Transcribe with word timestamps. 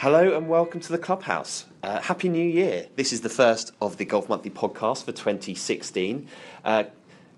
Hello 0.00 0.36
and 0.36 0.46
welcome 0.46 0.78
to 0.78 0.92
the 0.92 0.98
Clubhouse. 0.98 1.64
Uh, 1.82 2.02
Happy 2.02 2.28
New 2.28 2.46
Year. 2.46 2.86
This 2.96 3.14
is 3.14 3.22
the 3.22 3.30
first 3.30 3.72
of 3.80 3.96
the 3.96 4.04
Golf 4.04 4.28
Monthly 4.28 4.50
podcast 4.50 5.06
for 5.06 5.12
2016. 5.12 6.28
Uh, 6.66 6.84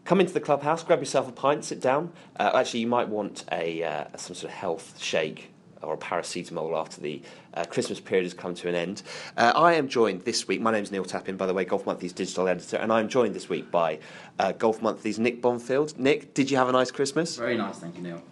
come 0.04 0.18
into 0.20 0.32
the 0.32 0.40
Clubhouse, 0.40 0.82
grab 0.82 0.98
yourself 0.98 1.28
a 1.28 1.32
pint, 1.32 1.64
sit 1.64 1.80
down. 1.80 2.12
Uh, 2.36 2.50
actually, 2.54 2.80
you 2.80 2.88
might 2.88 3.08
want 3.08 3.44
a 3.52 3.84
uh, 3.84 4.04
some 4.16 4.34
sort 4.34 4.50
of 4.52 4.58
health 4.58 5.00
shake 5.00 5.52
or 5.82 5.94
a 5.94 5.96
paracetamol 5.96 6.76
after 6.76 7.00
the 7.00 7.22
uh, 7.54 7.64
Christmas 7.64 8.00
period 8.00 8.24
has 8.24 8.34
come 8.34 8.56
to 8.56 8.68
an 8.68 8.74
end. 8.74 9.04
Uh, 9.36 9.52
I 9.54 9.74
am 9.74 9.86
joined 9.86 10.22
this 10.22 10.48
week, 10.48 10.60
my 10.60 10.72
name's 10.72 10.90
Neil 10.90 11.04
Tappin, 11.04 11.36
by 11.36 11.46
the 11.46 11.54
way, 11.54 11.64
Golf 11.64 11.86
Monthly's 11.86 12.12
digital 12.12 12.48
editor, 12.48 12.78
and 12.78 12.92
I'm 12.92 13.08
joined 13.08 13.36
this 13.36 13.48
week 13.48 13.70
by 13.70 14.00
uh, 14.40 14.50
Golf 14.50 14.82
Monthly's 14.82 15.20
Nick 15.20 15.40
Bonfield. 15.40 15.96
Nick, 15.96 16.34
did 16.34 16.50
you 16.50 16.56
have 16.56 16.68
a 16.68 16.72
nice 16.72 16.90
Christmas? 16.90 17.36
Very 17.36 17.56
nice, 17.56 17.78
thank 17.78 17.94
you, 17.94 18.02
Neil. 18.02 18.22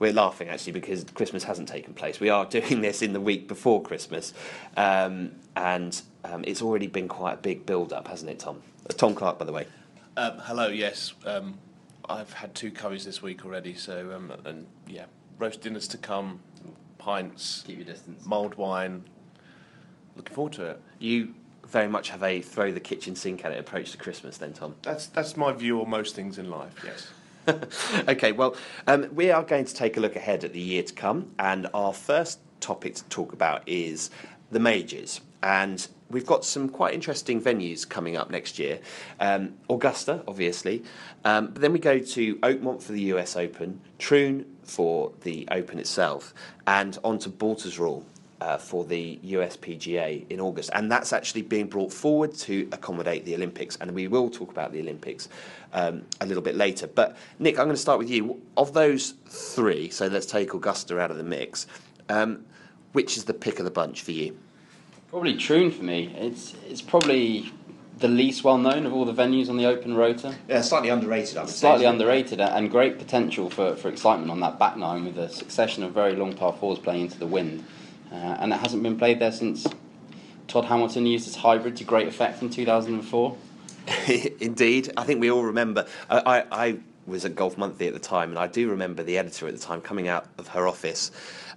We're 0.00 0.14
laughing 0.14 0.48
actually 0.48 0.72
because 0.72 1.04
Christmas 1.04 1.44
hasn't 1.44 1.68
taken 1.68 1.92
place. 1.92 2.20
We 2.20 2.30
are 2.30 2.46
doing 2.46 2.80
this 2.80 3.02
in 3.02 3.12
the 3.12 3.20
week 3.20 3.46
before 3.46 3.82
Christmas, 3.82 4.32
um, 4.76 5.32
and 5.54 6.00
um, 6.24 6.42
it's 6.46 6.62
already 6.62 6.86
been 6.86 7.06
quite 7.06 7.34
a 7.34 7.36
big 7.36 7.66
build 7.66 7.92
up, 7.92 8.08
hasn't 8.08 8.30
it, 8.30 8.38
Tom? 8.38 8.62
Uh, 8.88 8.94
Tom 8.94 9.14
Clark, 9.14 9.38
by 9.38 9.44
the 9.44 9.52
way. 9.52 9.66
Um, 10.16 10.38
hello, 10.38 10.68
yes. 10.68 11.12
Um, 11.26 11.58
I've 12.08 12.32
had 12.32 12.54
two 12.54 12.70
curries 12.70 13.04
this 13.04 13.20
week 13.20 13.44
already, 13.44 13.74
so 13.74 14.12
um, 14.16 14.32
and 14.46 14.66
yeah, 14.88 15.04
roast 15.38 15.60
dinners 15.60 15.86
to 15.88 15.98
come, 15.98 16.40
pints, 16.96 17.62
Keep 17.66 17.76
your 17.76 17.86
distance. 17.86 18.24
mulled 18.24 18.54
wine. 18.54 19.04
Looking 20.16 20.34
forward 20.34 20.54
to 20.54 20.64
it. 20.64 20.80
You 20.98 21.34
very 21.68 21.88
much 21.88 22.08
have 22.08 22.22
a 22.22 22.40
throw 22.40 22.72
the 22.72 22.80
kitchen 22.80 23.14
sink 23.14 23.44
at 23.44 23.52
it 23.52 23.58
approach 23.58 23.92
to 23.92 23.98
Christmas, 23.98 24.38
then, 24.38 24.54
Tom. 24.54 24.76
That's 24.80 25.06
that's 25.08 25.36
my 25.36 25.52
view 25.52 25.82
on 25.82 25.90
most 25.90 26.14
things 26.16 26.38
in 26.38 26.48
life. 26.48 26.74
Yes. 26.84 27.08
okay, 28.08 28.32
well, 28.32 28.56
um, 28.86 29.08
we 29.14 29.30
are 29.30 29.42
going 29.42 29.64
to 29.64 29.74
take 29.74 29.96
a 29.96 30.00
look 30.00 30.16
ahead 30.16 30.44
at 30.44 30.52
the 30.52 30.60
year 30.60 30.82
to 30.82 30.92
come, 30.92 31.32
and 31.38 31.68
our 31.72 31.92
first 31.92 32.40
topic 32.60 32.94
to 32.96 33.04
talk 33.04 33.32
about 33.32 33.62
is 33.66 34.10
the 34.50 34.60
majors. 34.60 35.20
And 35.42 35.86
we've 36.10 36.26
got 36.26 36.44
some 36.44 36.68
quite 36.68 36.92
interesting 36.92 37.40
venues 37.40 37.88
coming 37.88 38.16
up 38.16 38.30
next 38.30 38.58
year. 38.58 38.80
Um, 39.18 39.54
Augusta, 39.70 40.22
obviously, 40.28 40.84
um, 41.24 41.48
but 41.48 41.62
then 41.62 41.72
we 41.72 41.78
go 41.78 41.98
to 41.98 42.36
Oakmont 42.36 42.82
for 42.82 42.92
the 42.92 43.02
US 43.14 43.36
Open, 43.36 43.80
Troon 43.98 44.44
for 44.62 45.12
the 45.22 45.48
Open 45.50 45.78
itself, 45.78 46.34
and 46.66 46.98
on 47.02 47.18
to 47.20 47.30
Baltusrol 47.30 48.04
uh, 48.40 48.56
for 48.56 48.84
the 48.84 49.18
USPGA 49.24 50.24
in 50.30 50.40
August, 50.40 50.70
and 50.74 50.90
that's 50.90 51.12
actually 51.12 51.42
being 51.42 51.66
brought 51.66 51.92
forward 51.92 52.34
to 52.34 52.68
accommodate 52.72 53.24
the 53.24 53.34
Olympics. 53.34 53.76
And 53.76 53.92
we 53.92 54.08
will 54.08 54.30
talk 54.30 54.50
about 54.50 54.72
the 54.72 54.80
Olympics 54.80 55.28
um, 55.72 56.04
a 56.20 56.26
little 56.26 56.42
bit 56.42 56.56
later. 56.56 56.86
But 56.86 57.16
Nick, 57.38 57.58
I'm 57.58 57.66
going 57.66 57.76
to 57.76 57.80
start 57.80 57.98
with 57.98 58.10
you. 58.10 58.40
Of 58.56 58.72
those 58.72 59.14
three, 59.28 59.90
so 59.90 60.06
let's 60.06 60.26
take 60.26 60.54
Augusta 60.54 60.98
out 60.98 61.10
of 61.10 61.16
the 61.16 61.24
mix. 61.24 61.66
Um, 62.08 62.44
which 62.92 63.16
is 63.16 63.24
the 63.24 63.34
pick 63.34 63.58
of 63.60 63.64
the 63.64 63.70
bunch 63.70 64.02
for 64.02 64.10
you? 64.10 64.36
Probably 65.10 65.36
Troon 65.36 65.70
for 65.70 65.84
me. 65.84 66.12
It's 66.16 66.54
it's 66.68 66.82
probably 66.82 67.52
the 67.98 68.08
least 68.08 68.44
well 68.44 68.58
known 68.58 68.86
of 68.86 68.92
all 68.92 69.04
the 69.04 69.12
venues 69.12 69.48
on 69.48 69.56
the 69.56 69.66
Open 69.66 69.94
Rota. 69.94 70.34
Yeah, 70.48 70.62
slightly 70.62 70.88
underrated. 70.88 71.36
I 71.36 71.42
would 71.42 71.50
say. 71.50 71.58
Slightly 71.58 71.84
underrated 71.84 72.40
and 72.40 72.70
great 72.70 72.98
potential 72.98 73.50
for, 73.50 73.76
for 73.76 73.88
excitement 73.88 74.30
on 74.30 74.40
that 74.40 74.58
back 74.58 74.76
nine 74.76 75.04
with 75.04 75.18
a 75.18 75.28
succession 75.28 75.82
of 75.84 75.92
very 75.92 76.16
long 76.16 76.34
par 76.34 76.52
fours 76.52 76.78
playing 76.78 77.02
into 77.02 77.18
the 77.18 77.26
wind. 77.26 77.64
Uh, 78.10 78.14
and 78.14 78.52
it 78.52 78.56
hasn't 78.56 78.82
been 78.82 78.98
played 78.98 79.18
there 79.18 79.32
since 79.32 79.66
Todd 80.48 80.64
Hamilton 80.64 81.06
used 81.06 81.26
his 81.26 81.36
hybrid 81.36 81.76
to 81.76 81.84
great 81.84 82.08
effect 82.08 82.42
in 82.42 82.50
2004. 82.50 83.36
Indeed, 84.40 84.92
I 84.96 85.04
think 85.04 85.20
we 85.20 85.30
all 85.30 85.44
remember. 85.44 85.86
I, 86.08 86.18
I, 86.18 86.44
I 86.50 86.78
was 87.06 87.24
at 87.24 87.34
Golf 87.34 87.56
Monthly 87.56 87.86
at 87.86 87.92
the 87.92 88.00
time, 88.00 88.30
and 88.30 88.38
I 88.38 88.46
do 88.46 88.68
remember 88.70 89.02
the 89.02 89.18
editor 89.18 89.46
at 89.46 89.54
the 89.54 89.60
time 89.60 89.80
coming 89.80 90.08
out 90.08 90.26
of 90.38 90.48
her 90.48 90.66
office 90.66 91.10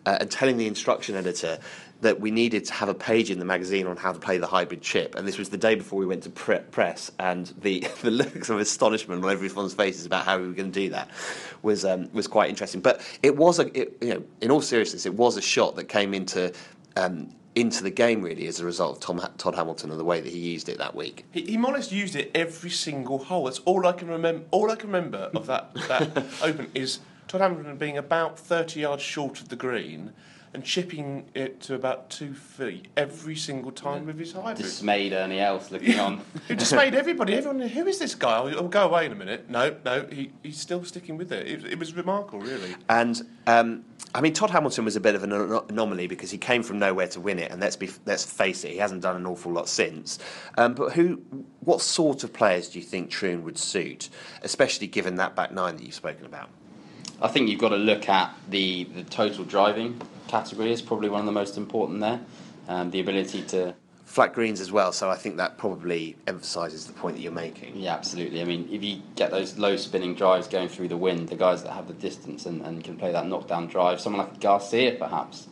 uh, 0.05 0.17
and 0.19 0.29
telling 0.29 0.57
the 0.57 0.67
instruction 0.67 1.15
editor 1.15 1.59
that 2.03 2.19
we 2.19 2.31
needed 2.31 2.65
to 2.65 2.73
have 2.73 2.89
a 2.89 2.93
page 2.93 3.31
in 3.31 3.39
the 3.39 3.45
magazine 3.45 3.87
on 3.87 3.97
how 3.97 4.13
to 4.13 4.19
play 4.19 4.37
the 4.37 4.47
hybrid 4.47 4.81
chip. 4.81 5.15
And 5.15 5.27
this 5.27 5.37
was 5.37 5.49
the 5.49 5.57
day 5.57 5.75
before 5.75 5.97
we 5.99 6.05
went 6.05 6.23
to 6.23 6.29
pre- 6.29 6.59
press, 6.59 7.11
and 7.19 7.47
the, 7.61 7.79
the 8.01 8.11
looks 8.11 8.49
of 8.49 8.59
astonishment 8.59 9.23
on 9.23 9.31
everyone's 9.31 9.73
faces 9.73 10.05
about 10.05 10.25
how 10.25 10.37
we 10.37 10.47
were 10.47 10.53
going 10.53 10.71
to 10.71 10.79
do 10.79 10.89
that 10.91 11.09
was 11.61 11.83
um, 11.83 12.09
was 12.13 12.27
quite 12.27 12.49
interesting. 12.49 12.81
But 12.81 13.01
it 13.23 13.35
was 13.35 13.59
a, 13.59 13.77
it, 13.77 13.97
you 14.01 14.13
know, 14.13 14.23
in 14.41 14.51
all 14.51 14.61
seriousness, 14.61 15.05
it 15.05 15.15
was 15.15 15.37
a 15.37 15.41
shot 15.41 15.75
that 15.77 15.85
came 15.85 16.13
into. 16.13 16.53
Um, 16.95 17.33
into 17.55 17.83
the 17.83 17.91
game 17.91 18.23
really 18.23 18.47
as 18.47 18.59
a 18.59 18.65
result 18.65 18.95
of 18.95 18.99
Tom, 18.99 19.21
Todd 19.37 19.53
Hamilton 19.53 19.91
and 19.91 19.99
the 19.99 20.03
way 20.03 20.19
that 20.19 20.27
he 20.27 20.39
used 20.39 20.69
it 20.69 20.79
that 20.79 20.95
week. 20.95 21.23
He, 21.29 21.43
he 21.43 21.57
less 21.59 21.91
used 21.91 22.15
it 22.15 22.31
every 22.33 22.71
single 22.71 23.19
hole. 23.19 23.43
That's 23.43 23.59
all 23.59 23.85
I 23.85 23.91
can 23.91 24.07
remember. 24.07 24.43
All 24.49 24.71
I 24.71 24.75
can 24.75 24.87
remember 24.87 25.29
of 25.35 25.45
that 25.45 25.71
that 25.87 26.25
Open 26.41 26.71
is 26.73 26.97
Todd 27.27 27.41
Hamilton 27.41 27.77
being 27.77 27.95
about 27.95 28.39
30 28.39 28.79
yards 28.79 29.03
short 29.03 29.39
of 29.39 29.49
the 29.49 29.55
green 29.55 30.13
and 30.53 30.63
chipping 30.63 31.25
it 31.33 31.61
to 31.61 31.75
about 31.75 32.09
two 32.09 32.33
feet 32.33 32.87
every 32.95 33.35
single 33.35 33.71
time 33.71 34.05
with 34.05 34.19
his 34.19 34.33
hybrid. 34.33 34.57
Dismayed 34.57 35.13
Ernie 35.13 35.39
Els 35.39 35.71
looking 35.71 35.99
on. 35.99 36.21
It 36.49 36.59
dismayed 36.59 36.93
everybody. 36.93 37.33
Everyone, 37.33 37.61
who 37.61 37.87
is 37.87 37.99
this 37.99 38.15
guy? 38.15 38.31
I'll, 38.31 38.47
I'll 38.49 38.67
go 38.67 38.85
away 38.85 39.05
in 39.05 39.11
a 39.11 39.15
minute. 39.15 39.49
No, 39.49 39.75
no, 39.85 40.05
he, 40.11 40.31
he's 40.43 40.59
still 40.59 40.83
sticking 40.83 41.17
with 41.17 41.31
it. 41.31 41.47
It, 41.47 41.65
it 41.65 41.79
was 41.79 41.95
remarkable, 41.95 42.39
really. 42.39 42.75
And 42.89 43.21
um, 43.47 43.85
I 44.15 44.21
mean, 44.21 44.33
Todd 44.33 44.51
Hamilton 44.51 44.85
was 44.85 44.95
a 44.95 44.99
bit 44.99 45.15
of 45.15 45.23
an 45.23 45.31
anomaly 45.31 46.07
because 46.07 46.29
he 46.29 46.37
came 46.37 46.61
from 46.61 46.77
nowhere 46.77 47.07
to 47.07 47.19
win 47.19 47.39
it, 47.39 47.51
and 47.51 47.59
let's 47.59 47.75
be 47.75 47.89
let's 48.05 48.23
face 48.23 48.63
it, 48.63 48.71
he 48.71 48.77
hasn't 48.77 49.01
done 49.01 49.15
an 49.15 49.25
awful 49.25 49.51
lot 49.51 49.67
since. 49.67 50.19
Um, 50.57 50.75
but 50.75 50.93
who, 50.93 51.21
what 51.61 51.81
sort 51.81 52.23
of 52.23 52.31
players 52.31 52.69
do 52.69 52.79
you 52.79 52.85
think 52.85 53.09
Troon 53.09 53.43
would 53.43 53.57
suit, 53.57 54.09
especially 54.43 54.87
given 54.87 55.15
that 55.15 55.35
back 55.35 55.51
nine 55.51 55.77
that 55.77 55.83
you've 55.83 55.95
spoken 55.95 56.25
about? 56.25 56.49
I 57.21 57.27
think 57.27 57.49
you've 57.49 57.59
got 57.59 57.69
to 57.69 57.77
look 57.77 58.09
at 58.09 58.35
the, 58.49 58.85
the 58.85 59.03
total 59.03 59.45
driving 59.45 60.01
category 60.27 60.71
is 60.71 60.81
probably 60.81 61.09
one 61.09 61.19
of 61.19 61.25
the 61.25 61.31
most 61.31 61.57
important 61.57 61.99
there. 61.99 62.19
Um, 62.67 62.91
the 62.91 62.99
ability 62.99 63.43
to 63.43 63.75
Flat 64.13 64.33
greens 64.33 64.61
as 64.61 64.71
well, 64.71 64.91
so 64.91 65.09
I 65.09 65.15
think 65.15 65.37
that 65.37 65.57
probably 65.57 66.15
emphasises 66.27 66.85
the 66.85 66.93
point 66.93 67.15
that 67.15 67.23
you're 67.23 67.31
making. 67.31 67.75
Yeah, 67.75 67.95
absolutely. 67.95 68.41
I 68.41 68.43
mean, 68.43 68.69
if 68.71 68.83
you 68.83 69.01
get 69.15 69.31
those 69.31 69.57
low 69.57 69.75
spinning 69.75 70.13
drives 70.13 70.47
going 70.47 70.69
through 70.69 70.89
the 70.89 70.97
wind, 70.97 71.29
the 71.29 71.35
guys 71.35 71.63
that 71.63 71.71
have 71.71 71.87
the 71.87 71.95
distance 71.95 72.45
and, 72.45 72.61
and 72.61 72.83
can 72.83 72.95
play 72.95 73.11
that 73.11 73.25
knockdown 73.25 73.65
drive, 73.65 73.99
someone 73.99 74.27
like 74.27 74.39
Garcia 74.39 74.93
perhaps, 74.99 75.47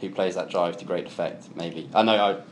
who 0.00 0.08
plays 0.08 0.36
that 0.36 0.50
drive 0.50 0.76
to 0.76 0.84
great 0.84 1.06
effect, 1.06 1.48
maybe. 1.56 1.90
I 1.96 2.04
know 2.04 2.12
I 2.12 2.42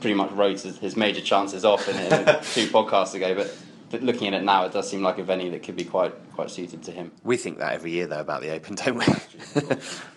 pretty 0.00 0.14
much 0.14 0.32
wrote 0.32 0.60
his, 0.60 0.96
major 0.96 1.20
chances 1.20 1.64
off 1.64 1.88
in, 1.88 1.96
in 1.96 2.10
two 2.52 2.66
podcasts 2.66 3.14
ago, 3.14 3.36
but 3.36 3.56
looking 3.92 4.28
at 4.28 4.34
it 4.34 4.42
now, 4.44 4.64
it 4.64 4.72
does 4.72 4.88
seem 4.88 5.02
like 5.02 5.18
a 5.18 5.22
venue 5.22 5.50
that 5.52 5.62
could 5.62 5.76
be 5.76 5.84
quite 5.84 6.12
quite 6.32 6.50
suited 6.50 6.82
to 6.84 6.92
him. 6.92 7.12
We 7.22 7.36
think 7.36 7.58
that 7.58 7.72
every 7.74 7.92
year 7.92 8.06
though 8.06 8.20
about 8.20 8.42
the 8.42 8.50
Open, 8.50 8.74
don't 8.74 8.96
we? 8.96 9.04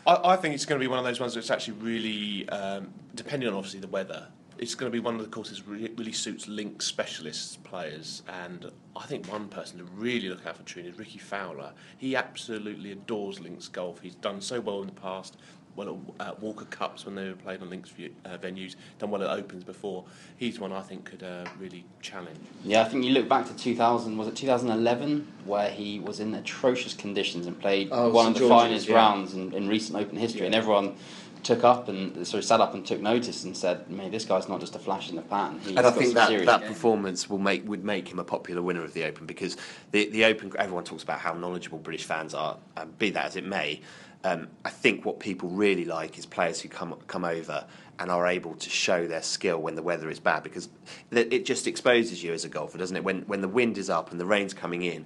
I, 0.08 0.34
I 0.34 0.36
think 0.36 0.56
it's 0.56 0.66
going 0.66 0.80
to 0.80 0.84
be 0.84 0.88
one 0.88 1.00
of 1.00 1.06
those 1.06 1.20
ones 1.20 1.36
that's 1.36 1.52
actually 1.52 1.78
really, 1.80 2.50
um, 2.50 2.94
depending 3.16 3.50
on 3.50 3.56
obviously 3.56 3.80
the 3.80 3.88
weather, 3.88 4.28
it's 4.58 4.76
going 4.76 4.92
to 4.92 4.96
be 4.96 5.00
one 5.00 5.16
of 5.16 5.22
the 5.22 5.28
courses 5.28 5.60
that 5.60 5.68
really, 5.68 5.94
really 5.96 6.12
suits 6.12 6.48
link 6.48 6.82
specialists 6.82 7.58
players. 7.58 8.24
And 8.28 8.72
I 8.96 9.06
think 9.06 9.32
one 9.32 9.48
person 9.48 9.78
to 9.78 9.84
really 9.84 10.30
look 10.30 10.46
out 10.48 10.58
for 10.58 10.64
Troon 10.64 10.86
is 10.86 10.98
Rickie 10.98 11.20
Fowler. 11.20 11.74
He 11.98 12.16
absolutely 12.16 12.92
adores 12.92 13.40
links 13.40 13.68
golf. 13.68 14.00
He's 14.02 14.16
done 14.16 14.42
so 14.42 14.60
well 14.60 14.82
in 14.82 14.88
the 14.88 14.94
past. 14.94 15.38
Well, 15.78 16.00
at 16.20 16.28
uh, 16.28 16.34
Walker 16.42 16.66
Cups 16.66 17.06
when 17.06 17.14
they 17.14 17.30
were 17.30 17.36
played 17.36 17.62
on 17.62 17.70
links 17.70 17.92
uh, 18.26 18.38
venues, 18.40 18.76
done 18.98 19.12
well 19.12 19.22
at 19.22 19.30
Opens 19.30 19.64
before. 19.64 20.06
He's 20.36 20.60
one 20.60 20.74
I 20.74 20.82
think 20.82 21.06
could 21.06 21.22
uh, 21.22 21.46
really 21.60 21.86
challenge. 22.02 22.40
Yeah, 22.64 22.82
I 22.82 22.86
think 22.86 23.06
you 23.06 23.12
look 23.12 23.30
back 23.30 23.46
to 23.46 23.56
2000, 23.56 24.18
was 24.18 24.28
it 24.28 24.36
2011, 24.36 25.28
where 25.46 25.70
he 25.70 26.00
was 26.00 26.20
in 26.20 26.34
atrocious 26.34 26.96
conditions 26.96 27.46
and 27.46 27.60
played 27.60 27.90
Oh, 27.92 28.10
one 28.10 28.26
St. 28.26 28.38
of 28.38 28.42
the 28.42 28.48
George's, 28.48 28.64
finest 28.64 28.88
yeah. 28.88 28.96
rounds 28.96 29.34
in, 29.36 29.54
in 29.54 29.68
recent 29.68 30.00
Open 30.00 30.18
history, 30.18 30.48
and 30.48 30.56
everyone 30.56 30.96
took 31.44 31.64
up 31.64 31.88
and 31.88 32.28
sort 32.28 32.40
of 32.40 32.46
sat 32.46 32.60
up 32.60 32.74
and 32.74 32.86
took 32.86 33.00
notice 33.00 33.44
and 33.44 33.56
said, 33.56 33.90
"Mate, 33.90 34.12
this 34.12 34.26
guy's 34.26 34.50
not 34.50 34.60
just 34.60 34.76
a 34.76 34.80
flash 34.80 35.10
in 35.10 35.16
the 35.16 35.22
pan." 35.22 35.60
He's 35.60 35.78
and 35.78 35.86
I 35.86 35.92
think 35.92 36.14
that, 36.16 36.30
that 36.46 36.62
game." 36.62 36.68
performance 36.70 37.30
will 37.30 37.38
make 37.38 37.68
would 37.68 37.84
make 37.84 38.08
him 38.08 38.20
a 38.20 38.24
popular 38.24 38.62
winner 38.62 38.84
of 38.84 38.94
the 38.94 39.04
Open 39.06 39.26
because 39.26 39.58
the 39.92 40.10
the 40.10 40.26
Open 40.26 40.52
everyone 40.58 40.84
talks 40.84 41.04
about 41.04 41.20
how 41.20 41.34
knowledgeable 41.34 41.78
British 41.78 42.04
fans 42.06 42.34
are. 42.34 42.58
Um, 42.76 42.92
be 42.98 43.12
that 43.12 43.26
as 43.26 43.36
it 43.36 43.46
may, 43.46 43.82
um, 44.24 44.48
I 44.66 44.70
think 44.70 45.06
what 45.06 45.20
people 45.20 45.50
really 45.50 45.86
like 45.86 46.18
is 46.18 46.26
players 46.26 46.62
who 46.62 46.70
come 46.70 46.96
come 47.08 47.24
over 47.24 47.66
and 48.00 48.12
are 48.12 48.28
able 48.28 48.56
to 48.56 48.70
show 48.70 49.08
their 49.08 49.22
skill 49.22 49.60
when 49.60 49.76
the 49.76 49.82
weather 49.82 50.10
is 50.10 50.20
bad 50.20 50.44
because 50.44 50.70
it 51.12 51.46
just 51.46 51.68
exposes 51.68 52.24
you 52.24 52.34
as 52.34 52.46
a 52.46 52.50
golfer, 52.50 52.78
doesn't 52.78 52.96
it? 52.96 53.04
When 53.04 53.22
when 53.24 53.42
the 53.42 53.48
wind 53.48 53.78
is 53.78 53.90
up 53.90 54.12
and 54.12 54.20
the 54.20 54.26
rain's 54.26 54.54
coming 54.54 54.84
in. 54.84 55.06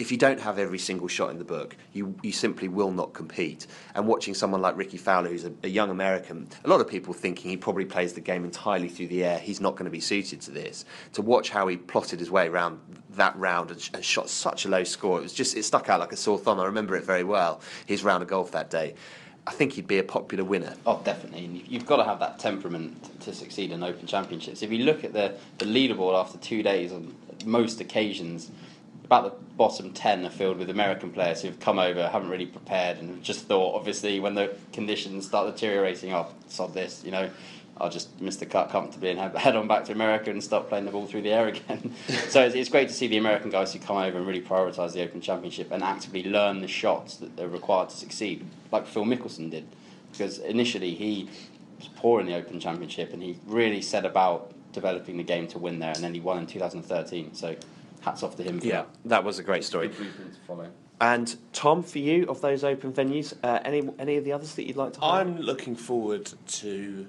If 0.00 0.10
you 0.10 0.16
don't 0.16 0.40
have 0.40 0.58
every 0.58 0.78
single 0.78 1.08
shot 1.08 1.28
in 1.30 1.36
the 1.36 1.44
book, 1.44 1.76
you, 1.92 2.14
you 2.22 2.32
simply 2.32 2.68
will 2.68 2.90
not 2.90 3.12
compete. 3.12 3.66
And 3.94 4.08
watching 4.08 4.32
someone 4.32 4.62
like 4.62 4.74
Rickie 4.74 4.96
Fowler, 4.96 5.28
who's 5.28 5.44
a, 5.44 5.52
a 5.62 5.68
young 5.68 5.90
American, 5.90 6.48
a 6.64 6.68
lot 6.68 6.80
of 6.80 6.88
people 6.88 7.12
thinking 7.12 7.50
he 7.50 7.56
probably 7.58 7.84
plays 7.84 8.14
the 8.14 8.22
game 8.22 8.46
entirely 8.46 8.88
through 8.88 9.08
the 9.08 9.22
air, 9.22 9.38
he's 9.38 9.60
not 9.60 9.72
going 9.72 9.84
to 9.84 9.90
be 9.90 10.00
suited 10.00 10.40
to 10.40 10.52
this. 10.52 10.86
To 11.12 11.22
watch 11.22 11.50
how 11.50 11.68
he 11.68 11.76
plotted 11.76 12.18
his 12.18 12.30
way 12.30 12.48
around 12.48 12.80
that 13.10 13.36
round 13.36 13.72
and, 13.72 13.78
sh- 13.78 13.90
and 13.92 14.02
shot 14.02 14.30
such 14.30 14.64
a 14.64 14.70
low 14.70 14.84
score, 14.84 15.18
it 15.18 15.22
was 15.22 15.34
just 15.34 15.54
it 15.54 15.64
stuck 15.64 15.90
out 15.90 16.00
like 16.00 16.12
a 16.12 16.16
sore 16.16 16.38
thumb. 16.38 16.58
I 16.58 16.64
remember 16.64 16.96
it 16.96 17.04
very 17.04 17.24
well. 17.24 17.60
His 17.84 18.02
round 18.02 18.22
of 18.22 18.28
golf 18.30 18.52
that 18.52 18.70
day. 18.70 18.94
I 19.46 19.52
think 19.52 19.74
he'd 19.74 19.86
be 19.86 19.98
a 19.98 20.02
popular 20.02 20.44
winner. 20.44 20.76
Oh, 20.86 21.02
definitely. 21.04 21.44
And 21.44 21.68
you've 21.68 21.84
got 21.84 21.96
to 21.96 22.04
have 22.04 22.20
that 22.20 22.38
temperament 22.38 23.20
to 23.20 23.34
succeed 23.34 23.70
in 23.70 23.82
Open 23.82 24.06
Championships. 24.06 24.62
If 24.62 24.72
you 24.72 24.84
look 24.84 25.04
at 25.04 25.12
the, 25.12 25.36
the 25.58 25.66
leaderboard 25.66 26.18
after 26.18 26.38
two 26.38 26.62
days, 26.62 26.90
on 26.90 27.14
most 27.44 27.80
occasions, 27.80 28.50
about 29.10 29.24
the 29.24 29.44
bottom 29.56 29.92
10 29.92 30.24
are 30.24 30.30
filled 30.30 30.56
with 30.56 30.70
American 30.70 31.10
players 31.10 31.42
who've 31.42 31.58
come 31.58 31.80
over, 31.80 32.08
haven't 32.08 32.28
really 32.28 32.46
prepared, 32.46 32.98
and 32.98 33.20
just 33.24 33.46
thought, 33.46 33.74
obviously, 33.74 34.20
when 34.20 34.34
the 34.34 34.54
conditions 34.72 35.26
start 35.26 35.52
deteriorating, 35.52 36.12
oh, 36.12 36.28
sod 36.46 36.72
this, 36.74 37.02
you 37.04 37.10
know, 37.10 37.28
I'll 37.78 37.90
just 37.90 38.20
miss 38.20 38.36
the 38.36 38.46
cut 38.46 38.70
comfortably 38.70 39.10
and 39.10 39.18
head 39.36 39.56
on 39.56 39.66
back 39.66 39.84
to 39.86 39.92
America 39.92 40.30
and 40.30 40.40
start 40.40 40.68
playing 40.68 40.84
the 40.84 40.92
ball 40.92 41.06
through 41.06 41.22
the 41.22 41.32
air 41.32 41.48
again. 41.48 41.92
so 42.28 42.42
it's, 42.42 42.54
it's 42.54 42.68
great 42.68 42.86
to 42.86 42.94
see 42.94 43.08
the 43.08 43.16
American 43.16 43.50
guys 43.50 43.72
who 43.72 43.80
come 43.80 43.96
over 43.96 44.16
and 44.16 44.28
really 44.28 44.40
prioritise 44.40 44.92
the 44.92 45.02
Open 45.02 45.20
Championship 45.20 45.72
and 45.72 45.82
actively 45.82 46.22
learn 46.22 46.60
the 46.60 46.68
shots 46.68 47.16
that 47.16 47.36
they're 47.36 47.48
required 47.48 47.88
to 47.88 47.96
succeed, 47.96 48.46
like 48.70 48.86
Phil 48.86 49.04
Mickelson 49.04 49.50
did. 49.50 49.66
Because 50.12 50.38
initially 50.38 50.94
he 50.94 51.28
was 51.80 51.88
poor 51.96 52.20
in 52.20 52.26
the 52.26 52.36
Open 52.36 52.60
Championship 52.60 53.12
and 53.12 53.24
he 53.24 53.36
really 53.48 53.82
set 53.82 54.04
about 54.04 54.52
developing 54.72 55.16
the 55.16 55.24
game 55.24 55.48
to 55.48 55.58
win 55.58 55.80
there, 55.80 55.90
and 55.96 56.04
then 56.04 56.14
he 56.14 56.20
won 56.20 56.38
in 56.38 56.46
2013. 56.46 57.34
So 57.34 57.56
hats 58.00 58.22
off 58.22 58.36
to 58.36 58.42
him. 58.42 58.60
yeah, 58.62 58.82
that. 58.82 58.88
that 59.04 59.24
was 59.24 59.38
a 59.38 59.42
great 59.42 59.64
story. 59.64 59.88
Good 59.88 59.96
blueprint 59.98 60.34
to 60.34 60.40
follow. 60.40 60.70
And 61.00 61.34
Tom, 61.54 61.82
for 61.82 61.98
you, 61.98 62.26
of 62.26 62.42
those 62.42 62.62
open 62.62 62.92
venues, 62.92 63.32
uh, 63.42 63.60
any 63.64 63.88
any 63.98 64.16
of 64.16 64.24
the 64.24 64.32
others 64.32 64.54
that 64.56 64.66
you'd 64.66 64.76
like 64.76 64.92
to 64.94 65.00
highlight? 65.00 65.26
I'm 65.26 65.38
looking 65.38 65.74
forward 65.74 66.30
to 66.46 67.06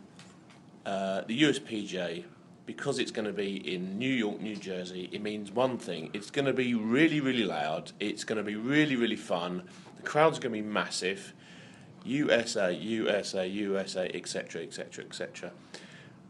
uh, 0.85 1.21
the 1.27 1.41
USPGA 1.43 2.23
because 2.65 2.99
it's 2.99 3.11
going 3.11 3.25
to 3.25 3.33
be 3.33 3.73
in 3.73 3.97
New 3.97 4.13
York, 4.13 4.39
New 4.39 4.55
Jersey. 4.55 5.09
It 5.11 5.21
means 5.21 5.51
one 5.51 5.77
thing: 5.77 6.09
it's 6.13 6.31
going 6.31 6.45
to 6.45 6.53
be 6.53 6.73
really, 6.73 7.19
really 7.19 7.43
loud. 7.43 7.91
It's 7.99 8.23
going 8.23 8.37
to 8.37 8.43
be 8.43 8.55
really, 8.55 8.95
really 8.95 9.17
fun. 9.17 9.63
The 9.97 10.03
crowd's 10.03 10.39
going 10.39 10.53
to 10.55 10.61
be 10.61 10.67
massive. 10.67 11.33
USA, 12.03 12.73
USA, 12.73 13.45
USA, 13.45 14.09
etc., 14.13 14.63
etc., 14.63 15.05
etc. 15.05 15.51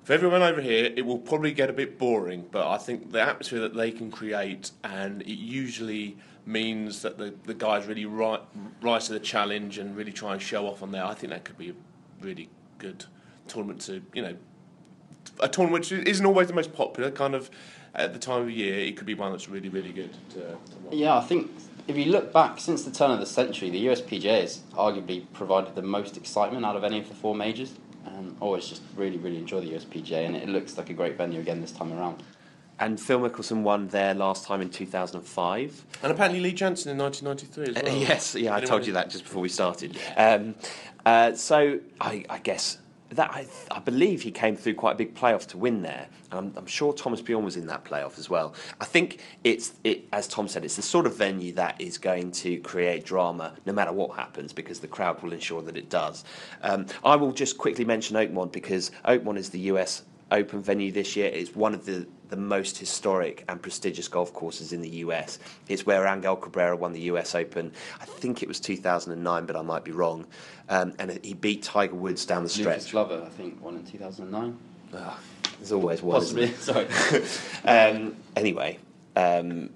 For 0.03 0.13
everyone 0.13 0.41
over 0.41 0.61
here, 0.61 0.91
it 0.95 1.05
will 1.05 1.19
probably 1.19 1.51
get 1.51 1.69
a 1.69 1.73
bit 1.73 1.99
boring, 1.99 2.47
but 2.51 2.67
I 2.67 2.77
think 2.77 3.11
the 3.11 3.21
atmosphere 3.21 3.59
that 3.59 3.75
they 3.75 3.91
can 3.91 4.09
create, 4.09 4.71
and 4.83 5.21
it 5.21 5.37
usually 5.37 6.17
means 6.45 7.03
that 7.03 7.19
the, 7.19 7.35
the 7.45 7.53
guys 7.53 7.85
really 7.85 8.05
ri- 8.05 8.39
rise 8.81 9.07
to 9.07 9.13
the 9.13 9.19
challenge 9.19 9.77
and 9.77 9.95
really 9.95 10.11
try 10.11 10.33
and 10.33 10.41
show 10.41 10.65
off 10.65 10.81
on 10.81 10.91
there. 10.91 11.05
I 11.05 11.13
think 11.13 11.31
that 11.31 11.45
could 11.45 11.57
be 11.57 11.69
a 11.69 11.73
really 12.19 12.49
good 12.79 13.05
tournament 13.47 13.81
to, 13.81 14.01
you 14.13 14.23
know, 14.23 14.35
a 15.39 15.47
tournament 15.47 15.81
which 15.81 15.91
isn't 15.91 16.25
always 16.25 16.47
the 16.47 16.53
most 16.53 16.73
popular, 16.73 17.11
kind 17.11 17.35
of 17.35 17.51
at 17.93 18.13
the 18.13 18.19
time 18.19 18.43
of 18.43 18.49
year, 18.49 18.79
it 18.79 18.97
could 18.97 19.05
be 19.05 19.13
one 19.13 19.31
that's 19.31 19.49
really, 19.49 19.69
really 19.69 19.91
good 19.91 20.13
to, 20.31 20.39
to. 20.39 20.57
Yeah, 20.95 21.17
I 21.17 21.21
think 21.21 21.51
if 21.87 21.97
you 21.97 22.05
look 22.05 22.31
back 22.31 22.59
since 22.59 22.83
the 22.83 22.91
turn 22.91 23.11
of 23.11 23.19
the 23.19 23.25
century, 23.25 23.69
the 23.69 23.85
USPGA 23.87 24.41
has 24.41 24.61
arguably 24.73 25.25
provided 25.33 25.75
the 25.75 25.81
most 25.81 26.17
excitement 26.17 26.65
out 26.65 26.75
of 26.75 26.83
any 26.83 26.99
of 26.99 27.09
the 27.09 27.15
four 27.15 27.35
majors. 27.35 27.73
Um, 28.05 28.35
always 28.39 28.67
just 28.67 28.81
really, 28.95 29.17
really 29.17 29.37
enjoy 29.37 29.61
the 29.61 29.71
USPGA, 29.71 30.25
and 30.25 30.35
it 30.35 30.49
looks 30.49 30.77
like 30.77 30.89
a 30.89 30.93
great 30.93 31.17
venue 31.17 31.39
again 31.39 31.61
this 31.61 31.71
time 31.71 31.93
around. 31.93 32.23
And 32.79 32.99
Phil 32.99 33.19
Mickelson 33.19 33.61
won 33.61 33.89
there 33.89 34.15
last 34.15 34.45
time 34.45 34.59
in 34.59 34.69
2005. 34.69 35.85
And 36.01 36.11
apparently 36.11 36.39
Lee 36.39 36.53
Janzen 36.53 36.87
in 36.87 36.97
1993 36.97 37.75
as 37.75 37.83
well. 37.83 37.95
yes, 37.95 38.33
yeah, 38.33 38.55
I 38.55 38.61
told 38.61 38.87
you 38.87 38.93
that 38.93 39.11
just 39.11 39.23
before 39.23 39.43
we 39.43 39.49
started. 39.49 39.99
Um, 40.17 40.55
uh, 41.05 41.33
so 41.33 41.79
I, 41.99 42.25
I 42.27 42.39
guess 42.39 42.79
that 43.11 43.31
I, 43.31 43.45
I 43.69 43.79
believe 43.79 44.21
he 44.21 44.31
came 44.31 44.55
through 44.55 44.75
quite 44.75 44.93
a 44.93 44.95
big 44.95 45.15
playoff 45.15 45.47
to 45.47 45.57
win 45.57 45.81
there, 45.81 46.07
and 46.31 46.39
I'm, 46.39 46.53
I'm 46.57 46.65
sure 46.65 46.93
Thomas 46.93 47.21
Bjorn 47.21 47.43
was 47.43 47.57
in 47.57 47.67
that 47.67 47.83
playoff 47.83 48.17
as 48.17 48.29
well. 48.29 48.53
I 48.79 48.85
think 48.85 49.19
it's 49.43 49.73
it, 49.83 50.05
as 50.13 50.27
Tom 50.27 50.47
said, 50.47 50.63
it's 50.63 50.75
the 50.75 50.81
sort 50.81 51.05
of 51.05 51.15
venue 51.17 51.53
that 51.53 51.79
is 51.79 51.97
going 51.97 52.31
to 52.31 52.57
create 52.59 53.05
drama 53.05 53.53
no 53.65 53.73
matter 53.73 53.91
what 53.91 54.15
happens 54.15 54.53
because 54.53 54.79
the 54.79 54.87
crowd 54.87 55.21
will 55.21 55.33
ensure 55.33 55.61
that 55.61 55.77
it 55.77 55.89
does. 55.89 56.23
Um, 56.61 56.85
I 57.03 57.15
will 57.15 57.31
just 57.31 57.57
quickly 57.57 57.85
mention 57.85 58.15
Oakmont 58.15 58.51
because 58.51 58.91
Oakmont 59.05 59.37
is 59.37 59.49
the 59.49 59.59
US 59.59 60.03
Open 60.31 60.61
venue 60.61 60.91
this 60.91 61.15
year. 61.15 61.27
It's 61.27 61.55
one 61.55 61.73
of 61.73 61.85
the, 61.85 62.07
the 62.29 62.37
most 62.37 62.77
historic 62.77 63.43
and 63.49 63.61
prestigious 63.61 64.07
golf 64.07 64.33
courses 64.33 64.71
in 64.73 64.81
the 64.81 64.89
US. 64.89 65.39
It's 65.67 65.85
where 65.85 66.07
Angel 66.07 66.35
Cabrera 66.35 66.75
won 66.75 66.93
the 66.93 67.01
US 67.01 67.35
Open. 67.35 67.71
I 67.99 68.05
think 68.05 68.41
it 68.41 68.47
was 68.47 68.59
2009, 68.59 69.45
but 69.45 69.55
I 69.55 69.61
might 69.61 69.83
be 69.83 69.91
wrong. 69.91 70.25
Um, 70.69 70.93
and 70.99 71.19
he 71.23 71.33
beat 71.33 71.63
Tiger 71.63 71.95
Woods 71.95 72.25
down 72.25 72.43
the 72.43 72.49
stretch. 72.49 72.65
Lucas. 72.65 72.91
Glover, 72.91 73.23
I 73.25 73.29
think, 73.29 73.61
won 73.61 73.75
in 73.75 73.85
2009. 73.85 74.57
Ah, 74.93 75.19
there's 75.59 75.71
always 75.71 76.01
one. 76.01 76.19
Possibly, 76.19 76.53
sorry. 76.53 76.87
um, 77.65 78.15
anyway, 78.35 78.79
um, 79.15 79.69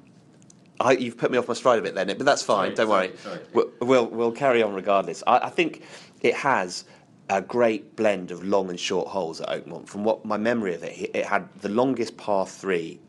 I, 0.79 0.93
you've 0.93 1.17
put 1.17 1.31
me 1.31 1.37
off 1.37 1.47
my 1.47 1.53
stride 1.53 1.79
a 1.79 1.81
bit 1.81 1.95
then, 1.95 2.07
but 2.07 2.25
that's 2.25 2.41
fine. 2.41 2.75
Sorry, 2.75 2.87
don't 2.87 2.87
sorry, 2.87 3.07
worry. 3.07 3.17
sorry. 3.17 3.39
We'll, 3.53 3.71
we'll 3.81 4.07
we'll 4.07 4.31
carry 4.31 4.61
on 4.61 4.73
regardless. 4.73 5.23
I, 5.25 5.39
I 5.39 5.49
think 5.49 5.83
it 6.21 6.33
has 6.35 6.85
a 7.29 7.41
great 7.41 7.95
blend 7.95 8.31
of 8.31 8.43
long 8.43 8.69
and 8.69 8.79
short 8.79 9.07
holes 9.07 9.41
at 9.41 9.49
Oakmont. 9.49 9.87
From 9.87 10.03
what 10.03 10.25
my 10.25 10.37
memory 10.37 10.75
of 10.75 10.83
it, 10.83 11.11
it 11.13 11.25
had 11.25 11.47
the 11.61 11.69
longest 11.69 12.17
par 12.17 12.45
three 12.45 12.99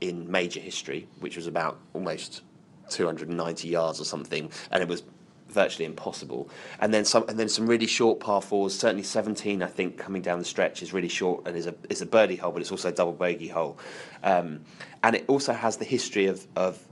in 0.00 0.30
major 0.30 0.60
history, 0.60 1.08
which 1.20 1.36
was 1.36 1.46
about 1.46 1.78
almost 1.92 2.42
290 2.90 3.68
yards 3.68 4.00
or 4.00 4.04
something, 4.04 4.50
and 4.70 4.82
it 4.82 4.88
was 4.88 5.02
virtually 5.48 5.84
impossible. 5.84 6.48
And 6.80 6.92
then 6.92 7.04
some, 7.04 7.24
and 7.28 7.38
then 7.38 7.48
some 7.48 7.66
really 7.66 7.86
short 7.86 8.20
par 8.20 8.42
fours. 8.42 8.78
Certainly 8.78 9.04
17, 9.04 9.62
I 9.62 9.66
think, 9.66 9.96
coming 9.96 10.22
down 10.22 10.38
the 10.38 10.44
stretch 10.44 10.82
is 10.82 10.92
really 10.92 11.08
short 11.08 11.46
and 11.46 11.56
is 11.56 11.66
a 11.66 11.74
is 11.88 12.02
a 12.02 12.06
birdie 12.06 12.36
hole, 12.36 12.52
but 12.52 12.60
it's 12.60 12.70
also 12.70 12.88
a 12.88 12.92
double 12.92 13.12
bogey 13.12 13.48
hole. 13.48 13.78
Um, 14.22 14.60
and 15.02 15.16
it 15.16 15.24
also 15.28 15.52
has 15.52 15.78
the 15.78 15.84
history 15.84 16.26
of 16.26 16.46
of 16.56 16.84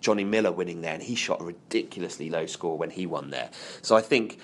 Johnny 0.00 0.24
Miller 0.24 0.52
winning 0.52 0.80
there, 0.80 0.94
and 0.94 1.02
he 1.02 1.14
shot 1.14 1.40
a 1.40 1.44
ridiculously 1.44 2.30
low 2.30 2.46
score 2.46 2.76
when 2.78 2.90
he 2.90 3.06
won 3.06 3.30
there. 3.30 3.50
So 3.82 3.96
I 3.96 4.00
think. 4.00 4.38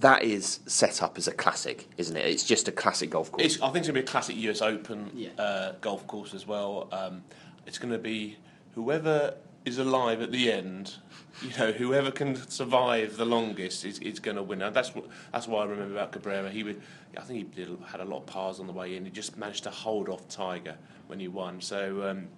That 0.00 0.22
is 0.22 0.60
set 0.66 1.02
up 1.02 1.18
as 1.18 1.28
a 1.28 1.32
classic, 1.32 1.88
isn't 1.98 2.16
it? 2.16 2.24
It's 2.26 2.44
just 2.44 2.68
a 2.68 2.72
classic 2.72 3.10
golf 3.10 3.30
course. 3.30 3.44
It's, 3.44 3.62
I 3.62 3.66
think 3.66 3.78
it's 3.78 3.88
going 3.88 3.94
to 3.96 4.00
be 4.02 4.04
a 4.04 4.10
classic 4.10 4.36
US 4.36 4.62
Open 4.62 5.10
Yeah. 5.14 5.28
uh, 5.38 5.72
golf 5.80 6.06
course 6.06 6.32
as 6.34 6.46
well. 6.46 6.88
Um, 6.92 7.22
it's 7.66 7.78
going 7.78 7.92
to 7.92 7.98
be 7.98 8.36
whoever 8.74 9.34
is 9.66 9.78
alive 9.78 10.22
at 10.22 10.32
the 10.32 10.50
end, 10.50 10.94
you 11.42 11.50
know, 11.58 11.72
whoever 11.72 12.10
can 12.10 12.34
survive 12.48 13.16
the 13.18 13.26
longest 13.26 13.84
is, 13.84 13.98
is 13.98 14.18
going 14.18 14.36
to 14.36 14.42
win. 14.42 14.62
And 14.62 14.74
that's 14.74 14.94
what 14.94 15.04
that's 15.32 15.46
what 15.46 15.66
I 15.66 15.70
remember 15.70 15.94
about 15.94 16.12
Cabrera. 16.12 16.50
He 16.50 16.62
would, 16.62 16.80
I 17.16 17.20
think 17.20 17.38
he 17.38 17.62
did, 17.64 17.76
had 17.86 18.00
a 18.00 18.04
lot 18.04 18.18
of 18.18 18.26
pars 18.26 18.58
on 18.58 18.66
the 18.66 18.72
way 18.72 18.96
in. 18.96 19.04
He 19.04 19.10
just 19.10 19.36
managed 19.36 19.64
to 19.64 19.70
hold 19.70 20.08
off 20.08 20.26
Tiger 20.28 20.76
when 21.08 21.20
he 21.20 21.28
won. 21.28 21.60
So 21.60 22.08
um, 22.08 22.28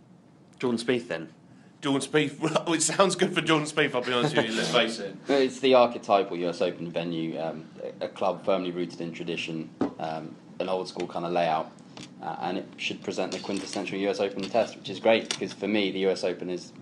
Jordan 0.58 0.80
Spieth 0.80 1.06
then. 1.06 1.28
Jordan 1.82 2.08
Spieth, 2.08 2.38
well, 2.66 2.72
it 2.72 2.80
sounds 2.80 3.16
good 3.16 3.34
for 3.34 3.40
Jordan 3.40 3.66
Spieth. 3.66 3.92
I'll 3.94 4.02
be 4.02 4.12
honest 4.12 4.36
with 4.36 4.46
you. 4.46 4.52
Let's 4.52 4.70
face 4.70 4.98
it. 5.00 5.16
It's 5.28 5.58
the 5.58 5.74
archetypal 5.74 6.36
US 6.36 6.62
Open 6.62 6.90
venue, 6.92 7.38
um, 7.40 7.68
a 8.00 8.04
a 8.04 8.08
club 8.08 8.44
firmly 8.44 8.70
rooted 8.70 9.00
in 9.00 9.12
tradition, 9.12 9.68
um, 9.98 10.36
an 10.60 10.68
old 10.68 10.88
school 10.88 11.08
kind 11.08 11.26
of 11.26 11.32
layout, 11.32 11.72
uh, 12.22 12.36
and 12.42 12.58
it 12.58 12.68
should 12.76 13.02
present 13.02 13.32
the 13.32 13.40
quintessential 13.40 13.98
US 13.98 14.20
Open 14.20 14.42
test, 14.42 14.76
which 14.76 14.90
is 14.90 15.00
great 15.00 15.28
because 15.28 15.52
for 15.52 15.66
me 15.66 15.90
the 15.90 16.06
US 16.06 16.22
Open 16.22 16.48
is 16.50 16.72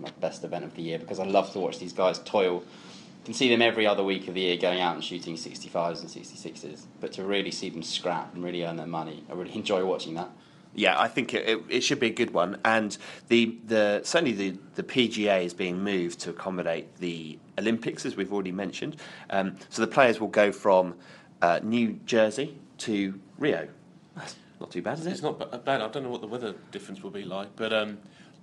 my 0.00 0.10
best 0.20 0.42
event 0.42 0.64
of 0.64 0.74
the 0.74 0.82
year 0.82 0.98
because 0.98 1.20
I 1.20 1.24
love 1.24 1.52
to 1.52 1.60
watch 1.60 1.78
these 1.78 1.92
guys 1.92 2.18
toil. 2.20 2.54
You 2.54 3.24
can 3.26 3.34
see 3.34 3.50
them 3.50 3.60
every 3.60 3.86
other 3.86 4.04
week 4.04 4.26
of 4.26 4.34
the 4.34 4.40
year 4.40 4.56
going 4.56 4.80
out 4.80 4.94
and 4.94 5.04
shooting 5.04 5.34
65s 5.34 6.00
and 6.00 6.08
66s, 6.08 6.86
but 7.00 7.12
to 7.12 7.24
really 7.24 7.50
see 7.50 7.68
them 7.68 7.82
scrap 7.82 8.32
and 8.32 8.42
really 8.42 8.64
earn 8.64 8.76
their 8.76 8.86
money, 8.86 9.22
I 9.28 9.34
really 9.34 9.54
enjoy 9.62 9.84
watching 9.84 10.14
that. 10.14 10.30
Yeah, 10.76 11.00
I 11.00 11.08
think 11.08 11.32
it, 11.32 11.48
it, 11.48 11.60
it 11.70 11.80
should 11.80 11.98
be 11.98 12.08
a 12.08 12.12
good 12.12 12.32
one, 12.32 12.58
and 12.64 12.96
the 13.28 13.56
the 13.66 14.02
certainly 14.04 14.32
the, 14.32 14.58
the 14.74 14.82
PGA 14.82 15.42
is 15.42 15.54
being 15.54 15.82
moved 15.82 16.20
to 16.20 16.30
accommodate 16.30 16.94
the 16.98 17.38
Olympics, 17.58 18.04
as 18.04 18.14
we've 18.14 18.30
already 18.32 18.52
mentioned. 18.52 18.96
Um, 19.30 19.56
so 19.70 19.80
the 19.80 19.88
players 19.88 20.20
will 20.20 20.28
go 20.28 20.52
from 20.52 20.94
uh, 21.40 21.60
New 21.62 21.98
Jersey 22.04 22.58
to 22.78 23.18
Rio. 23.38 23.68
That's 24.16 24.36
not 24.60 24.70
too 24.70 24.82
bad, 24.82 24.98
is 24.98 25.06
it? 25.06 25.12
It's 25.12 25.22
not 25.22 25.64
bad. 25.64 25.80
I 25.80 25.88
don't 25.88 26.02
know 26.02 26.10
what 26.10 26.20
the 26.20 26.26
weather 26.26 26.54
difference 26.72 27.02
will 27.02 27.10
be 27.10 27.24
like, 27.24 27.56
but 27.56 27.72
um, 27.72 27.96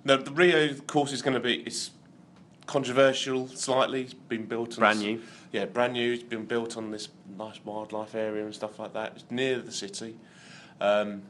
no, 0.03 0.17
the 0.17 0.31
Rio 0.31 0.73
course 0.87 1.11
is 1.11 1.21
going 1.21 1.35
to 1.35 1.39
be 1.39 1.57
it's 1.61 1.91
controversial 2.65 3.47
slightly. 3.47 4.01
It's 4.01 4.13
been 4.15 4.45
built 4.47 4.73
on 4.73 4.79
Brand 4.79 4.97
s- 4.97 5.03
new. 5.03 5.21
Yeah, 5.51 5.65
brand 5.65 5.93
new. 5.93 6.13
It's 6.13 6.23
been 6.23 6.45
built 6.45 6.77
on 6.77 6.89
this 6.89 7.09
nice 7.37 7.63
wildlife 7.63 8.15
area 8.15 8.43
and 8.43 8.55
stuff 8.55 8.79
like 8.79 8.93
that. 8.93 9.13
It's 9.17 9.25
near 9.29 9.59
the 9.59 9.71
city. 9.71 10.15
Um, 10.81 11.21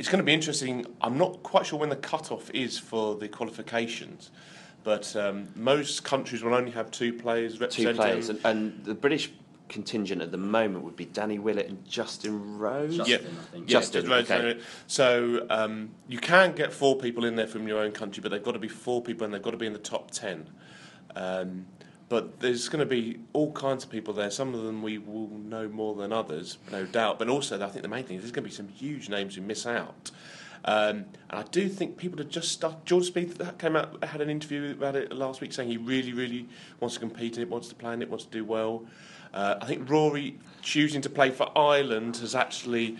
it's 0.00 0.08
going 0.08 0.18
to 0.18 0.24
be 0.24 0.32
interesting. 0.32 0.86
I'm 1.02 1.18
not 1.18 1.42
quite 1.42 1.66
sure 1.66 1.78
when 1.78 1.90
the 1.90 1.96
cut-off 1.96 2.50
is 2.52 2.78
for 2.78 3.16
the 3.16 3.28
qualifications, 3.28 4.30
but 4.82 5.14
um, 5.14 5.48
most 5.54 6.04
countries 6.04 6.42
will 6.42 6.54
only 6.54 6.70
have 6.70 6.90
two 6.90 7.12
players 7.12 7.58
Two 7.68 7.92
players, 7.92 8.30
and, 8.30 8.40
and 8.46 8.84
the 8.86 8.94
British 8.94 9.30
contingent 9.68 10.22
at 10.22 10.30
the 10.30 10.38
moment 10.38 10.86
would 10.86 10.96
be 10.96 11.04
Danny 11.04 11.38
Willett 11.38 11.68
and 11.68 11.86
Justin 11.86 12.58
Rose. 12.58 12.96
Justin, 12.96 13.12
Yeah. 13.12 13.28
I 13.28 13.44
think. 13.44 13.70
Yeah, 13.70 13.78
Justin, 13.78 14.00
just 14.00 14.10
roads 14.10 14.30
okay. 14.30 14.60
So 14.86 15.46
um, 15.50 15.90
you 16.08 16.18
can 16.18 16.52
get 16.54 16.72
four 16.72 16.96
people 16.96 17.26
in 17.26 17.36
there 17.36 17.46
from 17.46 17.68
your 17.68 17.80
own 17.80 17.92
country, 17.92 18.22
but 18.22 18.30
they've 18.30 18.42
got 18.42 18.52
to 18.52 18.58
be 18.58 18.68
four 18.68 19.02
people 19.02 19.26
and 19.26 19.34
they've 19.34 19.42
got 19.42 19.50
to 19.50 19.58
be 19.58 19.66
in 19.66 19.74
the 19.74 19.78
top 19.78 20.10
ten. 20.12 20.48
Um, 21.14 21.66
but 22.10 22.40
there's 22.40 22.68
going 22.68 22.80
to 22.80 22.86
be 22.86 23.20
all 23.32 23.52
kinds 23.52 23.84
of 23.84 23.90
people 23.90 24.12
there. 24.12 24.32
Some 24.32 24.52
of 24.52 24.64
them 24.64 24.82
we 24.82 24.98
will 24.98 25.28
know 25.28 25.68
more 25.68 25.94
than 25.94 26.12
others, 26.12 26.58
no 26.72 26.84
doubt. 26.84 27.20
But 27.20 27.28
also, 27.28 27.64
I 27.64 27.68
think 27.68 27.82
the 27.82 27.88
main 27.88 28.04
thing 28.04 28.16
is 28.16 28.22
there's 28.22 28.32
going 28.32 28.42
to 28.42 28.50
be 28.50 28.54
some 28.54 28.68
huge 28.68 29.08
names 29.08 29.36
who 29.36 29.42
miss 29.42 29.64
out. 29.64 30.10
Um, 30.64 31.06
and 31.30 31.38
I 31.38 31.44
do 31.44 31.68
think 31.68 31.96
people 31.96 32.18
have 32.18 32.28
just 32.28 32.50
started. 32.50 32.84
Jordan 32.84 33.12
Spieth 33.12 33.58
came 33.58 33.76
out, 33.76 34.02
had 34.04 34.20
an 34.20 34.28
interview 34.28 34.72
about 34.72 34.96
it 34.96 35.12
last 35.12 35.40
week, 35.40 35.52
saying 35.52 35.70
he 35.70 35.76
really, 35.76 36.12
really 36.12 36.48
wants 36.80 36.96
to 36.96 37.00
compete 37.00 37.36
in 37.36 37.44
it, 37.44 37.48
wants 37.48 37.68
to 37.68 37.76
play 37.76 37.94
in 37.94 38.02
it, 38.02 38.10
wants 38.10 38.24
to 38.24 38.30
do 38.30 38.44
well. 38.44 38.84
Uh, 39.32 39.54
I 39.62 39.66
think 39.66 39.88
Rory 39.88 40.36
choosing 40.62 41.00
to 41.02 41.08
play 41.08 41.30
for 41.30 41.56
Ireland 41.56 42.16
has 42.16 42.34
actually 42.34 42.98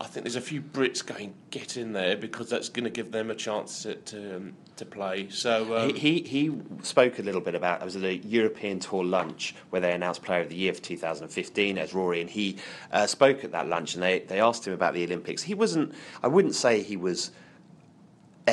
I 0.00 0.06
think 0.06 0.24
there's 0.24 0.36
a 0.36 0.40
few 0.40 0.62
Brits 0.62 1.04
going 1.04 1.34
get 1.50 1.76
in 1.76 1.92
there 1.92 2.16
because 2.16 2.48
that's 2.50 2.68
going 2.68 2.84
to 2.84 2.90
give 2.90 3.10
them 3.12 3.30
a 3.30 3.34
chance 3.34 3.82
to 3.82 3.94
to, 3.94 4.36
um, 4.36 4.56
to 4.78 4.84
play. 4.84 5.28
So 5.30 5.76
um, 5.76 5.94
he, 5.94 6.20
he 6.20 6.22
he 6.22 6.60
spoke 6.82 7.18
a 7.18 7.22
little 7.22 7.40
bit 7.40 7.54
about. 7.54 7.82
I 7.82 7.84
was 7.84 7.96
at 7.96 8.04
a 8.04 8.16
European 8.16 8.80
Tour 8.80 9.04
lunch 9.04 9.54
where 9.70 9.80
they 9.80 9.92
announced 9.92 10.22
Player 10.22 10.40
of 10.40 10.48
the 10.48 10.56
Year 10.56 10.72
for 10.72 10.80
2015 10.80 11.78
as 11.78 11.94
Rory, 11.94 12.20
and 12.20 12.30
he 12.30 12.56
uh, 12.92 13.06
spoke 13.06 13.44
at 13.44 13.52
that 13.52 13.68
lunch, 13.68 13.94
and 13.94 14.02
they 14.02 14.20
they 14.20 14.40
asked 14.40 14.66
him 14.66 14.72
about 14.72 14.94
the 14.94 15.04
Olympics. 15.04 15.42
He 15.42 15.54
wasn't. 15.54 15.94
I 16.22 16.28
wouldn't 16.28 16.54
say 16.54 16.82
he 16.82 16.96
was 16.96 17.30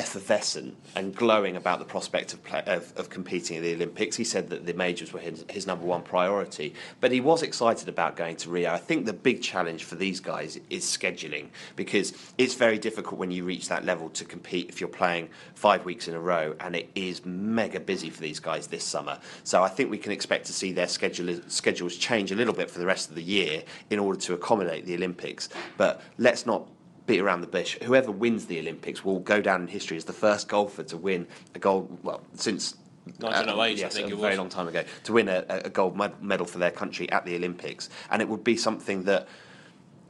effervescent 0.06 0.76
and 0.94 1.16
glowing 1.16 1.56
about 1.56 1.80
the 1.80 1.84
prospect 1.84 2.32
of, 2.32 2.42
play, 2.44 2.62
of, 2.66 2.92
of, 2.96 3.10
competing 3.10 3.56
at 3.56 3.64
the 3.64 3.74
Olympics. 3.74 4.14
He 4.14 4.22
said 4.22 4.48
that 4.50 4.64
the 4.64 4.72
majors 4.72 5.12
were 5.12 5.18
his, 5.18 5.44
his, 5.50 5.66
number 5.66 5.84
one 5.84 6.02
priority, 6.02 6.74
but 7.00 7.10
he 7.10 7.20
was 7.20 7.42
excited 7.42 7.88
about 7.88 8.14
going 8.14 8.36
to 8.36 8.50
Rio. 8.50 8.70
I 8.72 8.78
think 8.78 9.04
the 9.04 9.12
big 9.12 9.42
challenge 9.42 9.82
for 9.82 9.96
these 9.96 10.20
guys 10.20 10.60
is 10.70 10.84
scheduling 10.84 11.48
because 11.74 12.12
it's 12.38 12.54
very 12.54 12.78
difficult 12.78 13.18
when 13.18 13.32
you 13.32 13.42
reach 13.42 13.68
that 13.68 13.84
level 13.84 14.08
to 14.10 14.24
compete 14.24 14.68
if 14.68 14.80
you're 14.80 14.88
playing 14.88 15.28
five 15.56 15.84
weeks 15.84 16.06
in 16.06 16.14
a 16.14 16.20
row, 16.20 16.54
and 16.60 16.76
it 16.76 16.88
is 16.94 17.26
mega 17.26 17.80
busy 17.80 18.08
for 18.08 18.20
these 18.20 18.38
guys 18.38 18.68
this 18.68 18.84
summer. 18.84 19.18
So 19.42 19.64
I 19.64 19.68
think 19.68 19.90
we 19.90 19.98
can 19.98 20.12
expect 20.12 20.46
to 20.46 20.52
see 20.52 20.70
their 20.70 20.86
schedule, 20.86 21.40
schedules 21.48 21.96
change 21.96 22.30
a 22.30 22.36
little 22.36 22.54
bit 22.54 22.70
for 22.70 22.78
the 22.78 22.86
rest 22.86 23.08
of 23.08 23.16
the 23.16 23.24
year 23.24 23.64
in 23.90 23.98
order 23.98 24.20
to 24.20 24.34
accommodate 24.34 24.86
the 24.86 24.94
Olympics. 24.94 25.48
But 25.76 26.00
let's 26.16 26.46
not 26.46 26.68
beat 27.06 27.20
around 27.20 27.40
the 27.40 27.46
bush. 27.46 27.78
Whoever 27.82 28.10
wins 28.10 28.46
the 28.46 28.58
Olympics 28.58 29.04
will 29.04 29.20
go 29.20 29.40
down 29.40 29.62
in 29.62 29.68
history 29.68 29.96
as 29.96 30.04
the 30.04 30.12
first 30.12 30.48
golfer 30.48 30.82
to 30.84 30.96
win 30.96 31.26
a 31.54 31.58
gold. 31.58 31.98
Well, 32.02 32.22
since 32.34 32.76
1908, 33.18 33.60
uh, 33.60 33.64
yes, 33.76 33.92
I 33.92 34.00
think 34.00 34.10
a 34.10 34.16
it 34.16 34.20
very 34.20 34.36
long 34.36 34.48
time 34.48 34.68
ago, 34.68 34.84
to 35.04 35.12
win 35.12 35.28
a, 35.28 35.44
a 35.48 35.70
gold 35.70 35.96
medal 36.20 36.46
for 36.46 36.58
their 36.58 36.70
country 36.70 37.10
at 37.12 37.24
the 37.24 37.36
Olympics, 37.36 37.88
and 38.10 38.20
it 38.20 38.28
would 38.28 38.42
be 38.42 38.56
something 38.56 39.04
that, 39.04 39.28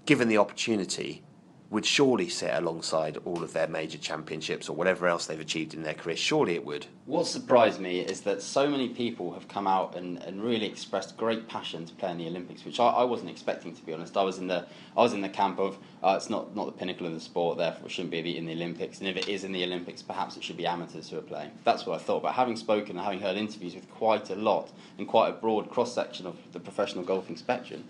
given 0.06 0.28
the 0.28 0.38
opportunity, 0.38 1.22
would 1.68 1.84
surely 1.84 2.28
sit 2.28 2.54
alongside 2.54 3.16
all 3.24 3.42
of 3.42 3.52
their 3.52 3.66
major 3.66 3.98
championships 3.98 4.68
or 4.68 4.76
whatever 4.76 5.08
else 5.08 5.26
they've 5.26 5.40
achieved 5.40 5.74
in 5.74 5.82
their 5.82 5.94
career. 5.94 6.16
Surely 6.16 6.54
it 6.54 6.64
would. 6.64 6.86
What 7.06 7.26
surprised 7.26 7.80
me 7.80 8.00
is 8.00 8.20
that 8.22 8.40
so 8.40 8.68
many 8.68 8.88
people 8.88 9.32
have 9.34 9.48
come 9.48 9.66
out 9.66 9.96
and, 9.96 10.22
and 10.22 10.42
really 10.42 10.66
expressed 10.66 11.16
great 11.16 11.48
passion 11.48 11.84
to 11.84 11.94
play 11.94 12.12
in 12.12 12.18
the 12.18 12.26
Olympics, 12.26 12.64
which 12.64 12.78
I, 12.78 12.88
I 12.88 13.04
wasn't 13.04 13.30
expecting 13.30 13.74
to 13.74 13.82
be 13.82 13.92
honest. 13.92 14.16
I 14.16 14.22
was 14.22 14.38
in 14.38 14.46
the 14.46 14.66
I 14.96 15.02
was 15.02 15.12
in 15.12 15.20
the 15.20 15.28
camp 15.28 15.58
of 15.58 15.78
uh, 16.02 16.14
it's 16.16 16.30
not, 16.30 16.54
not 16.54 16.66
the 16.66 16.72
pinnacle 16.72 17.06
of 17.06 17.14
the 17.14 17.20
sport, 17.20 17.58
therefore 17.58 17.86
it 17.86 17.90
shouldn't 17.90 18.12
be 18.12 18.36
in 18.36 18.46
the 18.46 18.52
Olympics. 18.52 19.00
And 19.00 19.08
if 19.08 19.16
it 19.16 19.28
is 19.28 19.42
in 19.42 19.52
the 19.52 19.64
Olympics, 19.64 20.02
perhaps 20.02 20.36
it 20.36 20.44
should 20.44 20.56
be 20.56 20.66
amateurs 20.66 21.10
who 21.10 21.18
are 21.18 21.22
playing. 21.22 21.50
That's 21.64 21.84
what 21.84 22.00
I 22.00 22.02
thought. 22.02 22.22
But 22.22 22.32
having 22.34 22.56
spoken 22.56 22.96
and 22.96 23.04
having 23.04 23.20
heard 23.20 23.36
interviews 23.36 23.74
with 23.74 23.90
quite 23.90 24.30
a 24.30 24.36
lot 24.36 24.70
and 24.98 25.08
quite 25.08 25.30
a 25.30 25.32
broad 25.32 25.68
cross 25.70 25.92
section 25.92 26.26
of 26.26 26.36
the 26.52 26.60
professional 26.60 27.04
golfing 27.04 27.36
spectrum, 27.36 27.84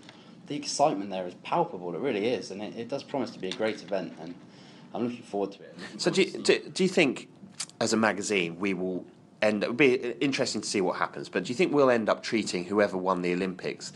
the 0.47 0.55
excitement 0.55 1.11
there 1.11 1.27
is 1.27 1.35
palpable. 1.35 1.93
It 1.93 1.99
really 1.99 2.27
is, 2.27 2.51
and 2.51 2.61
it, 2.61 2.75
it 2.75 2.89
does 2.89 3.03
promise 3.03 3.31
to 3.31 3.39
be 3.39 3.49
a 3.49 3.53
great 3.53 3.81
event. 3.83 4.13
And 4.21 4.33
I'm 4.93 5.03
looking 5.03 5.23
forward 5.23 5.51
to 5.53 5.63
it. 5.63 5.77
So, 5.97 6.09
do 6.09 6.23
you, 6.23 6.31
do, 6.39 6.59
do 6.59 6.83
you 6.83 6.89
think, 6.89 7.29
as 7.79 7.93
a 7.93 7.97
magazine, 7.97 8.57
we 8.59 8.73
will 8.73 9.05
end? 9.41 9.63
It 9.63 9.67
would 9.67 9.77
be 9.77 9.95
interesting 10.21 10.61
to 10.61 10.67
see 10.67 10.81
what 10.81 10.97
happens. 10.97 11.29
But 11.29 11.43
do 11.43 11.49
you 11.49 11.55
think 11.55 11.73
we'll 11.73 11.89
end 11.89 12.09
up 12.09 12.23
treating 12.23 12.65
whoever 12.65 12.97
won 12.97 13.21
the 13.21 13.33
Olympics, 13.33 13.93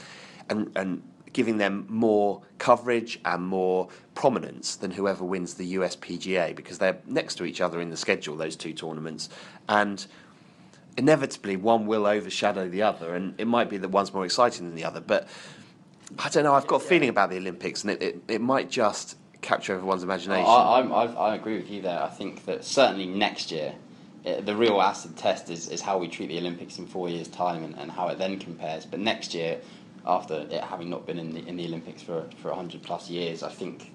and 0.50 0.72
and 0.76 1.02
giving 1.34 1.58
them 1.58 1.86
more 1.88 2.42
coverage 2.58 3.20
and 3.24 3.48
more 3.48 3.88
prominence 4.16 4.76
than 4.76 4.92
whoever 4.92 5.24
wins 5.24 5.54
the 5.54 5.76
USPGA 5.76 6.54
because 6.54 6.78
they're 6.78 7.00
next 7.06 7.36
to 7.36 7.46
each 7.46 7.62
other 7.62 7.80
in 7.80 7.90
the 7.90 7.96
schedule, 7.96 8.36
those 8.36 8.58
two 8.58 8.74
tournaments, 8.74 9.30
and 9.70 10.06
inevitably 10.98 11.56
one 11.56 11.86
will 11.86 12.06
overshadow 12.06 12.68
the 12.68 12.82
other, 12.82 13.16
and 13.16 13.34
it 13.40 13.48
might 13.48 13.70
be 13.70 13.78
that 13.78 13.90
one's 13.90 14.14
more 14.14 14.26
exciting 14.26 14.68
than 14.68 14.76
the 14.76 14.84
other, 14.84 15.00
but 15.00 15.28
I 16.20 16.30
don't 16.30 16.44
know. 16.44 16.54
I've 16.54 16.68
got 16.68 16.82
a 16.82 16.86
feeling 16.86 17.10
about 17.10 17.30
the 17.30 17.38
Olympics, 17.38 17.84
and 17.84 17.92
it, 17.92 18.02
it, 18.02 18.22
it 18.28 18.42
might 18.42 18.70
just 18.70 19.18
capture 19.42 19.74
everyone's 19.74 20.04
imagination. 20.04 20.46
I, 20.46 20.82
I, 20.82 21.06
I, 21.06 21.36
agree 21.36 21.58
with 21.58 21.70
you 21.70 21.82
there. 21.82 22.02
I 22.02 22.10
think 22.10 22.46
that 22.46 22.64
certainly 22.64 23.08
next 23.08 23.52
year, 23.52 23.74
it, 24.24 24.46
the 24.46 24.56
real 24.56 24.82
acid 24.82 25.18
test 25.18 25.50
is, 25.50 25.70
is 25.70 25.82
how 25.82 25.98
we 25.98 26.08
treat 26.08 26.28
the 26.28 26.38
Olympics 26.38 26.78
in 26.78 26.86
four 26.86 27.10
years' 27.10 27.28
time 27.28 27.64
and, 27.64 27.76
and 27.78 27.92
how 27.92 28.08
it 28.10 28.18
then 28.18 28.38
compares. 28.40 28.86
But 28.86 29.00
next 29.00 29.34
year, 29.34 29.60
after 30.06 30.48
it 30.50 30.64
having 30.64 30.90
not 30.90 31.06
been 31.08 31.18
in 31.18 31.34
the, 31.34 31.48
in 31.48 31.56
the 31.56 31.66
Olympics 31.66 32.02
for, 32.02 32.30
for 32.42 32.50
100 32.50 32.84
plus 32.84 33.10
years, 33.10 33.42
I 33.42 33.50
think 33.50 33.92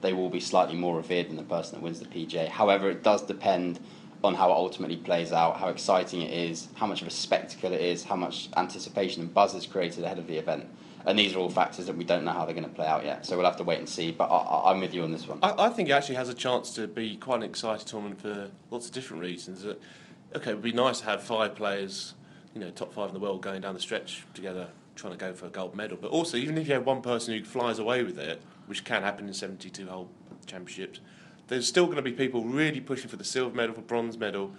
they 0.00 0.12
will 0.12 0.30
be 0.30 0.40
slightly 0.40 0.76
more 0.76 0.96
revered 0.96 1.28
than 1.28 1.36
the 1.36 1.42
person 1.42 1.76
that 1.76 1.82
wins 1.82 2.00
the 2.00 2.06
PGA. 2.06 2.48
However, 2.48 2.90
it 2.90 3.02
does 3.02 3.22
depend 3.22 3.80
on 4.24 4.34
how 4.34 4.50
it 4.50 4.54
ultimately 4.54 4.96
plays 4.96 5.32
out, 5.32 5.58
how 5.58 5.68
exciting 5.68 6.22
it 6.22 6.32
is, 6.32 6.68
how 6.74 6.86
much 6.86 7.02
of 7.02 7.08
a 7.08 7.10
spectacle 7.10 7.72
it 7.72 7.80
is, 7.80 8.02
how 8.04 8.16
much 8.16 8.48
anticipation 8.56 9.22
and 9.22 9.32
buzz 9.32 9.54
is 9.54 9.64
created 9.64 10.02
ahead 10.02 10.18
of 10.18 10.26
the 10.26 10.36
event 10.36 10.68
and 11.06 11.18
these 11.18 11.34
are 11.34 11.38
all 11.38 11.48
factors 11.48 11.86
that 11.86 11.96
we 11.96 12.04
don't 12.04 12.24
know 12.24 12.32
how 12.32 12.44
they're 12.44 12.54
going 12.54 12.68
to 12.68 12.74
play 12.74 12.86
out 12.86 13.04
yet. 13.04 13.24
So 13.24 13.36
we'll 13.36 13.46
have 13.46 13.56
to 13.56 13.64
wait 13.64 13.78
and 13.78 13.88
see. 13.88 14.10
But 14.10 14.26
I, 14.26 14.70
am 14.72 14.80
with 14.80 14.94
you 14.94 15.02
on 15.02 15.12
this 15.12 15.26
one. 15.26 15.38
I, 15.42 15.66
I, 15.66 15.70
think 15.70 15.88
it 15.88 15.92
actually 15.92 16.16
has 16.16 16.28
a 16.28 16.34
chance 16.34 16.74
to 16.74 16.86
be 16.86 17.16
quite 17.16 17.36
an 17.36 17.42
exciting 17.44 17.86
tournament 17.86 18.20
for 18.20 18.50
lots 18.70 18.86
of 18.86 18.92
different 18.92 19.22
reasons. 19.22 19.64
Okay, 19.64 20.50
it 20.50 20.54
would 20.54 20.62
be 20.62 20.72
nice 20.72 21.00
to 21.00 21.06
have 21.06 21.22
five 21.22 21.54
players, 21.54 22.14
you 22.54 22.60
know, 22.60 22.70
top 22.70 22.92
five 22.92 23.08
in 23.08 23.14
the 23.14 23.20
world 23.20 23.42
going 23.42 23.60
down 23.60 23.74
the 23.74 23.80
stretch 23.80 24.24
together, 24.34 24.68
trying 24.96 25.12
to 25.12 25.18
go 25.18 25.32
for 25.32 25.46
a 25.46 25.50
gold 25.50 25.74
medal. 25.74 25.96
But 26.00 26.10
also, 26.10 26.36
even 26.36 26.58
if 26.58 26.68
you 26.68 26.74
have 26.74 26.84
one 26.84 27.00
person 27.00 27.34
who 27.34 27.44
flies 27.44 27.78
away 27.78 28.02
with 28.02 28.18
it, 28.18 28.42
which 28.66 28.84
can 28.84 29.02
happen 29.02 29.26
in 29.26 29.34
72 29.34 29.86
hole 29.86 30.10
championships, 30.46 31.00
there's 31.46 31.66
still 31.66 31.86
going 31.86 31.96
to 31.96 32.02
be 32.02 32.12
people 32.12 32.44
really 32.44 32.80
pushing 32.80 33.08
for 33.08 33.16
the 33.16 33.24
silver 33.24 33.54
medal, 33.54 33.74
for 33.74 33.80
bronze 33.80 34.18
medal 34.18 34.52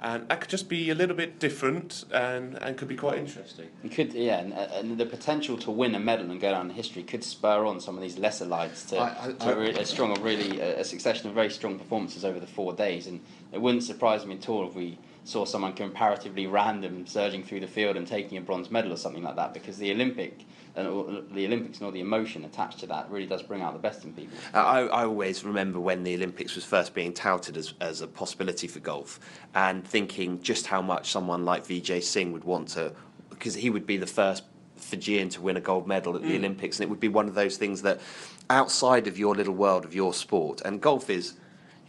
and 0.00 0.28
that 0.28 0.40
could 0.40 0.50
just 0.50 0.68
be 0.68 0.90
a 0.90 0.94
little 0.94 1.16
bit 1.16 1.38
different 1.38 2.04
and, 2.12 2.56
and 2.62 2.76
could 2.76 2.88
be 2.88 2.96
quite 2.96 3.18
interesting. 3.18 3.68
It 3.82 3.92
could, 3.92 4.12
yeah, 4.12 4.38
and, 4.38 4.52
uh, 4.52 4.68
and 4.74 4.98
the 4.98 5.06
potential 5.06 5.56
to 5.58 5.70
win 5.70 5.94
a 5.94 6.00
medal 6.00 6.30
and 6.30 6.40
go 6.40 6.50
down 6.50 6.70
in 6.70 6.76
history 6.76 7.02
could 7.02 7.24
spur 7.24 7.64
on 7.64 7.80
some 7.80 7.96
of 7.96 8.02
these 8.02 8.18
lesser 8.18 8.44
lights 8.44 8.84
to, 8.90 8.98
I, 8.98 9.28
I, 9.28 9.32
to 9.32 9.60
a, 9.60 9.80
a 9.80 9.86
strong, 9.86 10.16
a 10.16 10.20
really 10.20 10.60
a 10.60 10.84
succession 10.84 11.28
of 11.28 11.34
very 11.34 11.50
strong 11.50 11.78
performances 11.78 12.24
over 12.24 12.38
the 12.38 12.46
four 12.46 12.74
days. 12.74 13.06
And 13.06 13.20
it 13.52 13.60
wouldn't 13.60 13.84
surprise 13.84 14.26
me 14.26 14.34
at 14.34 14.48
all 14.48 14.68
if 14.68 14.74
we 14.74 14.98
saw 15.26 15.44
someone 15.44 15.72
comparatively 15.72 16.46
random 16.46 17.04
surging 17.04 17.42
through 17.42 17.58
the 17.58 17.66
field 17.66 17.96
and 17.96 18.06
taking 18.06 18.38
a 18.38 18.40
bronze 18.40 18.70
medal 18.70 18.92
or 18.92 18.96
something 18.96 19.24
like 19.24 19.36
that, 19.36 19.52
because 19.52 19.76
the 19.76 19.90
Olympic 19.90 20.44
and 20.76 20.86
the 21.32 21.46
Olympics 21.46 21.78
and 21.78 21.86
all 21.86 21.90
the 21.90 22.00
emotion 22.00 22.44
attached 22.44 22.78
to 22.78 22.86
that 22.86 23.10
really 23.10 23.26
does 23.26 23.42
bring 23.42 23.60
out 23.60 23.72
the 23.72 23.78
best 23.78 24.04
in 24.04 24.12
people. 24.12 24.38
I, 24.54 24.82
I 24.82 25.04
always 25.04 25.42
remember 25.42 25.80
when 25.80 26.04
the 26.04 26.14
Olympics 26.14 26.54
was 26.54 26.64
first 26.64 26.94
being 26.94 27.12
touted 27.12 27.56
as, 27.56 27.74
as 27.80 28.02
a 28.02 28.06
possibility 28.06 28.68
for 28.68 28.78
golf 28.78 29.18
and 29.54 29.84
thinking 29.84 30.40
just 30.42 30.66
how 30.66 30.80
much 30.80 31.10
someone 31.10 31.44
like 31.44 31.64
Vijay 31.64 32.02
Singh 32.02 32.32
would 32.32 32.44
want 32.44 32.68
to, 32.68 32.92
because 33.30 33.54
he 33.54 33.68
would 33.68 33.86
be 33.86 33.96
the 33.96 34.06
first 34.06 34.44
Fijian 34.76 35.28
to 35.30 35.40
win 35.40 35.56
a 35.56 35.60
gold 35.60 35.88
medal 35.88 36.14
at 36.14 36.22
the 36.22 36.28
mm. 36.28 36.36
Olympics, 36.36 36.78
and 36.78 36.84
it 36.84 36.90
would 36.90 37.00
be 37.00 37.08
one 37.08 37.26
of 37.26 37.34
those 37.34 37.56
things 37.56 37.82
that 37.82 38.00
outside 38.48 39.08
of 39.08 39.18
your 39.18 39.34
little 39.34 39.54
world 39.54 39.84
of 39.84 39.94
your 39.94 40.14
sport, 40.14 40.60
and 40.64 40.80
golf 40.80 41.10
is 41.10 41.34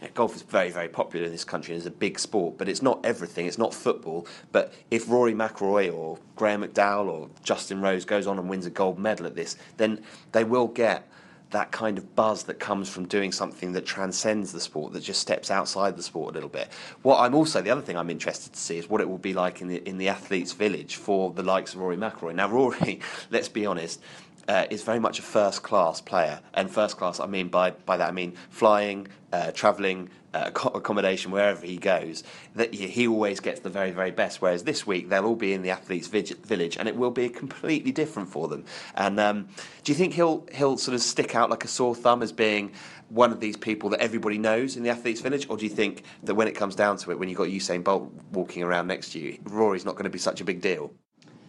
yeah, 0.00 0.08
golf 0.14 0.36
is 0.36 0.42
very, 0.42 0.70
very 0.70 0.88
popular 0.88 1.26
in 1.26 1.32
this 1.32 1.44
country 1.44 1.74
and 1.74 1.80
is 1.80 1.86
a 1.86 1.90
big 1.90 2.18
sport, 2.18 2.56
but 2.56 2.68
it's 2.68 2.82
not 2.82 3.04
everything. 3.04 3.46
It's 3.46 3.58
not 3.58 3.74
football. 3.74 4.26
But 4.52 4.72
if 4.90 5.08
Rory 5.08 5.34
McIlroy 5.34 5.92
or 5.92 6.18
Graham 6.36 6.62
McDowell 6.62 7.08
or 7.08 7.30
Justin 7.42 7.80
Rose 7.80 8.04
goes 8.04 8.26
on 8.26 8.38
and 8.38 8.48
wins 8.48 8.66
a 8.66 8.70
gold 8.70 8.98
medal 8.98 9.26
at 9.26 9.34
this, 9.34 9.56
then 9.76 10.02
they 10.32 10.44
will 10.44 10.68
get 10.68 11.08
that 11.50 11.72
kind 11.72 11.96
of 11.96 12.14
buzz 12.14 12.42
that 12.44 12.60
comes 12.60 12.88
from 12.88 13.06
doing 13.06 13.32
something 13.32 13.72
that 13.72 13.86
transcends 13.86 14.52
the 14.52 14.60
sport, 14.60 14.92
that 14.92 15.00
just 15.00 15.20
steps 15.20 15.50
outside 15.50 15.96
the 15.96 16.02
sport 16.02 16.32
a 16.32 16.34
little 16.34 16.48
bit. 16.48 16.68
What 17.02 17.20
I'm 17.20 17.34
also 17.34 17.62
the 17.62 17.70
other 17.70 17.80
thing 17.80 17.96
I'm 17.96 18.10
interested 18.10 18.52
to 18.52 18.58
see 18.58 18.76
is 18.76 18.88
what 18.88 19.00
it 19.00 19.08
will 19.08 19.18
be 19.18 19.32
like 19.32 19.60
in 19.60 19.68
the 19.68 19.88
in 19.88 19.98
the 19.98 20.08
athletes' 20.08 20.52
village 20.52 20.96
for 20.96 21.32
the 21.32 21.42
likes 21.42 21.74
of 21.74 21.80
Rory 21.80 21.96
McIlroy. 21.96 22.34
Now, 22.34 22.48
Rory, 22.48 23.00
let's 23.30 23.48
be 23.48 23.64
honest, 23.64 24.00
uh, 24.48 24.66
is 24.70 24.82
very 24.82 24.98
much 24.98 25.18
a 25.18 25.22
first 25.22 25.62
class 25.62 26.00
player. 26.00 26.40
And 26.54 26.70
first 26.70 26.96
class, 26.96 27.20
I 27.20 27.26
mean 27.26 27.48
by, 27.48 27.70
by 27.70 27.98
that, 27.98 28.08
I 28.08 28.12
mean 28.12 28.34
flying, 28.50 29.08
uh, 29.32 29.52
travelling, 29.52 30.08
uh, 30.34 30.50
accommodation, 30.74 31.30
wherever 31.30 31.64
he 31.64 31.76
goes. 31.76 32.24
That 32.54 32.74
he 32.74 33.06
always 33.06 33.40
gets 33.40 33.60
the 33.60 33.70
very, 33.70 33.90
very 33.90 34.10
best. 34.10 34.40
Whereas 34.42 34.64
this 34.64 34.86
week, 34.86 35.08
they'll 35.08 35.24
all 35.24 35.36
be 35.36 35.52
in 35.52 35.62
the 35.62 35.70
athletes' 35.70 36.06
village, 36.06 36.76
and 36.76 36.88
it 36.88 36.96
will 36.96 37.10
be 37.10 37.28
completely 37.28 37.92
different 37.92 38.28
for 38.28 38.48
them. 38.48 38.64
And 38.94 39.20
um, 39.20 39.48
do 39.84 39.92
you 39.92 39.96
think 39.96 40.14
he'll 40.14 40.46
he'll 40.52 40.78
sort 40.78 40.94
of 40.94 41.02
stick 41.02 41.34
out 41.34 41.50
like 41.50 41.64
a 41.64 41.68
sore 41.68 41.94
thumb 41.94 42.22
as 42.22 42.32
being 42.32 42.72
one 43.10 43.32
of 43.32 43.40
these 43.40 43.56
people 43.56 43.88
that 43.90 44.00
everybody 44.00 44.36
knows 44.36 44.76
in 44.76 44.82
the 44.82 44.90
athletes' 44.90 45.20
village, 45.20 45.46
or 45.48 45.56
do 45.56 45.64
you 45.64 45.70
think 45.70 46.04
that 46.22 46.34
when 46.34 46.48
it 46.48 46.54
comes 46.54 46.74
down 46.74 46.96
to 46.98 47.10
it, 47.10 47.18
when 47.18 47.28
you've 47.28 47.38
got 47.38 47.48
Usain 47.48 47.82
Bolt 47.82 48.12
walking 48.32 48.62
around 48.62 48.86
next 48.86 49.12
to 49.12 49.18
you, 49.18 49.38
Rory's 49.44 49.84
not 49.84 49.94
going 49.94 50.04
to 50.04 50.10
be 50.10 50.18
such 50.18 50.40
a 50.40 50.44
big 50.44 50.60
deal? 50.60 50.92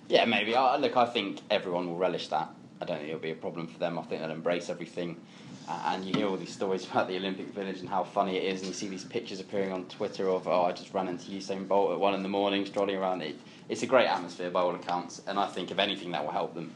Yeah, 0.07 0.25
maybe. 0.25 0.55
Uh, 0.55 0.77
look, 0.77 0.95
I 0.95 1.05
think 1.05 1.41
everyone 1.51 1.87
will 1.87 1.97
relish 1.97 2.29
that. 2.29 2.49
I 2.81 2.85
don't 2.85 2.97
think 2.97 3.09
it'll 3.09 3.19
be 3.19 3.31
a 3.31 3.35
problem 3.35 3.67
for 3.67 3.77
them. 3.77 3.99
I 3.99 4.03
think 4.03 4.21
they'll 4.21 4.31
embrace 4.31 4.69
everything. 4.69 5.17
And 5.85 6.03
you 6.03 6.13
hear 6.13 6.27
all 6.27 6.37
these 6.37 6.53
stories 6.53 6.85
about 6.91 7.07
the 7.07 7.17
Olympic 7.17 7.47
Village 7.47 7.79
and 7.79 7.89
how 7.89 8.03
funny 8.03 8.37
it 8.37 8.43
is, 8.43 8.61
and 8.61 8.69
you 8.69 8.73
see 8.73 8.87
these 8.87 9.03
pictures 9.03 9.39
appearing 9.39 9.71
on 9.71 9.85
Twitter 9.85 10.29
of, 10.29 10.47
oh, 10.47 10.63
I 10.63 10.71
just 10.71 10.93
ran 10.93 11.07
into 11.07 11.29
Usain 11.31 11.67
Bolt 11.67 11.91
at 11.91 11.99
one 11.99 12.13
in 12.13 12.23
the 12.23 12.29
morning, 12.29 12.65
strolling 12.65 12.95
around. 12.95 13.21
It, 13.21 13.35
it's 13.67 13.83
a 13.83 13.87
great 13.87 14.07
atmosphere 14.07 14.49
by 14.49 14.61
all 14.61 14.73
accounts, 14.73 15.21
and 15.27 15.39
I 15.39 15.47
think 15.47 15.71
if 15.71 15.79
anything, 15.79 16.11
that 16.11 16.23
will 16.23 16.31
help 16.31 16.55
them. 16.55 16.73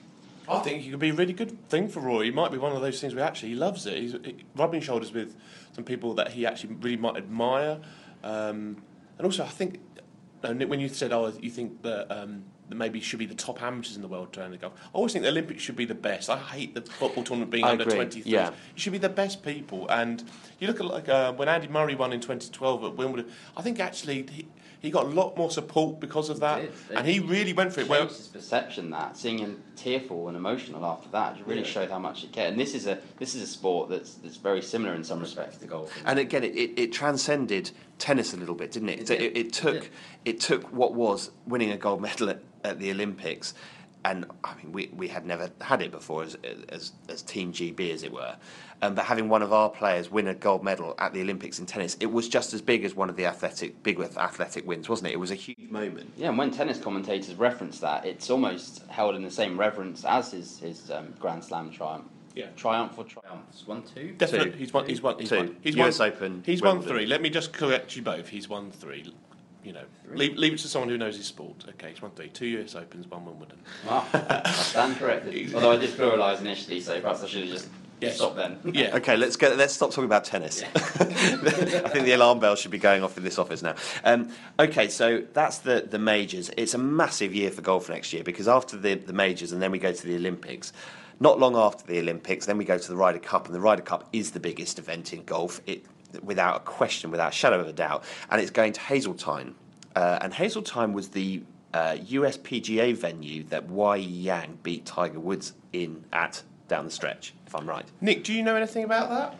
I 0.48 0.60
think 0.60 0.86
it 0.86 0.92
could 0.92 1.00
be 1.00 1.10
a 1.10 1.14
really 1.14 1.34
good 1.34 1.70
thing 1.70 1.88
for 1.88 2.02
Roy. 2.02 2.28
It 2.28 2.36
might 2.36 2.52
be 2.52 2.58
one 2.58 2.74
of 2.74 2.82
those 2.82 3.00
things 3.00 3.16
where 3.16 3.24
actually 3.24 3.50
he 3.50 3.56
loves 3.56 3.86
it. 3.86 3.98
He's 3.98 4.16
rubbing 4.56 4.82
shoulders 4.82 5.14
with 5.14 5.36
some 5.72 5.86
people 5.86 6.14
that 6.16 6.34
he 6.34 6.46
actually 6.46 6.76
really 6.76 6.98
might 6.98 7.16
admire. 7.16 7.80
Um, 8.24 8.84
and 9.18 9.26
also, 9.26 9.46
I 9.46 9.48
think 9.48 9.80
when 10.42 10.80
you 10.80 10.90
said, 10.90 11.14
oh, 11.14 11.32
you 11.40 11.50
think 11.50 11.82
that, 11.84 12.12
um, 12.12 12.44
that 12.74 12.78
maybe 12.78 13.00
should 13.00 13.20
be 13.20 13.26
the 13.26 13.36
top 13.36 13.62
amateurs 13.62 13.96
in 13.96 14.02
the 14.02 14.08
world 14.08 14.34
turning 14.34 14.60
golf. 14.60 14.74
I 14.84 14.90
always 14.94 15.14
think 15.14 15.24
the 15.24 15.30
Olympics 15.30 15.62
should 15.62 15.76
be 15.76 15.86
the 15.86 15.96
best. 15.96 16.30
I 16.30 16.38
hate 16.38 16.74
the 16.74 16.82
football 16.82 17.24
tournament 17.24 17.52
being 17.52 17.64
I 17.64 17.72
under 17.72 17.84
agree, 17.84 17.98
23s. 18.06 18.24
yeah. 18.26 18.50
You 18.50 18.56
should 18.76 18.92
be 18.94 18.98
the 18.98 19.10
best 19.10 19.44
people. 19.44 19.88
And 19.90 20.24
you 20.60 20.68
look 20.68 20.80
at 20.80 20.86
like 20.88 21.08
uh, 21.10 21.34
when 21.34 21.48
Andy 21.48 21.68
Murray 21.68 21.96
won 21.96 22.12
in 22.14 22.20
2012 22.20 22.84
at 22.84 22.96
Wimbledon. 22.96 23.32
I 23.56 23.62
think 23.62 23.80
actually 23.80 24.26
he, 24.32 24.48
he 24.80 24.90
got 24.90 25.06
a 25.06 25.10
lot 25.10 25.38
more 25.38 25.50
support 25.50 26.00
because 26.02 26.30
of 26.30 26.40
that, 26.42 26.62
did. 26.62 26.98
and 26.98 27.08
he 27.08 27.20
really 27.20 27.54
went 27.54 27.72
for 27.74 27.82
it. 27.82 27.88
Well, 27.88 28.08
his 28.08 28.28
perception 28.28 28.90
that 28.90 29.16
seeing 29.16 29.38
him 29.38 29.62
tearful 29.76 30.28
and 30.28 30.36
emotional 30.38 30.86
after 30.86 31.10
that 31.10 31.38
it 31.40 31.48
really 31.48 31.62
Yeah. 31.62 31.68
showed 31.68 31.90
how 31.90 32.00
much 32.00 32.22
he 32.22 32.28
cared. 32.28 32.52
And 32.52 32.60
this 32.60 32.74
is 32.76 32.88
a 32.88 32.98
this 33.18 33.34
is 33.36 33.42
a 33.44 33.48
sport 33.48 33.90
that's 33.90 34.16
that's 34.16 34.38
very 34.38 34.62
similar 34.62 34.94
in 34.96 35.04
some 35.04 35.20
respects 35.20 35.58
to 35.58 35.68
golf. 35.68 35.92
And 36.06 36.20
again, 36.20 36.44
it, 36.44 36.56
it, 36.56 36.72
it 36.80 36.92
transcended 36.92 37.72
tennis 38.00 38.34
a 38.34 38.38
little 38.38 38.56
bit, 38.56 38.72
didn't 38.72 38.90
it? 38.90 39.00
It 39.02 39.08
So 39.08 39.14
it, 39.14 39.38
it 39.38 39.54
took 39.54 39.82
did. 39.84 39.90
it 40.26 40.40
took 40.40 40.64
what 40.74 40.94
was 40.94 41.32
winning 41.48 41.72
a 41.72 41.78
gold 41.78 42.02
medal 42.02 42.30
at, 42.30 42.42
at 42.64 42.80
the 42.80 42.92
Olympics, 42.92 43.54
and 44.06 44.26
I 44.44 44.56
mean 44.56 44.72
we, 44.72 44.90
we 44.96 45.08
had 45.08 45.26
never 45.26 45.50
had 45.62 45.82
it 45.82 45.92
before 45.92 46.24
as 46.24 46.38
as, 46.70 46.94
as 47.10 47.22
Team 47.22 47.54
GB 47.54 47.92
as 47.92 48.04
it 48.04 48.12
were, 48.12 48.36
um, 48.82 48.96
but 48.96 49.06
having 49.06 49.30
one 49.30 49.42
of 49.42 49.54
our 49.54 49.70
players 49.70 50.12
win 50.12 50.28
a 50.28 50.34
gold 50.34 50.64
medal 50.64 50.96
at 51.00 51.14
the 51.14 51.22
Olympics 51.22 51.60
in 51.60 51.66
tennis, 51.66 51.96
it 52.00 52.12
was 52.12 52.28
just 52.28 52.54
as 52.54 52.62
big 52.62 52.84
as 52.84 52.96
one 52.96 53.10
of 53.10 53.16
the 53.16 53.26
athletic 53.26 53.82
big 53.84 53.98
with 53.98 54.18
athletic 54.18 54.68
wins, 54.68 54.90
wasn't 54.90 55.10
it? 55.10 55.14
It 55.14 55.20
was 55.20 55.32
a 55.32 55.36
huge 55.36 55.70
moment. 55.70 56.12
Yeah, 56.18 56.30
and 56.30 56.38
when 56.38 56.52
tennis 56.52 56.80
commentators 56.80 57.36
reference 57.36 57.80
that, 57.80 58.06
it's 58.06 58.30
almost 58.30 58.84
held 58.90 59.16
in 59.16 59.24
the 59.24 59.32
same 59.32 59.58
reverence 59.60 60.04
as 60.06 60.32
his 60.32 60.60
his 60.60 60.92
um, 60.92 61.14
Grand 61.20 61.44
Slam 61.44 61.72
triumph. 61.72 62.06
Yeah. 62.36 62.48
Triumph 62.56 62.98
or 62.98 63.04
triumphs? 63.04 63.68
One, 63.68 63.84
two. 63.84 64.14
definitely, 64.18 64.52
Two. 64.52 64.58
he's 64.58 64.74
won. 64.74 64.88
He's 64.88 65.02
won. 65.02 65.20
He's 65.20 65.30
Two. 65.30 65.38
won. 65.38 65.56
He's 65.62 65.76
US 65.78 66.00
won. 66.00 66.08
Open, 66.10 66.44
He's 66.46 66.62
won 66.62 66.82
three. 66.82 67.06
Let 67.06 67.22
me 67.22 67.30
just 67.30 67.54
correct 67.54 67.96
you 67.96 68.02
both. 68.02 68.30
He's 68.30 68.50
won 68.50 68.72
three. 68.72 69.14
You 69.64 69.74
know, 69.74 69.84
leave, 70.14 70.36
leave 70.38 70.54
it 70.54 70.60
to 70.60 70.68
someone 70.68 70.90
who 70.90 70.98
knows 70.98 71.16
his 71.16 71.26
sport. 71.26 71.64
Okay, 71.70 71.90
he's 71.92 72.02
won 72.02 72.12
three. 72.12 72.30
Two 72.30 72.46
US 72.48 72.76
Opens, 72.76 73.08
one 73.10 73.26
Wimbledon. 73.26 73.58
Wow, 73.88 74.06
I 74.14 74.52
stand 74.52 74.98
corrected. 74.98 75.54
Although 75.56 75.72
I 75.72 75.78
did 75.78 75.92
pluralise 75.92 76.42
initially, 76.42 76.82
so 76.82 77.00
perhaps 77.00 77.24
I 77.24 77.28
should 77.28 77.42
have 77.44 77.50
just 77.52 77.70
Yes. 78.02 78.18
stopped 78.18 78.36
then. 78.36 78.60
Yeah. 78.74 78.98
Okay, 78.98 79.16
let's 79.16 79.38
go. 79.38 79.54
Let's 79.56 79.74
stop 79.74 79.92
talking 79.92 80.04
about 80.06 80.26
tennis. 80.26 80.62
I 80.76 81.06
think 81.08 82.06
the 82.06 82.14
alarm 82.14 82.40
bell 82.40 82.56
should 82.56 82.72
be 82.72 82.78
going 82.78 83.02
off 83.02 83.18
in 83.18 83.24
this 83.24 83.40
office 83.40 83.62
now. 83.62 83.76
Um, 84.04 84.30
okay, 84.60 84.90
so 84.90 85.24
that's 85.34 85.60
the 85.60 85.88
the 85.90 86.00
majors. 86.00 86.52
It's 86.58 86.74
a 86.74 86.78
massive 86.78 87.34
year 87.34 87.50
for 87.50 87.62
golf 87.62 87.90
next 87.90 88.12
year 88.12 88.24
because 88.24 88.48
after 88.48 88.76
the 88.78 88.96
the 88.96 89.14
majors 89.14 89.54
and 89.54 89.62
then 89.62 89.72
we 89.72 89.80
go 89.80 89.94
to 89.94 90.08
the 90.08 90.16
Olympics. 90.16 90.74
Not 91.20 91.40
long 91.40 91.56
after 91.56 91.86
the 91.86 92.00
Olympics, 92.00 92.48
then 92.48 92.58
we 92.58 92.66
go 92.66 92.78
to 92.78 92.88
the 92.90 92.96
Ryder 92.98 93.20
Cup, 93.20 93.46
and 93.46 93.56
the 93.56 93.60
Ryder 93.62 93.84
Cup 93.84 94.10
is 94.12 94.32
the 94.32 94.40
biggest 94.40 94.80
event 94.80 95.14
in 95.14 95.24
golf, 95.24 95.62
it, 95.68 95.86
without 96.22 96.58
a 96.58 96.60
question, 96.60 97.12
without 97.12 97.32
a 97.32 97.36
shadow 97.36 97.60
of 97.60 97.68
a 97.68 97.74
doubt. 97.74 98.04
And 98.30 98.42
it's 98.42 98.52
going 98.52 98.74
to 98.74 98.82
Hazeltine, 98.82 99.56
uh, 99.96 100.20
and 100.22 100.34
Hazeltine 100.34 100.94
was 100.94 101.10
the 101.10 101.44
uh, 101.74 101.98
US 102.00 102.38
PGA 102.38 102.96
venue 102.96 103.44
that 103.46 103.66
Y 103.66 103.96
Yang 103.96 104.60
beat 104.64 104.86
Tiger 104.86 105.20
Woods 105.20 105.54
in 105.72 106.06
at 106.14 106.44
down 106.68 106.86
the 106.86 106.92
stretch, 106.92 107.34
if 107.48 107.56
I'm 107.56 107.68
right. 107.68 107.86
Nick, 108.02 108.24
do 108.24 108.34
you 108.34 108.44
know 108.44 108.56
anything 108.56 108.84
about 108.84 109.10
that? 109.10 109.38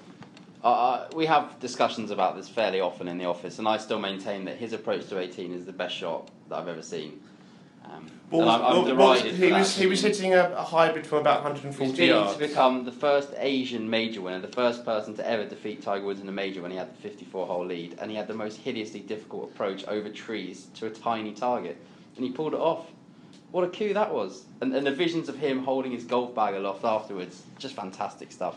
Uh, 0.64 1.10
we 1.14 1.26
have 1.26 1.60
discussions 1.60 2.10
about 2.10 2.38
this 2.38 2.48
fairly 2.48 2.80
often 2.80 3.08
in 3.08 3.18
the 3.18 3.26
office, 3.26 3.60
and 3.60 3.68
I 3.68 3.78
still 3.78 4.00
maintain 4.00 4.46
that 4.46 4.58
his 4.58 4.72
approach 4.72 5.08
to 5.10 5.20
18 5.20 5.54
is 5.54 5.66
the 5.66 5.74
best 5.74 5.96
shot 5.96 6.30
that 6.48 6.58
I've 6.58 6.70
ever 6.70 6.82
seen. 6.82 7.22
Um, 7.86 8.08
Well, 8.32 8.42
and 8.42 8.50
I'm, 8.50 8.62
I'm 8.64 8.86
well, 8.86 8.96
well, 8.96 9.14
he 9.22 9.52
was 9.52 9.76
he 9.76 9.86
was 9.88 10.02
hitting 10.02 10.34
a, 10.34 10.50
a 10.52 10.64
hybrid 10.64 11.06
from 11.06 11.20
about 11.20 11.38
He's 11.38 11.64
140 11.64 11.98
been 11.98 12.08
yards. 12.10 12.34
to 12.34 12.40
become 12.40 12.86
the 12.86 12.92
first 12.92 13.30
Asian 13.38 13.90
major 13.90 14.22
winner, 14.22 14.40
the 14.40 14.48
first 14.48 14.86
person 14.86 15.16
to 15.16 15.28
ever 15.30 15.46
defeat 15.46 15.82
Tiger 15.82 16.06
Woods 16.06 16.22
in 16.22 16.28
a 16.30 16.32
major 16.32 16.62
when 16.62 16.72
he 16.72 16.78
had 16.78 16.92
the 16.96 17.02
54 17.02 17.46
hole 17.48 17.66
lead, 17.66 17.98
and 18.00 18.10
he 18.10 18.18
had 18.18 18.28
the 18.28 18.34
most 18.34 18.58
hideously 18.58 19.02
difficult 19.02 19.52
approach 19.52 19.86
over 19.88 20.10
trees 20.10 20.68
to 20.76 20.86
a 20.88 20.90
tiny 20.90 21.34
target, 21.34 21.78
and 22.16 22.26
he 22.26 22.32
pulled 22.32 22.54
it 22.54 22.60
off. 22.60 22.88
What 23.52 23.64
a 23.66 23.68
coup 23.70 23.94
that 23.94 24.12
was! 24.12 24.46
And, 24.62 24.74
and 24.74 24.88
the 24.88 24.92
visions 24.92 25.30
of 25.30 25.38
him 25.38 25.64
holding 25.64 25.92
his 25.92 26.06
golf 26.06 26.34
bag 26.34 26.56
aloft 26.56 26.84
afterwards, 26.86 27.44
just 27.60 27.76
fantastic 27.76 28.32
stuff. 28.32 28.56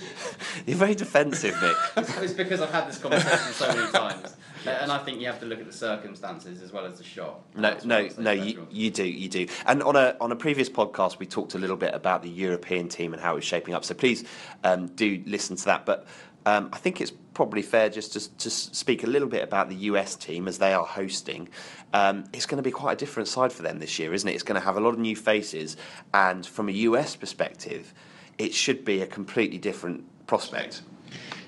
You're 0.66 0.76
very 0.78 0.94
defensive, 0.94 1.54
Nick. 1.60 1.76
it's 2.22 2.32
because 2.32 2.60
I've 2.62 2.70
had 2.72 2.88
this 2.88 2.98
conversation 2.98 3.52
so 3.52 3.68
many 3.74 3.92
times, 3.92 4.36
and 4.66 4.92
I 4.92 4.98
think 4.98 5.20
you 5.20 5.26
have 5.26 5.40
to 5.40 5.46
look 5.46 5.60
at 5.60 5.66
the 5.66 5.72
circumstances 5.72 6.62
as 6.62 6.72
well 6.72 6.84
as 6.84 6.98
the 6.98 7.04
shot. 7.04 7.40
No, 7.56 7.76
no, 7.84 8.08
no. 8.18 8.30
You, 8.30 8.66
you 8.70 8.90
do, 8.90 9.04
you 9.04 9.28
do. 9.28 9.46
And 9.66 9.82
on 9.82 9.96
a 9.96 10.16
on 10.20 10.32
a 10.32 10.36
previous 10.36 10.68
podcast, 10.68 11.18
we 11.18 11.26
talked 11.26 11.54
a 11.54 11.58
little 11.58 11.76
bit 11.76 11.94
about 11.94 12.22
the 12.22 12.30
European 12.30 12.88
team 12.88 13.12
and 13.12 13.22
how 13.22 13.32
it 13.32 13.36
was 13.36 13.44
shaping 13.44 13.74
up. 13.74 13.84
So 13.84 13.94
please 13.94 14.24
um, 14.64 14.88
do 14.88 15.22
listen 15.26 15.56
to 15.56 15.64
that. 15.66 15.86
But 15.86 16.06
um, 16.46 16.70
I 16.72 16.78
think 16.78 17.00
it's 17.00 17.12
probably 17.34 17.62
fair 17.62 17.88
just 17.88 18.12
to, 18.12 18.36
to 18.38 18.50
speak 18.50 19.04
a 19.04 19.06
little 19.06 19.28
bit 19.28 19.42
about 19.42 19.68
the 19.68 19.76
US 19.76 20.16
team 20.16 20.48
as 20.48 20.58
they 20.58 20.72
are 20.72 20.84
hosting. 20.84 21.48
Um, 21.92 22.24
it's 22.32 22.46
going 22.46 22.56
to 22.56 22.62
be 22.62 22.70
quite 22.70 22.92
a 22.92 22.96
different 22.96 23.28
side 23.28 23.52
for 23.52 23.62
them 23.62 23.78
this 23.78 23.98
year, 23.98 24.12
isn't 24.12 24.28
it? 24.28 24.34
It's 24.34 24.42
going 24.42 24.60
to 24.60 24.64
have 24.64 24.76
a 24.76 24.80
lot 24.80 24.90
of 24.90 24.98
new 24.98 25.16
faces, 25.16 25.76
and 26.12 26.44
from 26.44 26.68
a 26.68 26.72
US 26.72 27.16
perspective, 27.16 27.94
it 28.38 28.54
should 28.54 28.84
be 28.84 29.02
a 29.02 29.06
completely 29.06 29.58
different 29.58 30.04
prospect. 30.26 30.82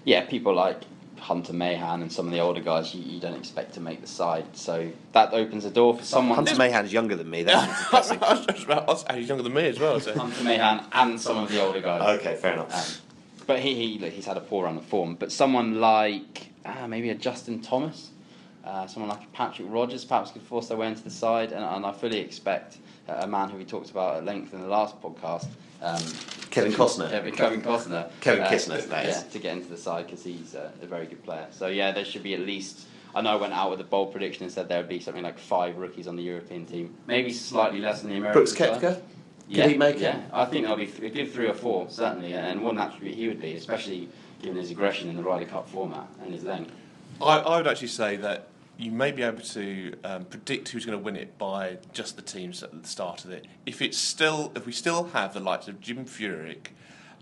yeah, 0.04 0.24
people 0.26 0.54
like 0.54 0.82
Hunter 1.24 1.54
Mahan 1.54 2.02
and 2.02 2.12
some 2.12 2.26
of 2.26 2.32
the 2.32 2.40
older 2.40 2.60
guys 2.60 2.94
you, 2.94 3.02
you 3.02 3.18
don't 3.18 3.34
expect 3.34 3.72
to 3.74 3.80
make 3.80 4.02
the 4.02 4.06
side. 4.06 4.44
So 4.54 4.92
that 5.12 5.32
opens 5.32 5.64
the 5.64 5.70
door 5.70 5.96
for 5.96 6.04
someone. 6.04 6.36
Hunter 6.36 6.54
Mahan's 6.56 6.92
younger 6.92 7.16
than 7.16 7.30
me. 7.30 7.42
That's 7.44 7.82
depressing. 7.84 8.22
I 8.22 8.34
was 8.34 8.46
just 8.46 8.64
about, 8.64 8.82
I 8.88 8.92
was- 8.92 9.04
he's 9.14 9.28
younger 9.28 9.42
than 9.42 9.54
me 9.54 9.66
as 9.68 9.80
well. 9.80 9.98
So. 10.00 10.12
Hunter 10.14 10.44
Mahan 10.44 10.84
and 10.92 11.18
some 11.18 11.38
of 11.38 11.48
the 11.50 11.64
older 11.64 11.80
guys. 11.80 12.20
Okay, 12.20 12.36
fair 12.36 12.52
enough. 12.52 13.00
Um, 13.00 13.42
but 13.46 13.60
he, 13.60 13.74
he 13.74 13.98
look, 13.98 14.12
he's 14.12 14.26
had 14.26 14.36
a 14.36 14.40
poor 14.40 14.64
run 14.64 14.76
of 14.76 14.84
form. 14.84 15.14
But 15.14 15.32
someone 15.32 15.80
like 15.80 16.48
ah, 16.66 16.86
maybe 16.86 17.08
a 17.08 17.14
Justin 17.14 17.62
Thomas, 17.62 18.10
uh, 18.62 18.86
someone 18.86 19.08
like 19.08 19.32
Patrick 19.32 19.68
Rodgers, 19.70 20.04
perhaps 20.04 20.30
could 20.30 20.42
force 20.42 20.68
their 20.68 20.76
way 20.76 20.88
into 20.88 21.02
the 21.04 21.10
side. 21.10 21.52
And, 21.52 21.64
and 21.64 21.86
I 21.86 21.92
fully 21.92 22.18
expect 22.18 22.76
a 23.08 23.26
man 23.26 23.50
who 23.50 23.58
we 23.58 23.64
talked 23.64 23.90
about 23.90 24.16
at 24.16 24.24
length 24.24 24.54
in 24.54 24.60
the 24.60 24.68
last 24.68 25.00
podcast. 25.00 25.46
Um, 25.82 26.02
Kevin 26.50 26.72
Costner. 26.72 27.10
Kevin, 27.10 27.34
Kevin 27.34 27.62
Costner. 27.62 28.10
Kevin 28.20 28.44
uh, 28.44 28.48
Kisner, 28.48 28.88
that 28.88 29.06
is. 29.06 29.16
Yeah, 29.16 29.22
to 29.30 29.38
get 29.38 29.56
into 29.56 29.68
the 29.68 29.76
side 29.76 30.06
because 30.06 30.24
he's 30.24 30.54
uh, 30.54 30.70
a 30.80 30.86
very 30.86 31.06
good 31.06 31.22
player. 31.22 31.46
So 31.50 31.66
yeah, 31.66 31.92
there 31.92 32.04
should 32.04 32.22
be 32.22 32.34
at 32.34 32.40
least. 32.40 32.86
I 33.14 33.20
know 33.20 33.30
I 33.30 33.36
went 33.36 33.52
out 33.52 33.70
with 33.70 33.80
a 33.80 33.84
bold 33.84 34.12
prediction 34.12 34.44
and 34.44 34.52
said 34.52 34.68
there 34.68 34.78
would 34.78 34.88
be 34.88 34.98
something 34.98 35.22
like 35.22 35.38
five 35.38 35.76
rookies 35.76 36.08
on 36.08 36.16
the 36.16 36.22
European 36.22 36.66
team, 36.66 36.94
maybe 37.06 37.32
slightly 37.32 37.80
less 37.80 38.00
than 38.00 38.10
the 38.10 38.16
American. 38.16 38.42
Brooks 38.42 38.56
side. 38.56 38.80
Koepka. 38.80 39.00
Yeah, 39.46 39.68
he 39.68 39.76
make 39.76 39.96
it? 39.96 40.02
yeah. 40.02 40.22
I 40.32 40.46
think 40.46 40.62
there'll 40.62 40.78
be 40.78 40.86
th- 40.86 41.12
a 41.12 41.14
good 41.14 41.32
three 41.32 41.48
or 41.48 41.54
four 41.54 41.88
certainly, 41.90 42.32
and 42.32 42.62
one 42.62 42.78
attribute 42.78 43.14
he 43.14 43.28
would 43.28 43.40
be, 43.40 43.54
especially 43.54 44.08
given 44.40 44.56
his 44.56 44.70
aggression 44.70 45.10
in 45.10 45.16
the 45.16 45.22
Ryder 45.22 45.46
Cup 45.46 45.68
format 45.68 46.06
and 46.22 46.32
his 46.32 46.44
length. 46.44 46.72
I, 47.20 47.38
I 47.38 47.56
would 47.58 47.66
actually 47.66 47.88
say 47.88 48.16
that 48.16 48.48
you 48.76 48.90
may 48.90 49.12
be 49.12 49.22
able 49.22 49.42
to 49.42 49.94
um, 50.04 50.24
predict 50.24 50.68
who's 50.70 50.84
going 50.84 50.98
to 50.98 51.04
win 51.04 51.16
it 51.16 51.38
by 51.38 51.78
just 51.92 52.16
the 52.16 52.22
teams 52.22 52.62
at 52.62 52.82
the 52.82 52.88
start 52.88 53.24
of 53.24 53.30
it. 53.30 53.46
If 53.66 53.80
it's 53.80 53.98
still, 53.98 54.52
if 54.56 54.66
we 54.66 54.72
still 54.72 55.04
have 55.08 55.34
the 55.34 55.40
likes 55.40 55.68
of 55.68 55.80
Jim 55.80 56.04
Furyk 56.04 56.68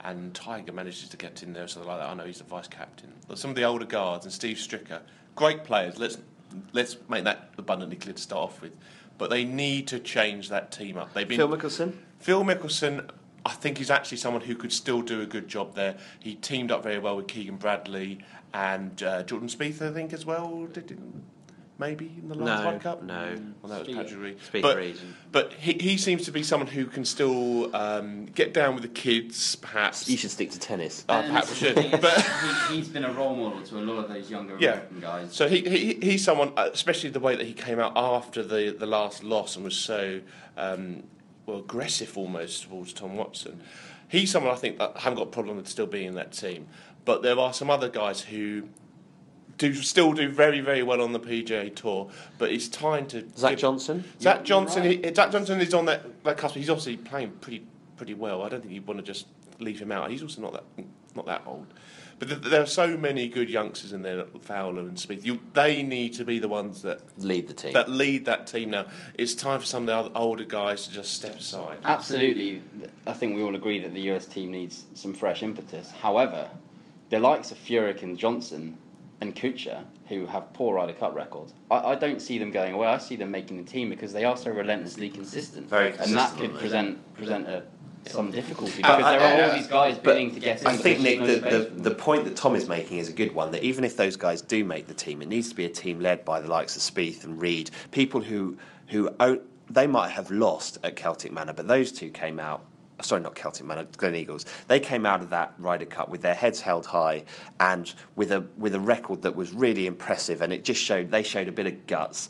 and 0.04 0.34
Tiger 0.34 0.72
manages 0.72 1.08
to 1.08 1.16
get 1.16 1.42
in 1.42 1.52
there, 1.52 1.64
or 1.64 1.68
something 1.68 1.88
like 1.88 2.00
that. 2.00 2.10
I 2.10 2.14
know 2.14 2.24
he's 2.24 2.38
the 2.38 2.44
vice 2.44 2.68
captain. 2.68 3.12
But 3.28 3.38
some 3.38 3.50
of 3.50 3.56
the 3.56 3.64
older 3.64 3.84
guards 3.84 4.24
and 4.24 4.32
Steve 4.32 4.56
Stricker, 4.56 5.00
great 5.34 5.64
players. 5.64 5.98
Let's 5.98 6.18
let's 6.72 6.96
make 7.08 7.24
that 7.24 7.50
abundantly 7.56 7.96
clear 7.96 8.14
to 8.14 8.20
start 8.20 8.42
off 8.42 8.60
with. 8.60 8.72
But 9.18 9.30
they 9.30 9.44
need 9.44 9.86
to 9.88 10.00
change 10.00 10.48
that 10.48 10.72
team 10.72 10.96
up. 10.96 11.14
They've 11.14 11.28
been 11.28 11.38
Phil 11.38 11.48
Mickelson. 11.48 11.94
Phil 12.18 12.44
Mickelson, 12.44 13.08
I 13.46 13.52
think 13.52 13.78
he's 13.78 13.90
actually 13.90 14.18
someone 14.18 14.42
who 14.42 14.54
could 14.54 14.72
still 14.72 15.02
do 15.02 15.20
a 15.20 15.26
good 15.26 15.48
job 15.48 15.74
there. 15.74 15.96
He 16.18 16.34
teamed 16.34 16.72
up 16.72 16.82
very 16.82 16.98
well 16.98 17.16
with 17.16 17.28
Keegan 17.28 17.56
Bradley 17.56 18.18
and 18.52 19.02
uh, 19.02 19.22
Jordan 19.22 19.48
Spieth, 19.48 19.80
I 19.80 19.92
think, 19.92 20.12
as 20.12 20.26
well. 20.26 20.66
Did, 20.66 20.98
maybe 21.78 22.12
in 22.20 22.28
the 22.28 22.34
last 22.36 22.62
No, 22.62 22.70
World 22.70 22.82
Cup. 22.82 23.02
no. 23.02 23.36
Well, 23.62 23.70
that 23.72 23.80
was 23.80 23.88
Spieth. 23.88 23.94
Patrick 23.96 24.20
Reed. 24.20 24.38
Spieth 24.52 24.62
But, 24.62 24.76
Reed. 24.76 24.96
but 25.32 25.52
he, 25.54 25.72
he 25.74 25.96
seems 25.96 26.24
to 26.26 26.30
be 26.32 26.42
someone 26.42 26.68
who 26.68 26.86
can 26.86 27.04
still 27.04 27.74
um, 27.74 28.26
get 28.26 28.52
down 28.54 28.74
with 28.74 28.82
the 28.82 28.88
kids, 28.88 29.56
perhaps. 29.56 30.08
You 30.08 30.16
should 30.16 30.30
stick 30.30 30.50
to 30.52 30.58
tennis. 30.58 31.04
Oh, 31.08 31.22
perhaps 31.22 31.50
we 31.50 31.56
should. 31.56 31.74
But 32.00 32.20
he, 32.68 32.76
he's 32.76 32.88
been 32.88 33.04
a 33.04 33.12
role 33.12 33.34
model 33.34 33.62
to 33.62 33.78
a 33.78 33.80
lot 33.80 34.04
of 34.04 34.08
those 34.08 34.30
younger 34.30 34.56
Yeah. 34.60 34.70
American 34.72 35.00
guys. 35.00 35.32
So 35.34 35.48
he, 35.48 35.60
he 35.62 35.94
he's 36.02 36.22
someone, 36.24 36.52
uh, 36.56 36.68
especially 36.72 37.10
the 37.10 37.20
way 37.20 37.34
that 37.36 37.46
he 37.46 37.52
came 37.52 37.78
out 37.80 37.92
after 37.96 38.42
the, 38.42 38.76
the 38.78 38.86
last 38.86 39.24
loss 39.24 39.56
and 39.56 39.64
was 39.64 39.76
so 39.76 40.20
um, 40.56 41.02
well 41.46 41.58
aggressive 41.58 42.16
almost 42.16 42.64
towards 42.64 42.92
Tom 42.92 43.16
Watson. 43.16 43.60
He's 44.08 44.30
someone 44.30 44.52
I 44.52 44.56
think 44.56 44.78
that 44.78 44.98
haven't 44.98 45.16
got 45.18 45.28
a 45.28 45.30
problem 45.30 45.56
with 45.56 45.66
still 45.68 45.86
being 45.86 46.08
in 46.08 46.14
that 46.16 46.32
team. 46.32 46.68
But 47.04 47.22
there 47.22 47.38
are 47.38 47.52
some 47.52 47.68
other 47.70 47.88
guys 47.88 48.20
who 48.20 48.68
do 49.58 49.74
still 49.74 50.12
do 50.12 50.28
very 50.28 50.60
very 50.60 50.82
well 50.82 51.00
on 51.02 51.12
the 51.12 51.20
PGA 51.20 51.74
Tour. 51.74 52.10
But 52.38 52.50
it's 52.50 52.68
time 52.68 53.06
to 53.08 53.26
Zach 53.36 53.50
give- 53.52 53.58
Johnson. 53.60 54.04
Zach 54.20 54.36
You're 54.38 54.44
Johnson. 54.44 54.82
right. 54.84 55.04
He, 55.04 55.14
Zach 55.14 55.30
Johnson 55.32 55.60
is 55.60 55.74
on 55.74 55.84
that 55.86 56.24
that 56.24 56.36
cusp. 56.36 56.54
He's 56.56 56.70
obviously 56.70 56.96
playing 56.96 57.30
pretty 57.40 57.64
pretty 57.96 58.14
well. 58.14 58.42
I 58.42 58.48
don't 58.48 58.60
think 58.60 58.72
you 58.72 58.82
want 58.82 58.98
to 58.98 59.04
just 59.04 59.26
leave 59.58 59.78
him 59.80 59.92
out. 59.92 60.10
He's 60.10 60.22
also 60.22 60.40
not 60.42 60.52
that 60.54 60.64
not 61.14 61.26
that 61.26 61.42
old. 61.46 61.66
But 62.18 62.28
th- 62.28 62.40
there 62.42 62.62
are 62.62 62.66
so 62.66 62.96
many 62.96 63.26
good 63.26 63.50
youngsters 63.50 63.92
in 63.92 64.02
there, 64.02 64.24
Fowler 64.42 64.82
and 64.82 64.96
Spieth. 64.96 65.24
You, 65.24 65.40
they 65.54 65.82
need 65.82 66.14
to 66.14 66.24
be 66.24 66.38
the 66.38 66.46
ones 66.46 66.82
that, 66.82 67.00
Lead 67.18 67.48
the 67.48 67.52
team. 67.54 67.72
that 67.72 67.90
lead 67.90 68.26
that 68.26 68.46
team 68.46 68.70
now. 68.70 68.86
It's 69.14 69.34
time 69.34 69.58
for 69.58 69.66
some 69.66 69.82
of 69.84 69.86
the 69.88 69.96
other 69.96 70.10
older 70.14 70.44
guys 70.44 70.86
to 70.86 70.92
just 70.92 71.14
step 71.14 71.36
aside. 71.40 71.78
Absolutely, 71.84 72.62
I 73.08 73.12
think 73.12 73.34
we 73.34 73.42
all 73.42 73.56
agree 73.56 73.80
that 73.80 73.92
the 73.92 74.02
US 74.12 74.26
team 74.26 74.52
needs 74.52 74.84
some 74.94 75.12
fresh 75.14 75.42
impetus. 75.42 75.90
However, 75.90 76.48
the 77.10 77.18
likes 77.18 77.50
of 77.50 77.58
Furyk 77.58 78.02
and 78.04 78.16
Johnson, 78.16 78.78
and 79.22 79.36
Kuchar, 79.36 79.84
who 80.08 80.26
have 80.26 80.52
poor 80.52 80.74
Ryder 80.74 80.94
Cup 80.94 81.14
records, 81.14 81.54
I, 81.70 81.76
I 81.76 81.94
don't 81.94 82.20
see 82.20 82.38
them 82.38 82.50
going 82.50 82.74
away. 82.74 82.88
I 82.88 82.98
see 82.98 83.14
them 83.14 83.30
making 83.30 83.56
the 83.56 83.70
team 83.70 83.88
because 83.88 84.12
they 84.12 84.24
are 84.24 84.36
so 84.36 84.50
relentlessly 84.50 85.08
consistent. 85.08 85.68
Very 85.68 85.92
and 85.96 86.12
that 86.14 86.36
could 86.36 86.54
present 86.56 86.98
present 87.14 87.46
a, 87.48 87.62
some 88.06 88.32
difficulty 88.32 88.82
But 88.82 88.96
because 88.96 89.12
I- 89.14 89.18
there 89.18 89.38
are 89.38 89.42
I- 89.44 89.48
all 89.48 89.56
these 89.56 89.68
guys 89.68 89.94
But 89.94 90.04
bidding 90.14 90.34
to 90.34 90.40
get 90.40 90.60
in. 90.60 90.66
I 90.66 90.76
think 90.76 91.00
Nick, 91.00 91.20
no 91.20 91.26
the, 91.26 91.36
the, 91.38 91.90
the 91.90 91.94
point 91.94 92.24
that 92.24 92.34
Tom 92.34 92.56
is 92.56 92.68
making 92.68 92.98
is 92.98 93.08
a 93.08 93.12
good 93.12 93.32
one. 93.32 93.52
That 93.52 93.62
even 93.62 93.84
if 93.84 93.96
those 93.96 94.16
guys 94.16 94.42
do 94.42 94.64
make 94.64 94.88
the 94.88 94.94
team, 94.94 95.22
it 95.22 95.28
needs 95.28 95.48
to 95.50 95.54
be 95.54 95.66
a 95.66 95.70
team 95.70 96.00
led 96.00 96.24
by 96.24 96.40
the 96.40 96.48
likes 96.48 96.74
of 96.74 96.82
Spieth 96.82 97.22
and 97.22 97.40
Reed, 97.40 97.70
people 97.92 98.20
who 98.20 98.56
who 98.88 99.08
own, 99.20 99.40
they 99.70 99.86
might 99.86 100.10
have 100.10 100.32
lost 100.32 100.78
at 100.82 100.96
Celtic 100.96 101.30
Manor, 101.32 101.52
but 101.52 101.68
those 101.68 101.92
two 101.92 102.10
came 102.10 102.40
out. 102.40 102.64
Sorry, 103.02 103.20
not 103.20 103.34
Celtic 103.34 103.66
Manor, 103.66 103.84
Gleneagles. 103.84 104.44
They 104.68 104.80
came 104.80 105.06
out 105.06 105.20
of 105.20 105.30
that 105.30 105.54
Ryder 105.58 105.86
Cup 105.86 106.08
with 106.08 106.22
their 106.22 106.34
heads 106.34 106.60
held 106.60 106.86
high 106.86 107.24
and 107.60 107.92
with 108.16 108.32
a 108.32 108.44
with 108.56 108.74
a 108.74 108.80
record 108.80 109.22
that 109.22 109.36
was 109.36 109.52
really 109.52 109.86
impressive, 109.86 110.42
and 110.42 110.52
it 110.52 110.64
just 110.64 110.82
showed 110.82 111.10
they 111.10 111.22
showed 111.22 111.48
a 111.48 111.52
bit 111.52 111.66
of 111.66 111.86
guts 111.86 112.28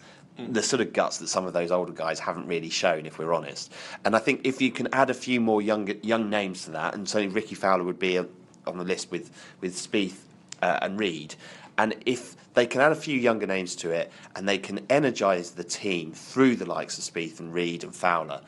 the 0.48 0.62
sort 0.62 0.80
of 0.80 0.92
guts 0.92 1.18
that 1.18 1.28
some 1.28 1.46
of 1.46 1.52
those 1.52 1.70
older 1.70 1.92
guys 1.92 2.18
haven't 2.18 2.46
really 2.46 2.70
shown, 2.70 3.06
if 3.06 3.18
we're 3.18 3.34
honest. 3.34 3.72
And 4.04 4.16
I 4.16 4.18
think 4.18 4.40
if 4.44 4.62
you 4.62 4.70
can 4.70 4.88
add 4.92 5.10
a 5.10 5.14
few 5.14 5.40
more 5.40 5.60
young 5.60 5.92
young 6.02 6.30
names 6.30 6.64
to 6.64 6.70
that, 6.72 6.94
and 6.94 7.08
certainly 7.08 7.34
Rickie 7.34 7.54
Fowler 7.54 7.84
would 7.84 7.98
be 7.98 8.18
uh, 8.18 8.24
on 8.66 8.78
the 8.78 8.84
list 8.84 9.10
with 9.10 9.30
with 9.60 9.74
Spieth 9.74 10.18
uh, 10.62 10.78
and 10.82 10.98
Reed, 10.98 11.34
and 11.76 11.94
if 12.06 12.36
they 12.54 12.66
can 12.66 12.80
add 12.80 12.92
a 12.92 12.96
few 12.96 13.18
younger 13.18 13.46
names 13.46 13.76
to 13.76 13.90
it, 13.90 14.10
and 14.34 14.48
they 14.48 14.58
can 14.58 14.80
energise 14.90 15.50
the 15.50 15.64
team 15.64 16.12
through 16.12 16.56
the 16.56 16.66
likes 16.66 16.98
of 16.98 17.04
Spieth 17.04 17.40
and 17.40 17.52
Reed 17.52 17.84
and 17.84 17.94
Fowler, 17.94 18.40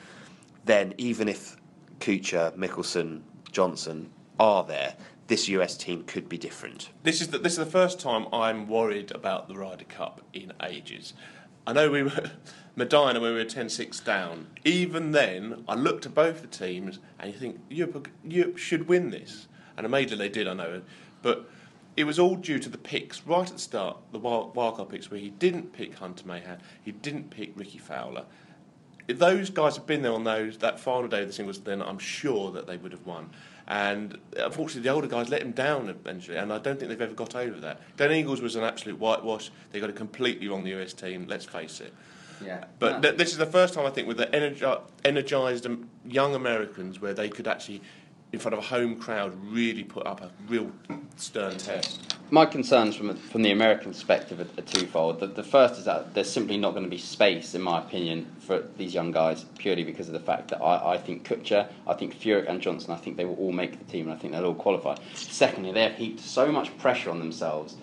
then 0.65 0.95
even 0.99 1.29
if 1.29 1.57
Kuchar, 2.01 2.57
Mickelson, 2.57 3.23
Johnson 3.51 4.11
are 4.39 4.65
there, 4.65 4.95
this 5.27 5.49
US 5.49 5.77
team 5.77 6.05
could 6.05 6.29
be 6.29 6.37
different. 6.37 6.91
This 7.03 7.21
is 7.21 7.29
the, 7.29 7.39
this 7.39 7.53
is 7.53 7.59
the 7.59 7.67
first 7.67 7.99
time 7.99 8.27
I'm 8.33 8.69
worried 8.69 9.11
about 9.13 9.49
the 9.49 9.55
Ryder 9.55 9.85
Cup 9.85 10.21
in 10.33 10.53
ages. 10.63 11.15
I 11.67 11.73
know 11.73 11.91
we 11.91 12.03
were 12.03 12.31
Medinah 12.77 13.21
when 13.21 13.33
we 13.33 13.39
were 13.39 13.45
10-6 13.45 14.05
down. 14.05 14.49
Even 14.65 15.13
then, 15.13 15.65
I 15.69 15.75
looked 15.75 16.05
at 16.07 16.15
both 16.15 16.43
the 16.43 16.47
teams 16.47 16.99
and 17.19 17.33
you 17.33 17.39
think 17.39 17.61
Europe, 17.71 18.09
Europe 18.25 18.59
should 18.59 18.89
win 18.89 19.11
this, 19.11 19.49
and 19.77 19.87
immediately 19.87 20.29
they 20.29 20.33
did. 20.33 20.49
I 20.49 20.55
know, 20.55 20.83
but 21.23 21.49
it 21.97 22.05
was 22.05 22.19
all 22.19 22.37
due 22.37 22.59
to 22.59 22.69
the 22.69 22.79
picks 22.79 23.25
right 23.27 23.47
at 23.47 23.55
the 23.55 23.59
start, 23.59 23.97
the 24.13 24.19
wild, 24.19 24.55
wildcard 24.55 24.91
picks 24.91 25.11
where 25.11 25.21
he 25.21 25.31
didn't 25.31 25.73
pick 25.73 25.95
Hunter 25.95 26.27
Mahan, 26.27 26.59
he 26.83 26.93
didn't 26.93 27.31
pick 27.31 27.53
Rickie 27.57 27.79
Fowler. 27.79 28.25
If 29.07 29.19
those 29.19 29.51
guys 29.51 29.77
had 29.77 29.87
been 29.87 30.03
there 30.03 30.13
on 30.13 30.25
those 30.25 30.59
that 30.59 30.81
final 30.81 31.09
day 31.09 31.23
of 31.23 31.27
the 31.29 31.33
singles, 31.33 31.59
then 31.61 31.83
I'm 31.83 31.99
sure 31.99 32.51
that 32.53 32.67
they 32.67 32.77
would 32.77 32.93
have 32.93 33.05
won. 33.07 33.31
And 33.67 34.19
unfortunately, 34.37 34.83
the 34.83 34.91
older 34.95 35.07
guys 35.07 35.29
let 35.31 35.43
him 35.43 35.53
down 35.53 35.89
eventually, 35.89 36.37
and 36.37 36.53
I 36.53 36.59
don't 36.59 36.79
think 36.79 36.91
they've 36.91 37.01
ever 37.01 37.15
got 37.15 37.35
over 37.35 37.59
that. 37.61 37.81
Gleneagles 37.97 38.41
was 38.43 38.57
an 38.57 38.65
absolute 38.65 38.99
whitewash. 38.99 39.51
They 39.73 39.81
got 39.81 39.89
it 39.91 39.97
completely 39.97 40.49
wrong, 40.49 40.65
the 40.65 40.75
US 40.81 40.93
team. 40.93 41.27
Let's 41.29 41.45
face 41.47 41.81
it. 41.81 41.93
yeah. 42.45 42.65
But 42.79 43.03
th- 43.03 43.17
this 43.17 43.31
is 43.33 43.39
the 43.39 43.47
first 43.47 43.73
time 43.75 43.87
I 43.87 43.91
think 43.91 44.07
with 44.09 44.19
the 44.19 44.27
energi- 44.27 44.81
energised 45.05 45.65
um, 45.67 45.89
young 46.07 46.35
Americans 46.35 47.01
where 47.01 47.15
they 47.15 47.29
could 47.31 47.49
actually, 47.49 47.81
in 48.35 48.41
front 48.41 48.53
of 48.53 48.59
a 48.59 48.67
home 48.67 48.97
crowd, 48.97 49.33
really 49.49 49.85
put 49.85 50.07
up 50.07 50.21
a 50.21 50.31
real 50.49 50.71
stern 51.17 51.57
test. 51.57 52.17
My 52.31 52.45
concerns 52.45 52.97
from 52.97 53.15
from 53.17 53.43
the 53.43 53.53
American 53.53 53.93
perspective 53.93 54.41
are, 54.41 54.61
are 54.61 54.65
twofold. 54.65 55.21
The, 55.21 55.29
the 55.29 55.45
first 55.45 55.79
is 55.79 55.85
that 55.85 56.15
there's 56.15 56.31
simply 56.31 56.57
not 56.57 56.73
going 56.73 56.83
to 56.83 56.91
be 56.91 56.99
space, 56.99 57.55
in 57.55 57.63
my 57.63 57.79
opinion, 57.79 58.27
for 58.41 58.65
these 58.77 58.93
young 58.93 59.13
guys 59.13 59.45
purely 59.57 59.85
because 59.85 60.09
of 60.09 60.15
the 60.15 60.21
fact 60.21 60.49
that 60.49 60.61
I, 60.61 60.95
I 60.95 60.99
think 60.99 61.27
Kuchar, 61.27 61.69
I 61.87 61.95
think 61.95 62.19
Furyk 62.19 62.49
and 62.49 62.61
Johnson, 62.61 62.93
I 62.93 62.97
think 62.97 63.17
they 63.17 63.25
will 63.25 63.37
all 63.37 63.53
make 63.53 63.79
the 63.79 63.85
team 63.85 64.07
and 64.07 64.15
I 64.15 64.19
think 64.19 64.33
they'll 64.33 64.47
all 64.47 64.55
qualify. 64.55 64.97
Secondly, 65.15 65.71
they 65.71 65.83
have 65.83 65.95
heaped 65.95 66.21
so 66.21 66.51
much 66.51 66.77
pressure 66.79 67.11
on 67.11 67.21
themselves 67.21 67.77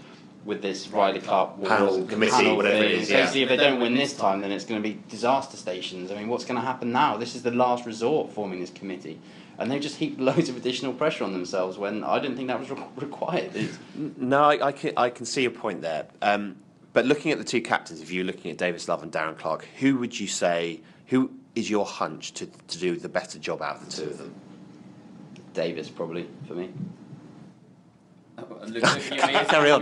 with 0.43 0.61
this 0.61 0.87
Ryder 0.87 1.21
Cup 1.21 1.63
Panel, 1.63 1.99
wars, 1.99 2.09
committee, 2.09 2.31
panel 2.31 2.57
whatever 2.57 2.83
it 2.83 2.91
thing. 2.91 3.01
is, 3.01 3.11
yeah. 3.11 3.21
Basically, 3.21 3.43
if 3.43 3.49
they 3.49 3.57
don't 3.57 3.79
win 3.79 3.93
this 3.93 4.13
time, 4.13 4.41
then 4.41 4.51
it's 4.51 4.65
going 4.65 4.81
to 4.81 4.87
be 4.87 4.99
disaster 5.07 5.55
stations. 5.55 6.11
I 6.11 6.15
mean, 6.15 6.27
what's 6.27 6.45
going 6.45 6.59
to 6.59 6.65
happen 6.65 6.91
now? 6.91 7.15
This 7.17 7.35
is 7.35 7.43
the 7.43 7.51
last 7.51 7.85
resort 7.85 8.33
forming 8.33 8.59
this 8.59 8.71
committee. 8.71 9.19
And 9.61 9.71
they've 9.71 9.81
just 9.81 9.97
heaped 9.97 10.19
loads 10.19 10.49
of 10.49 10.57
additional 10.57 10.93
pressure 10.93 11.23
on 11.23 11.33
themselves 11.33 11.77
when 11.77 12.03
I 12.03 12.19
didn't 12.19 12.35
think 12.35 12.47
that 12.47 12.59
was 12.59 12.69
re- 12.71 12.83
required. 12.97 13.51
It's, 13.55 13.77
No, 13.95 14.43
I, 14.43 14.67
I, 14.67 14.71
can, 14.71 14.93
I 14.97 15.09
can 15.09 15.25
see 15.25 15.43
your 15.43 15.51
point 15.51 15.81
there. 15.81 16.07
Um, 16.21 16.57
but 16.93 17.05
looking 17.05 17.31
at 17.31 17.37
the 17.37 17.43
two 17.43 17.61
captains, 17.61 18.01
if 18.01 18.11
you're 18.11 18.25
looking 18.25 18.51
at 18.51 18.57
Davis 18.57 18.87
Love 18.87 19.03
and 19.03 19.11
Darren 19.11 19.37
Clarke, 19.37 19.65
who 19.79 19.97
would 19.97 20.19
you 20.19 20.27
say, 20.27 20.81
who 21.07 21.31
is 21.55 21.69
your 21.69 21.85
hunch 21.85 22.33
to, 22.33 22.47
to 22.47 22.77
do 22.79 22.97
the 22.97 23.07
better 23.07 23.39
job 23.39 23.61
out 23.61 23.77
of 23.77 23.85
the 23.85 23.91
two 23.91 24.09
of 24.09 24.17
them? 24.17 24.33
Davis 25.53 25.89
probably 25.89 26.27
for 26.47 26.55
me. 26.55 26.71
Carry 28.65 29.71
on. 29.71 29.81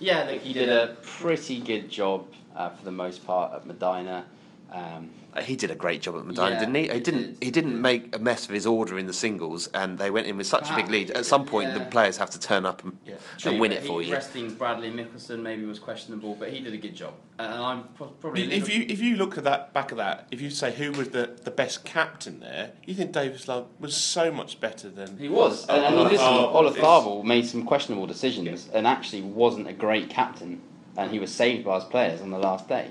Yeah, 0.00 0.24
look, 0.30 0.40
he 0.40 0.52
did 0.52 0.68
a 0.68 0.96
pretty 1.02 1.60
good 1.60 1.88
job 1.88 2.26
uh, 2.56 2.70
for 2.70 2.84
the 2.84 2.90
most 2.90 3.24
part 3.24 3.54
at 3.54 3.66
Medinah. 3.66 4.24
Um, 4.72 5.10
Uh, 5.34 5.42
he 5.42 5.56
did 5.56 5.70
a 5.70 5.74
great 5.74 6.00
job 6.00 6.14
at 6.16 6.24
Medinah, 6.24 6.50
Yeah, 6.50 6.58
didn't 6.60 6.74
he? 6.76 6.82
He 6.82 6.92
he 6.92 7.00
didn't. 7.00 7.22
did. 7.40 7.44
He 7.44 7.50
didn't 7.50 7.80
make 7.82 8.14
a 8.14 8.18
mess 8.18 8.44
of 8.46 8.52
his 8.54 8.66
order 8.66 8.98
in 8.98 9.06
the 9.06 9.12
singles, 9.12 9.68
and 9.74 9.98
they 9.98 10.10
went 10.10 10.26
in 10.26 10.36
with 10.36 10.46
such 10.46 10.70
a 10.70 10.76
big 10.76 10.88
lead. 10.88 11.10
At 11.10 11.26
some 11.26 11.44
point, 11.44 11.74
the 11.74 11.80
players 11.80 12.16
have 12.18 12.30
to 12.30 12.38
turn 12.38 12.64
up 12.64 12.84
and, 12.84 12.96
Yeah. 13.04 13.14
and 13.44 13.58
win 13.58 13.72
it 13.72 13.84
for 13.84 14.00
he, 14.00 14.08
you. 14.08 14.14
Resting 14.14 14.54
Bradley 14.54 14.90
Mickelson 14.90 15.40
maybe 15.42 15.64
was 15.64 15.78
questionable, 15.78 16.36
but 16.36 16.50
he 16.50 16.60
did 16.60 16.72
a 16.72 16.76
good 16.76 16.94
job. 16.94 17.14
And 17.38 17.52
I'm 17.52 17.84
probably 17.96 18.52
If 18.52 18.72
you 18.72 18.86
if 18.88 19.00
you 19.00 19.16
look 19.16 19.36
at 19.36 19.44
that 19.44 19.72
back 19.72 19.90
of 19.90 19.96
that, 19.98 20.28
if 20.30 20.40
you 20.40 20.50
say 20.50 20.72
who 20.72 20.92
was 20.92 21.08
the, 21.08 21.30
the 21.42 21.50
best 21.50 21.84
captain 21.84 22.38
there, 22.38 22.70
you 22.84 22.94
think 22.94 23.10
Davis 23.10 23.48
Love 23.48 23.66
was 23.80 23.96
so 23.96 24.30
much 24.30 24.60
better 24.60 24.88
than 24.88 25.18
He 25.18 25.28
was, 25.28 25.66
oh, 25.68 25.74
and, 25.74 25.94
and 25.96 26.04
listen, 26.04 26.18
Olazabal 26.18 27.24
made 27.24 27.46
some 27.46 27.64
questionable 27.64 28.06
decisions, 28.06 28.68
and 28.72 28.86
actually 28.86 29.22
wasn't 29.22 29.66
a 29.66 29.72
great 29.72 30.08
captain, 30.10 30.60
and 30.96 31.10
he 31.10 31.18
was 31.18 31.32
saved 31.32 31.64
by 31.64 31.74
his 31.76 31.84
players 31.84 32.20
on 32.20 32.30
the 32.30 32.38
last 32.38 32.68
day. 32.68 32.88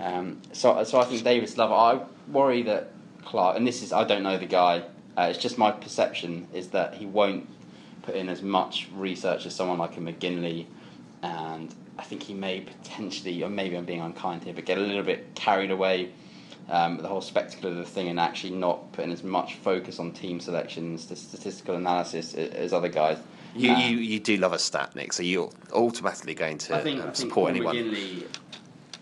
Um, 0.00 0.40
so, 0.52 0.82
so 0.84 1.00
I 1.00 1.04
think 1.04 1.24
Davis 1.24 1.56
Love. 1.56 1.72
I 1.72 2.04
worry 2.30 2.62
that 2.62 2.92
Clarke, 3.24 3.56
and 3.56 3.66
this 3.66 3.82
is 3.82 3.92
I 3.92 4.04
don't 4.04 4.22
know 4.22 4.38
the 4.38 4.46
guy. 4.46 4.82
Uh, 5.16 5.28
it's 5.30 5.38
just 5.38 5.56
my 5.56 5.70
perception 5.70 6.46
is 6.52 6.68
that 6.68 6.94
he 6.94 7.06
won't 7.06 7.48
put 8.02 8.14
in 8.14 8.28
as 8.28 8.42
much 8.42 8.88
research 8.94 9.46
as 9.46 9.54
someone 9.54 9.78
like 9.78 9.96
a 9.96 10.00
McGinley, 10.00 10.66
and 11.22 11.74
I 11.98 12.02
think 12.02 12.22
he 12.22 12.34
may 12.34 12.60
potentially, 12.60 13.42
or 13.42 13.48
maybe 13.48 13.76
I'm 13.76 13.84
being 13.84 14.02
unkind 14.02 14.44
here, 14.44 14.52
but 14.52 14.64
get 14.64 14.78
a 14.78 14.82
little 14.82 15.02
bit 15.02 15.34
carried 15.34 15.70
away 15.70 16.10
um, 16.68 16.96
with 16.96 17.02
the 17.02 17.08
whole 17.08 17.20
spectacle 17.20 17.70
of 17.70 17.76
the 17.76 17.84
thing 17.84 18.08
and 18.08 18.20
actually 18.20 18.54
not 18.54 18.92
putting 18.92 19.12
as 19.12 19.22
much 19.22 19.54
focus 19.56 19.98
on 19.98 20.12
team 20.12 20.40
selections, 20.40 21.06
the 21.06 21.16
statistical 21.16 21.76
analysis 21.76 22.34
as 22.34 22.72
other 22.72 22.88
guys. 22.88 23.18
You, 23.54 23.72
Uh, 23.72 23.78
you, 23.78 23.96
you 23.96 24.20
do 24.20 24.36
love 24.36 24.52
a 24.52 24.58
stat, 24.58 24.94
Nick, 24.94 25.12
so 25.14 25.22
you're 25.22 25.50
automatically 25.72 26.34
going 26.34 26.58
to 26.58 26.76
I 26.76 26.82
think, 26.82 27.00
um, 27.00 27.08
I 27.08 27.12
think 27.12 27.16
support 27.16 27.50
anyone. 27.50 27.74
McGinley 27.74 28.26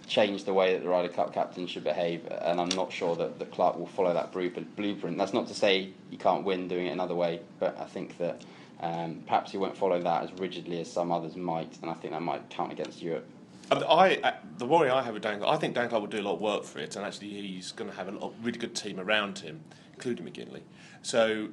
changed 0.06 0.46
the 0.46 0.54
way 0.54 0.74
that 0.74 0.82
the 0.82 0.88
Ryder 0.88 1.08
Cup 1.08 1.32
captain 1.32 1.66
should 1.66 1.84
behave, 1.84 2.26
and 2.26 2.60
I'm 2.60 2.68
not 2.70 2.92
sure 2.92 3.16
that, 3.16 3.38
that 3.38 3.50
Clarke 3.50 3.78
will 3.78 3.86
follow 3.86 4.12
that 4.12 4.32
blueprint. 4.32 5.18
That's 5.18 5.32
not 5.32 5.48
to 5.48 5.54
say 5.54 5.90
you 6.10 6.18
can't 6.18 6.44
win 6.44 6.68
doing 6.68 6.86
it 6.86 6.90
another 6.90 7.14
way, 7.14 7.40
but 7.58 7.78
I 7.78 7.84
think 7.84 8.18
that 8.18 8.42
um, 8.80 9.22
perhaps 9.26 9.52
he 9.52 9.58
won't 9.58 9.76
follow 9.76 10.00
that 10.00 10.24
as 10.24 10.32
rigidly 10.38 10.80
as 10.80 10.92
some 10.92 11.10
others 11.10 11.36
might, 11.36 11.78
and 11.80 11.90
I 11.90 11.94
think 11.94 12.12
that 12.12 12.22
might 12.22 12.48
count 12.50 12.72
against 12.72 13.00
Europe. 13.02 13.26
I, 13.70 13.76
I 13.76 14.14
uh, 14.16 14.32
the 14.58 14.66
worry 14.66 14.90
I 14.90 15.02
have 15.02 15.14
with 15.14 15.22
Dan, 15.22 15.38
Clarke- 15.38 15.54
I 15.54 15.58
think 15.58 15.74
Dan 15.74 15.88
Clarke 15.88 16.02
will 16.02 16.10
do 16.10 16.20
a 16.20 16.22
lot 16.22 16.34
of 16.34 16.40
work 16.40 16.64
for 16.64 16.80
it, 16.80 16.96
and 16.96 17.04
actually 17.04 17.30
he's 17.30 17.72
going 17.72 17.90
to 17.90 17.96
have 17.96 18.08
a 18.08 18.12
lot, 18.12 18.34
really 18.42 18.58
good 18.58 18.74
team 18.74 19.00
around 19.00 19.38
him, 19.38 19.62
including 19.94 20.26
McGinley. 20.26 20.62
So 21.02 21.48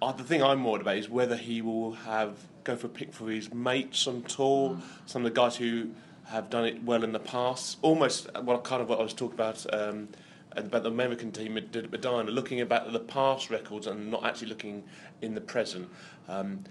uh, 0.00 0.12
the 0.12 0.24
thing 0.24 0.42
I'm 0.42 0.62
worried 0.62 0.82
about 0.82 0.96
is 0.96 1.08
whether 1.08 1.36
he 1.36 1.62
will 1.62 1.92
have 1.92 2.36
go 2.64 2.76
for 2.76 2.86
a 2.86 2.90
pick 2.90 3.12
for 3.12 3.28
his 3.28 3.52
mates 3.52 4.06
on 4.06 4.22
tour, 4.22 4.78
some 5.06 5.24
of 5.24 5.34
the 5.34 5.40
guys 5.40 5.56
who 5.56 5.90
have 6.26 6.50
done 6.50 6.64
it 6.64 6.82
well 6.82 7.04
in 7.04 7.12
the 7.12 7.20
past. 7.20 7.78
Almost 7.82 8.28
what 8.42 8.64
kind 8.64 8.82
of 8.82 8.88
what 8.88 9.00
I 9.00 9.02
was 9.02 9.14
talking 9.14 9.34
about. 9.34 9.64
Um, 9.72 10.08
about 10.54 10.82
the 10.82 10.90
American 10.90 11.32
team 11.32 11.56
at 11.56 11.72
Medinah, 11.72 12.30
looking 12.30 12.60
about 12.60 12.92
the 12.92 13.00
past 13.00 13.48
records 13.48 13.86
and 13.86 14.10
not 14.10 14.22
actually 14.24 14.48
looking 14.48 14.84
in 15.22 15.34
the 15.34 15.40
present. 15.40 15.88
Um, 16.28 16.64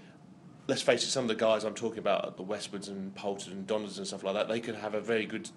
let's 0.68 0.82
face 0.82 1.02
it, 1.02 1.08
some 1.08 1.24
of 1.24 1.28
the 1.28 1.34
guys 1.34 1.64
I'm 1.64 1.74
talking 1.74 1.98
about 1.98 2.36
the 2.36 2.44
Westwoods 2.44 2.88
and 2.88 3.14
Poulton 3.14 3.52
and 3.52 3.66
Donners 3.66 3.98
and 3.98 4.06
stuff 4.06 4.22
like 4.22 4.34
that, 4.34 4.48
they 4.48 4.60
could 4.60 4.76
have 4.76 4.94
a 4.94 5.00
very 5.00 5.26
good 5.26 5.50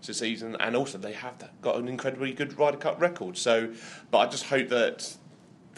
season, 0.00 0.56
and 0.60 0.76
also 0.76 0.98
they 0.98 1.12
have 1.12 1.50
got 1.62 1.76
an 1.76 1.88
incredibly 1.88 2.32
good 2.32 2.58
Ryder 2.58 2.78
Cup 2.78 3.00
record. 3.00 3.36
So, 3.36 3.72
but 4.10 4.18
I 4.18 4.26
just 4.26 4.44
hope 4.44 4.68
that 4.68 5.16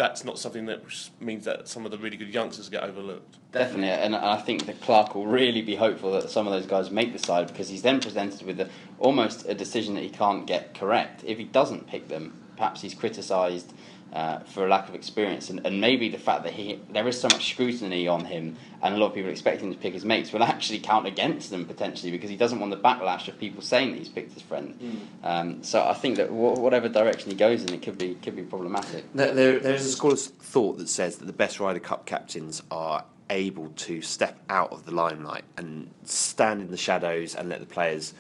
that's 0.01 0.25
not 0.25 0.39
something 0.39 0.65
that 0.65 0.81
means 1.21 1.45
that 1.45 1.69
some 1.69 1.85
of 1.85 1.91
the 1.91 1.99
really 1.99 2.17
good 2.17 2.33
youngsters 2.33 2.71
get 2.71 2.83
overlooked. 2.83 3.37
Definitely, 3.53 3.91
and 3.91 4.17
I 4.17 4.39
think 4.39 4.65
that 4.65 4.81
Clarke 4.81 5.15
will 5.15 5.27
really 5.27 5.61
be 5.61 5.77
hopeful 5.77 6.13
that 6.13 6.31
some 6.31 6.47
of 6.47 6.55
those 6.55 6.65
guys 6.65 6.91
make 6.91 7.13
the 7.13 7.19
side 7.19 7.49
because 7.49 7.69
he's 7.69 7.83
then 7.83 8.01
presented 8.01 8.41
with 8.47 8.59
a, 8.61 8.71
almost 8.99 9.47
a 9.47 9.53
decision 9.53 9.95
that 9.97 10.01
he 10.01 10.09
can't 10.09 10.47
get 10.47 10.73
correct. 10.73 11.23
If 11.27 11.37
he 11.37 11.45
doesn't 11.45 11.87
pick 11.87 12.09
them, 12.09 12.33
perhaps 12.57 12.81
he's 12.81 12.95
criticised 12.95 13.75
uh, 14.13 14.41
for 14.41 14.67
a 14.67 14.69
lack 14.69 14.89
of 14.89 14.95
experience, 14.95 15.51
and, 15.51 15.65
and 15.65 15.81
maybe 15.81 16.09
the 16.09 16.19
fact 16.19 16.43
that 16.45 16.53
he 16.53 16.81
there 16.91 17.07
is 17.07 17.21
so 17.21 17.29
much 17.29 17.51
scrutiny 17.51 18.09
on 18.09 18.25
him, 18.25 18.57
and 18.83 18.95
a 18.95 18.99
lot 18.99 19.09
of 19.09 19.15
people 19.15 19.31
expect 19.31 19.63
him 19.63 19.73
to 19.73 19.79
pick 19.79 19.95
his 19.95 20.05
mates 20.05 20.33
will 20.33 20.43
actually 20.55 20.79
count 20.81 21.07
against 21.07 21.51
them 21.51 21.65
potentially 21.65 22.11
because 22.11 22.29
he 22.31 22.37
doesn't 22.37 22.59
want 22.59 22.71
the 22.71 22.79
backlash 22.79 23.29
of 23.29 23.39
people 23.39 23.63
saying 23.63 23.93
that 23.93 23.99
he's 23.99 24.09
picked 24.09 24.33
his 24.33 24.43
friend. 24.43 25.09
Um, 25.23 25.63
so 25.63 25.83
I 25.85 25.95
think 25.95 26.17
that 26.17 26.29
wh- 26.29 26.59
whatever 26.59 26.89
direction 26.89 27.31
he 27.31 27.37
goes 27.37 27.63
in, 27.63 27.73
it 27.73 27.83
could 27.83 27.99
be 27.99 28.15
could 28.17 28.37
be 28.37 28.43
problematic. 28.43 29.05
There, 29.15 29.33
there, 29.33 29.59
there 29.61 29.75
is 29.75 29.87
a 29.87 29.93
school 29.93 30.13
of 30.13 30.21
thought 30.21 30.79
that 30.79 30.89
says 30.89 31.19
that 31.19 31.27
the 31.27 31.33
best 31.33 31.61
Ryder 31.61 31.81
Cup 31.81 32.07
captains 32.07 32.63
are 32.71 33.05
able 33.31 33.69
to 33.77 34.03
step 34.03 34.39
out 34.49 34.73
of 34.73 34.85
the 34.85 34.91
limelight 34.93 35.45
and 35.57 35.89
stand 36.03 36.61
in 36.61 36.71
the 36.71 36.77
shadows 36.77 37.35
and 37.35 37.49
let 37.49 37.61
the 37.61 37.67
players 37.67 38.13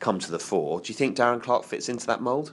come 0.00 0.18
to 0.18 0.30
the 0.30 0.38
fore. 0.38 0.80
Do 0.80 0.90
you 0.90 0.96
think 0.96 1.16
Darren 1.16 1.42
Clarke 1.42 1.64
fits 1.64 1.88
into 1.88 2.06
that 2.06 2.20
mould? 2.20 2.52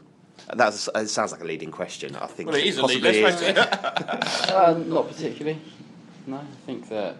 That's, 0.53 0.89
it 0.95 1.09
sounds 1.09 1.31
like 1.31 1.41
a 1.41 1.45
leading 1.45 1.71
question. 1.71 2.15
I 2.15 2.27
think 2.27 2.49
Well, 2.49 2.57
it 2.57 2.65
is 2.65 2.77
a 2.77 2.85
lead. 2.85 3.01
possibly 3.01 3.21
Let's 3.23 3.41
is. 3.41 4.49
Uh, 4.51 4.83
not 4.87 5.07
particularly. 5.07 5.59
No, 6.27 6.37
I 6.37 6.65
think 6.65 6.89
that 6.89 7.17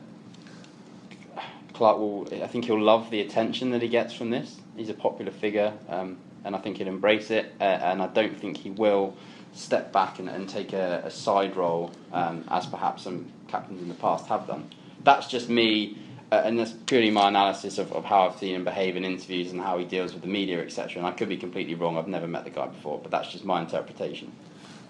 Clarke 1.74 1.98
will. 1.98 2.28
I 2.44 2.48
think 2.48 2.66
he'll 2.66 2.82
love 2.82 3.10
the 3.10 3.22
attention 3.22 3.72
that 3.72 3.82
he 3.82 3.88
gets 3.88 4.14
from 4.14 4.30
this. 4.30 4.60
He's 4.76 4.90
a 4.90 4.94
popular 4.94 5.32
figure, 5.32 5.74
um, 5.90 6.18
and 6.44 6.56
I 6.56 6.60
think 6.60 6.78
he'll 6.78 6.88
embrace 6.88 7.32
it. 7.32 7.54
Uh, 7.60 7.64
and 7.64 8.02
I 8.02 8.08
don't 8.08 8.40
think 8.40 8.58
he 8.58 8.70
will 8.70 9.16
step 9.54 9.92
back 9.92 10.20
and, 10.20 10.30
and 10.30 10.48
take 10.48 10.74
a, 10.74 11.02
a 11.06 11.12
side 11.12 11.56
role, 11.56 11.92
um, 12.14 12.46
as 12.50 12.66
perhaps 12.66 13.04
some 13.04 13.32
captains 13.48 13.82
in 13.82 13.88
the 13.88 13.96
past 13.96 14.28
have 14.28 14.48
done. 14.48 14.70
That's 15.04 15.28
just 15.28 15.50
me, 15.50 15.98
uh, 16.32 16.42
and 16.46 16.58
that's 16.58 16.72
purely 16.86 17.12
my 17.12 17.28
analysis 17.28 17.78
of, 17.78 17.92
of 17.92 18.06
how 18.06 18.28
I've 18.28 18.38
seen 18.38 18.56
him 18.56 18.64
behave 18.64 18.96
in 18.96 19.04
interviews 19.04 19.52
and 19.52 19.60
how 19.60 19.78
he 19.78 19.86
deals 19.86 20.14
with 20.14 20.22
the 20.22 20.30
media, 20.30 20.62
etc. 20.62 20.98
And 20.98 21.06
I 21.06 21.12
could 21.12 21.28
be 21.28 21.38
completely 21.38 21.76
wrong. 21.76 21.98
I've 21.98 22.08
never 22.08 22.28
met 22.28 22.46
the 22.46 22.50
guy 22.50 22.68
before, 22.68 23.00
but 23.00 23.12
that's 23.12 23.32
just 23.32 23.44
my 23.44 23.62
interpretation. 23.62 24.32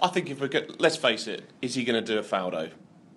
I 0.02 0.08
think 0.10 0.30
if 0.30 0.40
we 0.40 0.50
get, 0.50 0.80
let's 0.80 0.98
face 0.98 1.28
it, 1.28 1.50
is 1.62 1.76
he 1.76 1.84
going 1.84 2.04
to 2.04 2.14
do 2.14 2.20
a 2.20 2.24
Faldo? 2.24 2.72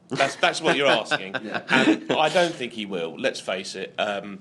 That's 0.08 0.37
that's 0.37 0.60
what 0.60 0.76
you're 0.76 0.87
asking, 0.87 1.34
and 1.70 2.12
I 2.12 2.28
don't 2.28 2.54
think 2.54 2.74
he 2.74 2.84
will. 2.84 3.18
Let's 3.18 3.40
face 3.40 3.74
it. 3.74 3.94
Um, 3.98 4.40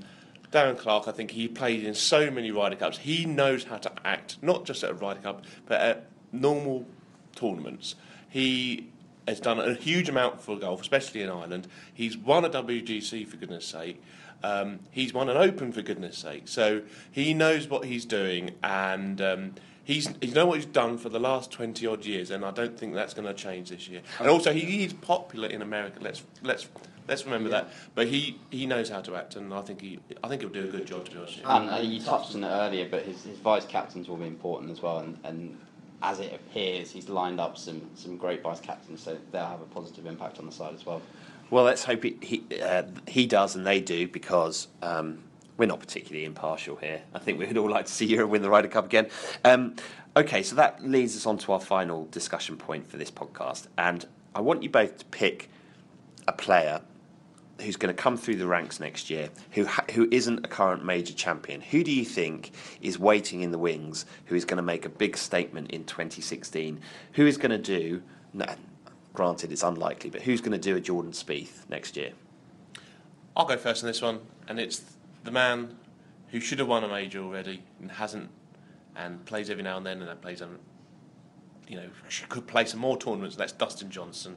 Darren 0.52 0.78
Clarke, 0.78 1.08
I 1.08 1.12
think 1.12 1.32
he 1.32 1.48
played 1.48 1.84
in 1.84 1.96
so 1.96 2.30
many 2.30 2.52
Ryder 2.52 2.76
Cups. 2.76 3.00
He 3.00 3.26
knows 3.26 3.64
how 3.64 3.78
to 3.78 3.92
act, 4.06 4.38
not 4.42 4.66
just 4.66 4.84
at 4.84 4.92
a 4.92 4.94
Ryder 4.94 5.22
Cup, 5.22 5.46
but 5.66 5.82
at 5.82 6.10
normal 6.32 6.86
tournaments. 7.34 7.96
He 8.30 8.90
has 9.28 9.40
done 9.40 9.60
a 9.60 9.74
huge 9.74 10.10
amount 10.10 10.42
for 10.42 10.58
golf, 10.58 10.82
especially 10.82 11.22
in 11.22 11.30
Ireland. 11.30 11.68
He's 11.94 12.18
won 12.18 12.46
a 12.46 12.50
WGC 12.50 13.28
for 13.28 13.38
goodness 13.38 13.66
sake. 13.66 14.02
Um, 14.44 14.80
he's 14.92 15.14
won 15.14 15.30
an 15.30 15.38
Open 15.38 15.72
for 15.72 15.82
goodness 15.82 16.18
sake. 16.18 16.48
So 16.48 16.82
he 17.12 17.34
knows 17.34 17.68
what 17.68 17.86
he's 17.86 18.06
doing, 18.06 18.52
and 18.62 19.22
um, 19.22 19.56
he's 19.84 20.14
he's 20.22 20.36
know 20.36 20.46
what 20.46 20.58
he's 20.58 20.66
done 20.66 20.98
for 20.98 21.10
the 21.10 21.20
last 21.20 21.52
twenty 21.52 21.88
odd 21.88 22.06
years, 22.06 22.30
and 22.30 22.44
I 22.44 22.52
don't 22.52 22.78
think 22.78 22.94
that's 22.94 23.14
going 23.14 23.28
to 23.28 23.34
change 23.34 23.70
this 23.70 23.88
year. 23.88 24.02
And 24.20 24.28
also, 24.28 24.52
he 24.52 24.84
is 24.84 24.94
popular 24.94 25.48
in 25.48 25.62
America. 25.62 26.00
Let's 26.02 26.24
let's 26.42 26.68
let's 27.08 27.26
remember 27.26 27.50
that. 27.50 27.72
But 27.96 28.08
he, 28.08 28.40
he 28.50 28.66
knows 28.66 28.90
how 28.90 29.02
to 29.02 29.16
act, 29.16 29.36
and 29.36 29.54
I 29.54 29.62
think 29.62 29.82
he 29.82 30.00
I 30.24 30.28
think 30.28 30.42
he'll 30.42 30.50
do 30.50 30.66
a 30.66 30.72
good 30.72 30.86
job 30.86 31.06
to 31.06 31.12
be 31.12 31.18
honest. 31.18 31.38
with. 31.38 31.46
And 31.48 31.70
uh, 31.70 31.78
you 31.78 32.02
touched 32.02 32.36
on 32.36 32.44
it 32.44 32.48
earlier, 32.48 32.88
but 32.90 33.04
his, 33.04 33.24
his 33.24 33.38
vice 33.38 33.66
captains 33.66 34.10
will 34.10 34.18
be 34.18 34.28
important 34.28 34.72
as 34.72 34.82
well. 34.82 35.00
And, 35.00 35.18
and 35.24 35.58
as 36.04 36.20
it 36.20 36.34
appears, 36.34 36.92
he's 36.92 37.10
lined 37.10 37.40
up 37.40 37.58
some, 37.58 37.82
some 37.96 38.18
great 38.18 38.44
vice 38.44 38.60
captains, 38.60 39.02
so 39.02 39.18
they'll 39.32 39.46
have 39.46 39.62
a 39.62 39.66
positive 39.66 40.06
impact 40.06 40.38
on 40.38 40.46
the 40.46 40.52
side 40.52 40.74
as 40.76 40.86
well. 40.86 41.02
Well, 41.50 41.64
let's 41.64 41.84
hope 41.84 42.04
he 42.04 42.18
he, 42.22 42.44
uh, 42.62 42.84
he 43.08 43.26
does 43.26 43.56
and 43.56 43.66
they 43.66 43.80
do 43.80 44.08
because 44.08 44.68
um, 44.82 45.24
we're 45.58 45.66
not 45.66 45.80
particularly 45.80 46.26
impartial 46.26 46.76
here. 46.76 47.02
I 47.14 47.20
think 47.20 47.40
we'd 47.40 47.58
all 47.58 47.70
like 47.70 47.86
to 47.86 47.92
see 47.92 48.06
Europe 48.06 48.32
win 48.32 48.42
the 48.42 48.50
Ryder 48.50 48.68
Cup 48.68 48.86
again. 48.86 49.08
Um, 49.46 49.76
okay, 50.18 50.44
so 50.44 50.56
that 50.56 50.84
leads 50.84 51.16
us 51.16 51.26
on 51.26 51.38
to 51.40 51.54
our 51.54 51.60
final 51.60 52.06
discussion 52.12 52.58
point 52.58 52.90
for 52.90 52.98
this 52.98 53.12
podcast, 53.12 53.68
and 53.78 54.06
I 54.36 54.42
want 54.42 54.64
you 54.64 54.70
both 54.70 54.98
to 55.00 55.06
pick 55.06 55.50
a 56.28 56.34
player 56.34 56.82
who's 57.62 57.76
going 57.76 57.96
to 57.96 58.02
come 58.02 58.18
through 58.18 58.36
the 58.36 58.48
ranks 58.48 58.80
next 58.80 59.10
year, 59.10 59.30
who 59.52 59.66
ha- 59.66 59.86
who 59.92 60.08
isn't 60.12 60.46
a 60.46 60.48
current 60.48 60.84
major 60.84 61.14
champion. 61.14 61.62
Who 61.62 61.84
do 61.84 61.92
you 61.92 62.06
think 62.06 62.52
is 62.82 62.98
waiting 62.98 63.42
in 63.42 63.52
the 63.52 63.58
wings? 63.58 64.06
Who 64.26 64.36
is 64.36 64.46
going 64.46 64.58
to 64.58 64.64
make 64.64 64.86
a 64.86 64.90
big 64.90 65.18
statement 65.18 65.72
in 65.72 65.84
2016? 65.86 66.80
Who 67.14 67.26
is 67.26 67.38
going 67.38 67.52
to 67.52 67.58
do? 67.58 68.02
Granted, 69.14 69.52
it's 69.52 69.62
unlikely, 69.62 70.10
but 70.10 70.24
who's 70.24 70.42
going 70.42 70.54
to 70.54 70.58
do 70.58 70.76
a 70.76 70.82
Jordan 70.82 71.12
Spieth 71.12 71.70
next 71.70 71.96
year? 71.96 72.14
I'll 73.38 73.46
go 73.46 73.58
first 73.58 73.84
on 73.84 73.88
this 73.88 74.02
one, 74.02 74.22
and 74.48 74.60
it's 74.60 74.82
the 75.24 75.32
man 75.32 75.78
who 76.30 76.40
should 76.40 76.58
have 76.58 76.68
won 76.68 76.84
a 76.84 76.88
major 76.88 77.20
already 77.20 77.62
and 77.80 77.92
hasn't, 77.92 78.30
and 78.96 79.24
plays 79.26 79.52
every 79.52 79.62
now 79.62 79.78
and 79.78 79.86
then, 79.86 80.00
and 80.00 80.08
then 80.08 80.18
plays 80.18 80.42
on, 80.42 80.58
you 81.68 81.78
know, 81.78 81.90
could 82.30 82.48
play 82.48 82.66
some 82.66 82.80
more 82.80 82.98
tournaments. 82.98 83.36
That's 83.36 83.52
Dustin 83.52 83.92
Johnson. 83.92 84.36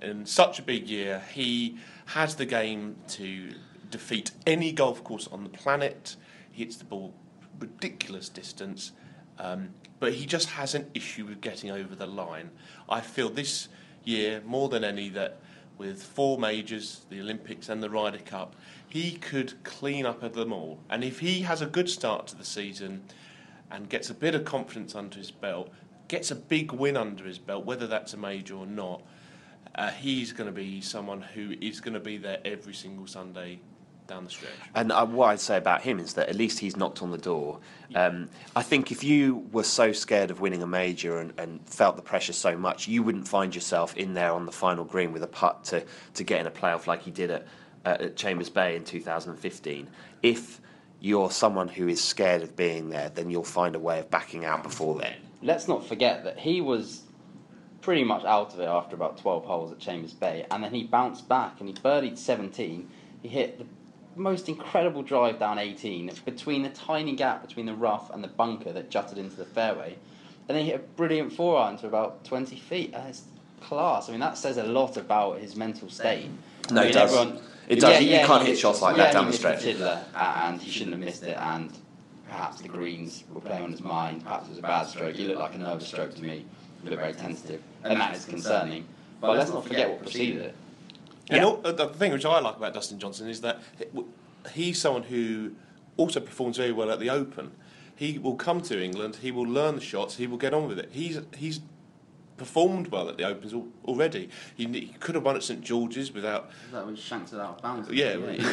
In 0.00 0.24
such 0.24 0.58
a 0.58 0.62
big 0.62 0.88
year, 0.88 1.22
he 1.32 1.76
has 2.08 2.36
the 2.36 2.46
game 2.46 2.96
to 3.06 3.52
defeat 3.90 4.30
any 4.46 4.72
golf 4.72 5.04
course 5.04 5.28
on 5.30 5.42
the 5.42 5.50
planet. 5.50 6.16
He 6.50 6.64
hits 6.64 6.76
the 6.76 6.84
ball 6.84 7.12
ridiculous 7.58 8.30
distance, 8.30 8.92
um, 9.38 9.70
but 10.00 10.14
he 10.14 10.24
just 10.24 10.48
has 10.50 10.74
an 10.74 10.90
issue 10.94 11.26
with 11.26 11.42
getting 11.42 11.70
over 11.70 11.94
the 11.94 12.06
line. 12.06 12.50
I 12.88 13.02
feel 13.02 13.28
this 13.28 13.68
year 14.04 14.42
more 14.46 14.70
than 14.70 14.84
any 14.84 15.10
that 15.10 15.40
with 15.76 16.02
four 16.02 16.38
majors, 16.38 17.02
the 17.10 17.20
Olympics 17.20 17.68
and 17.68 17.82
the 17.82 17.90
Ryder 17.90 18.18
Cup, 18.18 18.56
he 18.88 19.12
could 19.12 19.62
clean 19.62 20.06
up 20.06 20.24
at 20.24 20.32
them 20.32 20.52
all. 20.52 20.80
And 20.88 21.04
if 21.04 21.20
he 21.20 21.42
has 21.42 21.60
a 21.60 21.66
good 21.66 21.90
start 21.90 22.26
to 22.28 22.36
the 22.36 22.44
season 22.44 23.04
and 23.70 23.88
gets 23.88 24.08
a 24.08 24.14
bit 24.14 24.34
of 24.34 24.46
confidence 24.46 24.94
under 24.94 25.18
his 25.18 25.30
belt, 25.30 25.70
gets 26.08 26.30
a 26.30 26.34
big 26.34 26.72
win 26.72 26.96
under 26.96 27.24
his 27.24 27.38
belt, 27.38 27.66
whether 27.66 27.86
that's 27.86 28.14
a 28.14 28.16
major 28.16 28.54
or 28.54 28.66
not, 28.66 29.02
uh, 29.74 29.90
he's 29.90 30.32
going 30.32 30.48
to 30.48 30.52
be 30.52 30.80
someone 30.80 31.22
who 31.22 31.54
is 31.60 31.80
going 31.80 31.94
to 31.94 32.00
be 32.00 32.16
there 32.16 32.38
every 32.44 32.74
single 32.74 33.06
Sunday 33.06 33.60
down 34.08 34.24
the 34.24 34.30
stretch. 34.30 34.50
And 34.74 34.90
uh, 34.90 35.06
what 35.06 35.26
I'd 35.26 35.40
say 35.40 35.56
about 35.56 35.82
him 35.82 36.00
is 36.00 36.14
that 36.14 36.28
at 36.28 36.34
least 36.34 36.58
he's 36.58 36.76
knocked 36.76 37.02
on 37.02 37.10
the 37.10 37.18
door. 37.18 37.60
Um, 37.94 38.28
I 38.56 38.62
think 38.62 38.90
if 38.90 39.04
you 39.04 39.46
were 39.52 39.62
so 39.62 39.92
scared 39.92 40.30
of 40.30 40.40
winning 40.40 40.62
a 40.62 40.66
major 40.66 41.18
and, 41.18 41.32
and 41.38 41.60
felt 41.68 41.96
the 41.96 42.02
pressure 42.02 42.32
so 42.32 42.56
much, 42.56 42.88
you 42.88 43.02
wouldn't 43.02 43.28
find 43.28 43.54
yourself 43.54 43.96
in 43.96 44.14
there 44.14 44.32
on 44.32 44.46
the 44.46 44.52
final 44.52 44.84
green 44.84 45.12
with 45.12 45.22
a 45.22 45.28
putt 45.28 45.64
to, 45.66 45.84
to 46.14 46.24
get 46.24 46.40
in 46.40 46.46
a 46.46 46.50
playoff 46.50 46.86
like 46.86 47.02
he 47.02 47.10
did 47.10 47.30
at, 47.30 47.46
uh, 47.84 47.96
at 48.00 48.16
Chambers 48.16 48.50
Bay 48.50 48.74
in 48.74 48.84
2015. 48.84 49.88
If 50.22 50.60
you're 51.00 51.30
someone 51.30 51.68
who 51.68 51.86
is 51.86 52.02
scared 52.02 52.42
of 52.42 52.56
being 52.56 52.88
there, 52.88 53.10
then 53.10 53.30
you'll 53.30 53.44
find 53.44 53.76
a 53.76 53.78
way 53.78 54.00
of 54.00 54.10
backing 54.10 54.44
out 54.44 54.62
before 54.62 54.98
then. 54.98 55.14
Let's 55.42 55.68
not 55.68 55.86
forget 55.86 56.24
that 56.24 56.38
he 56.38 56.60
was 56.60 57.02
pretty 57.88 58.04
much 58.04 58.22
out 58.26 58.52
of 58.52 58.60
it 58.60 58.66
after 58.66 58.94
about 58.94 59.16
12 59.16 59.46
holes 59.46 59.72
at 59.72 59.78
Chambers 59.78 60.12
Bay, 60.12 60.44
and 60.50 60.62
then 60.62 60.74
he 60.74 60.82
bounced 60.84 61.26
back 61.26 61.58
and 61.58 61.70
he 61.70 61.74
birdied 61.74 62.18
17. 62.18 62.86
He 63.22 63.28
hit 63.28 63.58
the 63.58 63.64
most 64.14 64.46
incredible 64.46 65.02
drive 65.02 65.38
down 65.38 65.58
18 65.58 66.12
between 66.26 66.64
the 66.64 66.68
tiny 66.68 67.16
gap 67.16 67.40
between 67.40 67.64
the 67.64 67.72
rough 67.72 68.10
and 68.10 68.22
the 68.22 68.28
bunker 68.28 68.74
that 68.74 68.90
jutted 68.90 69.16
into 69.16 69.36
the 69.36 69.46
fairway, 69.46 69.96
and 70.46 70.54
then 70.54 70.66
he 70.66 70.70
hit 70.70 70.80
a 70.80 70.82
brilliant 70.98 71.32
four 71.32 71.58
iron 71.58 71.78
to 71.78 71.86
about 71.86 72.26
20 72.26 72.56
feet. 72.56 72.92
That's 72.92 73.22
class. 73.62 74.10
I 74.10 74.12
mean, 74.12 74.20
that 74.20 74.36
says 74.36 74.58
a 74.58 74.64
lot 74.64 74.98
about 74.98 75.38
his 75.38 75.56
mental 75.56 75.88
state. 75.88 76.28
No, 76.70 76.82
I 76.82 76.88
it 76.88 76.92
does. 76.92 77.16
everyone- 77.16 77.42
It 77.68 77.80
does. 77.80 78.02
You 78.02 78.18
he 78.18 78.22
can't 78.22 78.46
hit 78.46 78.58
shots 78.58 78.82
like 78.82 78.98
yeah, 78.98 79.04
that 79.04 79.12
down 79.14 79.28
the 79.28 79.32
stretch. 79.32 79.62
Tiddler, 79.62 80.04
and 80.14 80.60
he 80.60 80.70
shouldn't 80.70 80.92
have 80.92 81.00
missed 81.00 81.22
it. 81.22 81.38
And 81.38 81.72
perhaps 82.28 82.60
the 82.60 82.68
greens 82.68 83.24
were 83.32 83.40
playing 83.40 83.62
on 83.62 83.70
his 83.70 83.80
mind. 83.80 84.24
Perhaps 84.24 84.48
it 84.48 84.50
was 84.50 84.58
a 84.58 84.62
bad 84.62 84.86
stroke. 84.88 85.16
He 85.16 85.26
looked 85.26 85.40
like 85.40 85.54
a 85.54 85.58
nervous 85.58 85.88
stroke 85.88 86.14
to 86.16 86.22
me. 86.22 86.44
He 86.82 86.90
looked 86.90 87.02
very 87.02 87.14
tentative, 87.14 87.60
and 87.84 88.00
that 88.00 88.16
is 88.16 88.24
concerning. 88.24 88.86
But 89.20 89.36
let's 89.36 89.50
not 89.50 89.66
forget 89.66 89.90
what 89.90 90.02
preceded 90.02 90.42
it. 90.42 90.54
And 91.30 91.38
Yeah. 91.38 91.44
all, 91.44 91.60
uh, 91.64 91.72
the 91.72 91.88
thing 91.88 92.12
which 92.12 92.24
I 92.24 92.40
like 92.40 92.56
about 92.56 92.72
Dustin 92.74 92.98
Johnson 92.98 93.28
is 93.28 93.40
that 93.42 93.60
he's 94.52 94.80
someone 94.80 95.02
who 95.02 95.52
also 95.96 96.20
performs 96.20 96.56
very 96.56 96.72
well 96.72 96.90
at 96.90 97.00
the 97.00 97.10
Open. 97.10 97.52
He 97.94 98.18
will 98.18 98.36
come 98.36 98.60
to 98.62 98.82
England, 98.82 99.16
he 99.16 99.30
will 99.30 99.46
learn 99.46 99.74
the 99.74 99.80
shots, 99.80 100.16
he 100.16 100.26
will 100.26 100.38
get 100.38 100.54
on 100.54 100.68
with 100.68 100.78
it. 100.78 100.90
He's 100.92 101.20
he's 101.36 101.60
performed 102.36 102.88
well 102.88 103.08
at 103.08 103.16
the 103.16 103.24
Opens 103.24 103.52
already. 103.84 104.30
He, 104.56 104.66
he 104.66 104.94
could 105.00 105.16
have 105.16 105.24
won 105.24 105.34
at 105.34 105.42
St 105.42 105.60
George's 105.60 106.12
without. 106.12 106.50
That 106.72 106.86
was 106.86 106.98
shanked 106.98 107.32
it 107.32 107.40
out 107.40 107.56
of 107.56 107.62
bounds. 107.62 107.90
Yeah, 107.90 108.10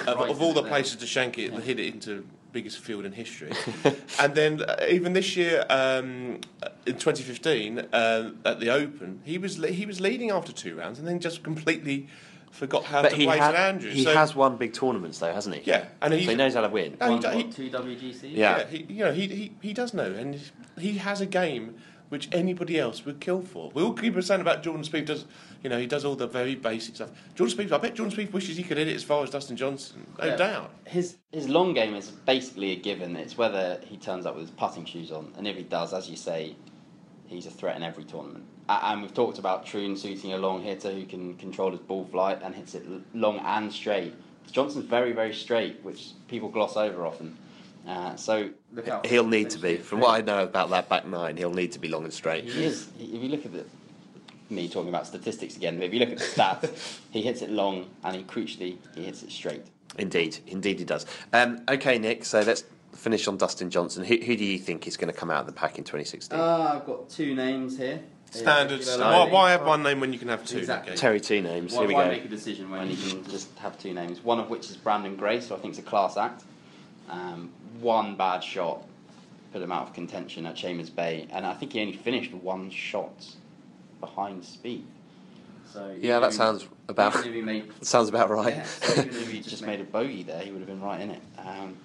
of, 0.07 0.29
of 0.29 0.41
all 0.41 0.53
the 0.53 0.63
places 0.63 0.95
to 0.97 1.07
shank 1.07 1.37
it, 1.37 1.53
hit 1.53 1.79
it 1.79 1.93
into 1.93 2.25
biggest 2.55 2.79
field 2.79 3.03
in 3.05 3.11
history. 3.11 3.51
and 4.21 4.33
then 4.33 4.61
uh, 4.61 4.77
even 4.89 5.11
this 5.11 5.35
year, 5.35 5.65
um, 5.69 6.39
in 6.85 6.95
2015, 6.97 7.79
uh, 7.91 8.31
at 8.45 8.61
the 8.61 8.69
Open, 8.69 9.19
he 9.25 9.37
was 9.37 9.59
le- 9.59 9.67
he 9.81 9.85
was 9.85 9.99
leading 9.99 10.31
after 10.31 10.53
two 10.53 10.73
rounds, 10.75 10.97
and 10.97 11.05
then 11.07 11.19
just 11.19 11.43
completely 11.43 12.07
forgot 12.51 12.85
how 12.85 13.01
But 13.01 13.09
to 13.09 13.15
he, 13.17 13.25
play 13.25 13.37
had- 13.37 13.47
St 13.53 13.57
Andrews. 13.59 13.93
he 13.93 14.03
So- 14.05 14.13
has 14.13 14.33
won 14.33 14.55
big 14.55 14.71
tournaments, 14.71 15.19
though, 15.19 15.33
hasn't 15.33 15.55
he? 15.57 15.61
Yeah, 15.69 15.83
and 16.01 16.13
So 16.13 16.17
he 16.17 16.33
knows 16.33 16.53
how 16.53 16.61
to 16.61 16.69
win. 16.69 16.95
No, 17.01 17.07
he 17.07 17.11
Won, 17.19 17.37
he- 17.37 17.43
what, 17.43 17.51
two 17.51 17.69
WGCs? 17.69 18.31
Yeah. 18.31 18.57
yeah, 18.59 18.65
he, 18.67 18.77
you 18.87 19.03
know, 19.03 19.11
he, 19.11 19.27
he, 19.27 19.51
he 19.61 19.73
does 19.73 19.93
know, 19.93 20.09
and 20.13 20.39
he 20.79 20.93
has 20.93 21.19
a 21.19 21.25
game 21.25 21.75
which 22.07 22.29
anybody 22.31 22.79
else 22.79 23.03
would 23.05 23.19
kill 23.19 23.41
for. 23.41 23.71
We 23.73 23.83
all 23.83 23.91
keep 23.91 24.15
us 24.15 24.27
saying 24.27 24.39
about 24.39 24.63
Jordan 24.63 24.83
Spieth 24.85 25.07
does, 25.07 25.25
you 25.65 25.69
know, 25.69 25.79
he 25.79 25.87
does 25.87 26.05
all 26.05 26.15
the 26.15 26.27
very 26.27 26.53
basic 26.53 26.93
stuff. 26.95 27.09
Jordan 27.33 27.57
Spieth, 27.57 27.71
I 27.71 27.79
bet 27.79 27.95
Jordan 27.95 28.15
Spieth 28.15 28.31
wishes 28.31 28.55
he 28.55 28.61
could 28.61 28.77
hit 28.77 28.87
it 28.87 28.95
as 28.95 29.01
far 29.01 29.23
as 29.23 29.31
Dustin 29.31 29.57
Johnson, 29.57 30.05
no 30.19 30.25
Yeah. 30.27 30.35
doubt. 30.35 30.69
His 30.85 31.17
his 31.31 31.49
long 31.49 31.73
game 31.73 31.95
is 31.95 32.11
basically 32.11 32.71
a 32.73 32.75
given. 32.75 33.15
It's 33.15 33.35
whether 33.35 33.79
he 33.83 33.97
turns 33.97 34.27
up 34.27 34.35
with 34.35 34.43
his 34.43 34.51
putting 34.51 34.85
shoes 34.85 35.11
on, 35.11 35.33
and 35.35 35.47
if 35.47 35.57
he 35.57 35.63
does, 35.63 35.91
as 35.91 36.07
you 36.07 36.17
say, 36.17 36.55
he's 37.25 37.47
a 37.47 37.49
threat 37.49 37.75
in 37.77 37.81
every 37.81 38.03
tournament. 38.03 38.45
And 38.69 39.01
we've 39.01 39.13
talked 39.13 39.39
about 39.39 39.65
Troon 39.65 39.97
suiting 39.97 40.33
a 40.33 40.37
long 40.37 40.61
hitter 40.61 40.91
who 40.91 41.03
can 41.03 41.33
control 41.37 41.71
his 41.71 41.79
ball 41.79 42.05
flight 42.11 42.41
and 42.43 42.53
hits 42.53 42.75
it 42.75 42.85
long 43.15 43.39
and 43.39 43.73
straight. 43.73 44.13
Johnson's 44.51 44.85
very 44.85 45.13
very 45.13 45.33
straight, 45.33 45.79
which 45.81 46.09
people 46.27 46.49
gloss 46.49 46.77
over 46.77 47.07
often. 47.07 47.35
Uh, 47.87 48.15
so 48.15 48.51
look 48.71 48.87
out 48.87 49.03
for 49.03 49.09
He'll 49.09 49.25
need 49.25 49.49
to 49.49 49.57
be. 49.57 49.77
From 49.77 49.99
what 49.99 50.11
I 50.11 50.21
know 50.21 50.43
about 50.43 50.69
that 50.69 50.89
back 50.89 51.07
nine, 51.07 51.37
he'll 51.37 51.53
need 51.53 51.71
to 51.71 51.79
be 51.79 51.87
long 51.87 52.03
and 52.03 52.13
straight. 52.13 52.43
He 52.43 52.65
is. 52.65 52.87
If 52.99 53.23
you 53.23 53.29
look 53.29 53.47
at 53.47 53.51
the 53.51 53.65
me 54.49 54.69
talking 54.69 54.89
about 54.89 55.07
statistics 55.07 55.55
again, 55.55 55.77
but 55.77 55.85
if 55.85 55.93
you 55.93 55.99
look 55.99 56.09
at 56.09 56.17
the 56.17 56.23
stats, 56.23 56.99
he 57.11 57.21
hits 57.21 57.41
it 57.41 57.49
long 57.49 57.89
and 58.03 58.15
he 58.15 58.23
crucially 58.23 58.77
he 58.95 59.03
hits 59.05 59.23
it 59.23 59.31
straight. 59.31 59.63
Indeed, 59.97 60.39
indeed, 60.47 60.79
he 60.79 60.85
does. 60.85 61.05
Um, 61.31 61.61
okay, 61.69 61.97
Nick. 61.97 62.25
So 62.25 62.41
let's 62.41 62.63
finish 62.93 63.27
on 63.27 63.37
Dustin 63.37 63.69
Johnson. 63.69 64.03
Who, 64.03 64.15
who 64.17 64.35
do 64.35 64.43
you 64.43 64.57
think 64.57 64.87
is 64.87 64.97
going 64.97 65.11
to 65.11 65.17
come 65.17 65.31
out 65.31 65.41
of 65.41 65.45
the 65.47 65.53
pack 65.53 65.77
in 65.77 65.83
2016? 65.83 66.37
Uh, 66.37 66.73
I've 66.75 66.85
got 66.85 67.09
two 67.09 67.35
names 67.35 67.77
here. 67.77 68.01
Standard. 68.31 68.81
Yeah, 68.85 68.97
Why, 68.97 69.31
why 69.31 69.51
have 69.51 69.65
one 69.65 69.81
name 69.83 70.01
when 70.01 70.11
you 70.11 70.19
can 70.19 70.27
have 70.27 70.45
two? 70.45 70.57
Exactly. 70.57 70.97
Terry, 70.97 71.21
two 71.21 71.41
names. 71.41 71.73
Why, 71.73 71.79
Here 71.79 71.87
we 71.87 71.93
why 71.93 72.03
go. 72.05 72.11
make 72.11 72.25
a 72.25 72.29
decision 72.29 72.69
when 72.69 72.89
you 72.89 72.97
can 72.97 73.23
just 73.29 73.57
have 73.59 73.79
two 73.79 73.93
names? 73.93 74.21
One 74.21 74.39
of 74.39 74.49
which 74.49 74.69
is 74.69 74.75
Brandon 74.75 75.15
Grace, 75.15 75.47
who 75.47 75.55
I 75.55 75.59
think 75.59 75.73
is 75.73 75.79
a 75.79 75.83
class 75.83 76.17
act. 76.17 76.43
Um, 77.09 77.51
one 77.79 78.15
bad 78.15 78.43
shot 78.43 78.83
put 79.53 79.61
him 79.61 79.71
out 79.71 79.83
of 79.83 79.93
contention 79.93 80.45
at 80.45 80.55
Chambers 80.55 80.89
Bay, 80.89 81.27
and 81.31 81.45
I 81.45 81.53
think 81.53 81.73
he 81.73 81.79
only 81.79 81.93
finished 81.93 82.33
one 82.33 82.69
shot 82.69 83.25
behind 83.99 84.43
speed. 84.43 84.85
So 85.71 85.95
Yeah, 85.99 86.19
that 86.19 86.33
sounds 86.33 86.67
about 86.87 87.15
even 87.17 87.29
if 87.29 87.35
he 87.35 87.41
made 87.41 87.71
sounds 87.85 88.09
about 88.09 88.29
right. 88.29 88.55
yeah, 88.57 88.63
so 88.63 89.01
even 89.01 89.09
if 89.09 89.31
he 89.31 89.39
just 89.55 89.65
made 89.65 89.81
a 89.81 89.83
bogey 89.83 90.23
there, 90.23 90.41
he 90.41 90.51
would 90.51 90.59
have 90.59 90.67
been 90.67 90.81
right 90.81 91.01
in 91.01 91.11
it. 91.11 91.21
Um, 91.37 91.75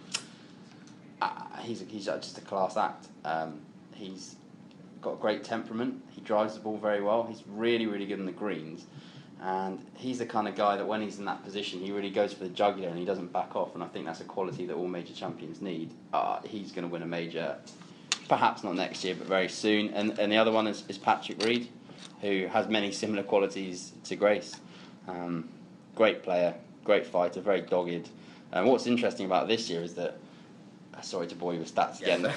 uh, 1.21 1.31
he's 1.61 1.83
a, 1.83 1.85
he's 1.85 2.07
just 2.07 2.39
a 2.39 2.41
class 2.43 2.77
act. 2.77 3.09
Um, 3.25 3.61
he's 3.95 4.37
got 5.03 5.13
a 5.15 5.17
great 5.17 5.45
temperament. 5.45 6.03
He 6.11 6.21
drives 6.21 6.55
the 6.55 6.61
ball 6.61 6.79
very 6.79 7.03
well. 7.03 7.25
He's 7.25 7.43
really 7.49 7.87
really 7.87 8.07
good 8.07 8.19
in 8.19 8.27
the 8.27 8.33
greens, 8.33 8.85
and 9.43 9.85
he's 9.97 10.19
the 10.19 10.27
kind 10.27 10.47
of 10.47 10.55
guy 10.55 10.77
that 10.77 10.87
when 10.87 11.01
he's 11.03 11.19
in 11.19 11.25
that 11.25 11.43
position, 11.43 11.81
he 11.81 11.91
really 11.93 12.11
goes 12.11 12.33
for 12.33 12.45
the 12.45 12.51
jugular 12.51 12.89
and 12.89 12.99
he 12.99 13.05
doesn't 13.05 13.33
back 13.33 13.57
off. 13.57 13.75
And 13.75 13.83
I 13.83 13.87
think 13.89 14.07
that's 14.07 14.21
a 14.21 14.25
quality 14.25 14.67
that 14.67 14.75
all 14.75 14.89
major 14.89 15.15
champions 15.15 15.61
need. 15.61 15.93
Uh, 16.13 16.41
he's 16.43 16.71
going 16.73 16.85
to 16.87 16.93
win 16.93 17.03
a 17.03 17.07
major, 17.07 17.57
perhaps 18.29 18.63
not 18.63 18.77
next 18.77 19.03
year, 19.05 19.15
but 19.19 19.27
very 19.27 19.49
soon. 19.49 19.89
And 19.91 20.19
and 20.19 20.31
the 20.31 20.37
other 20.37 20.53
one 20.53 20.67
is, 20.67 20.85
is 20.89 20.97
Patrick 20.99 21.43
Reed, 21.45 21.69
who 22.21 22.47
has 22.47 22.69
many 22.69 22.93
similar 22.93 23.23
qualities 23.23 23.93
to 24.05 24.17
Grace. 24.17 24.57
Um, 25.09 25.49
great 25.95 26.23
player, 26.23 26.55
great 26.85 27.07
fighter, 27.07 27.41
very 27.41 27.63
dogged. 27.63 28.09
And 28.53 28.67
what's 28.67 28.87
interesting 28.87 29.27
about 29.27 29.49
this 29.49 29.71
year 29.71 29.83
is 29.83 29.95
that, 29.95 30.19
uh, 30.95 31.01
sorry 31.01 31.27
to 31.29 31.35
bore 31.35 31.55
you 31.55 31.61
with 31.61 31.75
stats 31.75 32.01
again, 32.01 32.33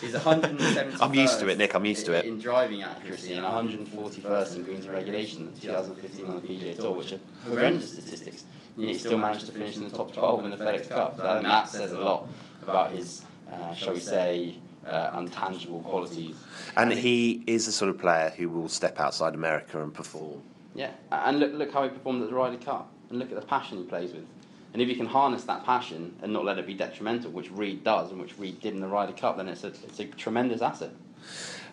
he's 0.00 0.14
170. 0.14 0.96
I'm 1.00 1.14
used 1.14 1.40
to 1.40 1.48
it, 1.48 1.58
Nick, 1.58 1.74
I'm 1.74 1.84
used 1.84 2.06
to 2.06 2.12
it. 2.12 2.24
In 2.24 2.38
driving 2.38 2.82
accuracy 2.82 3.34
and 3.34 3.44
141st 3.44 4.56
in 4.56 4.62
greens 4.62 4.88
regulation 4.88 5.48
in 5.48 5.60
2015 5.60 6.26
on 6.26 6.40
the 6.40 6.48
PGA 6.48 6.76
Tour, 6.76 6.92
which 6.92 7.12
are 7.12 7.20
horrendous 7.44 7.92
statistics. 7.92 8.44
Yet 8.76 8.88
he 8.88 8.98
still 8.98 9.18
managed 9.18 9.46
to 9.46 9.52
finish 9.52 9.76
in 9.76 9.84
the 9.88 9.96
top 9.96 10.12
12 10.12 10.44
in 10.44 10.50
the 10.50 10.56
FedEx 10.58 10.88
Cup. 10.88 11.16
So 11.16 11.26
I 11.28 11.34
think 11.34 11.44
that 11.44 11.68
says 11.68 11.92
a 11.92 11.98
lot 11.98 12.28
about 12.62 12.92
his, 12.92 13.22
uh, 13.50 13.74
shall 13.74 13.94
we 13.94 14.00
say, 14.00 14.56
uh, 14.86 15.18
untangible 15.20 15.82
qualities. 15.84 16.36
And 16.76 16.92
he 16.92 17.42
is 17.46 17.66
the 17.66 17.72
sort 17.72 17.90
of 17.90 17.98
player 17.98 18.32
who 18.36 18.48
will 18.48 18.68
step 18.68 19.00
outside 19.00 19.34
America 19.34 19.82
and 19.82 19.92
perform. 19.92 20.42
Yeah, 20.74 20.90
and 21.10 21.40
look, 21.40 21.52
look 21.54 21.72
how 21.72 21.84
he 21.84 21.88
performed 21.88 22.22
at 22.22 22.28
the 22.28 22.34
Ryder 22.34 22.58
Cup, 22.58 22.90
and 23.10 23.18
look 23.18 23.30
at 23.30 23.40
the 23.40 23.46
passion 23.46 23.78
he 23.78 23.84
plays 23.84 24.12
with. 24.12 24.26
And 24.72 24.82
if 24.82 24.88
you 24.88 24.96
can 24.96 25.06
harness 25.06 25.44
that 25.44 25.64
passion 25.64 26.14
and 26.22 26.32
not 26.32 26.44
let 26.44 26.58
it 26.58 26.66
be 26.66 26.74
detrimental, 26.74 27.30
which 27.30 27.50
Reed 27.50 27.82
does, 27.82 28.10
and 28.10 28.20
which 28.20 28.38
Reed 28.38 28.60
did 28.60 28.74
in 28.74 28.80
the 28.80 28.86
Ryder 28.86 29.14
Cup, 29.14 29.38
then 29.38 29.48
it's 29.48 29.64
a, 29.64 29.68
it's 29.68 29.98
a 30.00 30.04
tremendous 30.04 30.60
asset. 30.60 30.90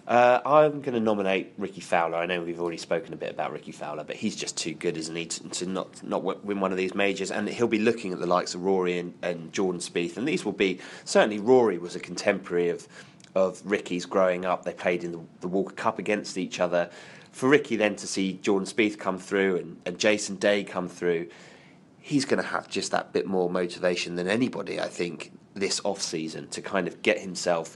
Uh, 0.06 0.42
I'm 0.46 0.82
going 0.82 0.96
to 0.96 1.00
nominate 1.00 1.54
Rickie 1.58 1.80
Fowler. 1.80 2.18
I 2.18 2.26
know 2.26 2.42
we've 2.42 2.60
already 2.60 2.78
spoken 2.78 3.14
a 3.14 3.16
bit 3.16 3.32
about 3.32 3.54
Rickie 3.54 3.72
Fowler, 3.72 4.04
but 4.04 4.18
he's 4.18 4.36
just 4.36 4.58
too 4.58 4.74
good, 4.74 4.98
isn't 4.98 5.16
he, 5.16 5.28
to, 5.28 5.50
to 5.50 5.66
not 5.66 6.04
not 6.04 6.24
win 6.24 6.60
one 6.60 6.72
of 6.72 6.78
these 6.78 6.94
majors? 6.94 7.32
And 7.32 7.48
he'll 7.48 7.68
be 7.68 7.80
looking 7.80 8.12
at 8.12 8.20
the 8.20 8.26
likes 8.26 8.54
of 8.54 8.66
Rory 8.66 9.00
and, 9.00 9.14
and 9.22 9.54
Jordan 9.54 9.80
Spieth, 9.80 10.18
and 10.18 10.28
these 10.28 10.44
will 10.44 10.52
be 10.52 10.80
certainly 11.06 11.40
Rory 11.40 11.78
was 11.78 11.96
a 11.96 12.00
contemporary 12.00 12.70
of 12.70 12.88
of 13.34 13.62
Rickie's 13.64 14.06
growing 14.06 14.46
up. 14.46 14.66
They 14.66 14.74
played 14.74 15.04
in 15.04 15.14
the, 15.14 15.20
the 15.40 15.48
Walker 15.48 15.74
Cup 15.74 16.00
against 16.00 16.38
each 16.38 16.60
other. 16.60 16.90
For 17.32 17.50
Rickie 17.50 17.78
then 17.78 17.96
to 17.96 18.06
see 18.06 18.34
Jordan 18.34 18.68
Spieth 18.68 19.00
come 19.00 19.18
through 19.18 19.56
and, 19.56 19.78
and 19.86 19.98
Jason 19.98 20.36
Day 20.36 20.64
come 20.64 20.88
through, 20.88 21.30
he's 22.00 22.26
going 22.26 22.42
to 22.42 22.48
have 22.48 22.70
just 22.70 22.92
that 22.92 23.12
bit 23.12 23.26
more 23.26 23.50
motivation 23.50 24.16
than 24.16 24.28
anybody, 24.28 24.80
I 24.80 24.88
think, 24.88 25.32
this 25.56 25.82
off 25.84 26.02
season 26.02 26.48
to 26.50 26.62
kind 26.62 26.88
of 26.88 27.02
get 27.02 27.20
himself 27.20 27.76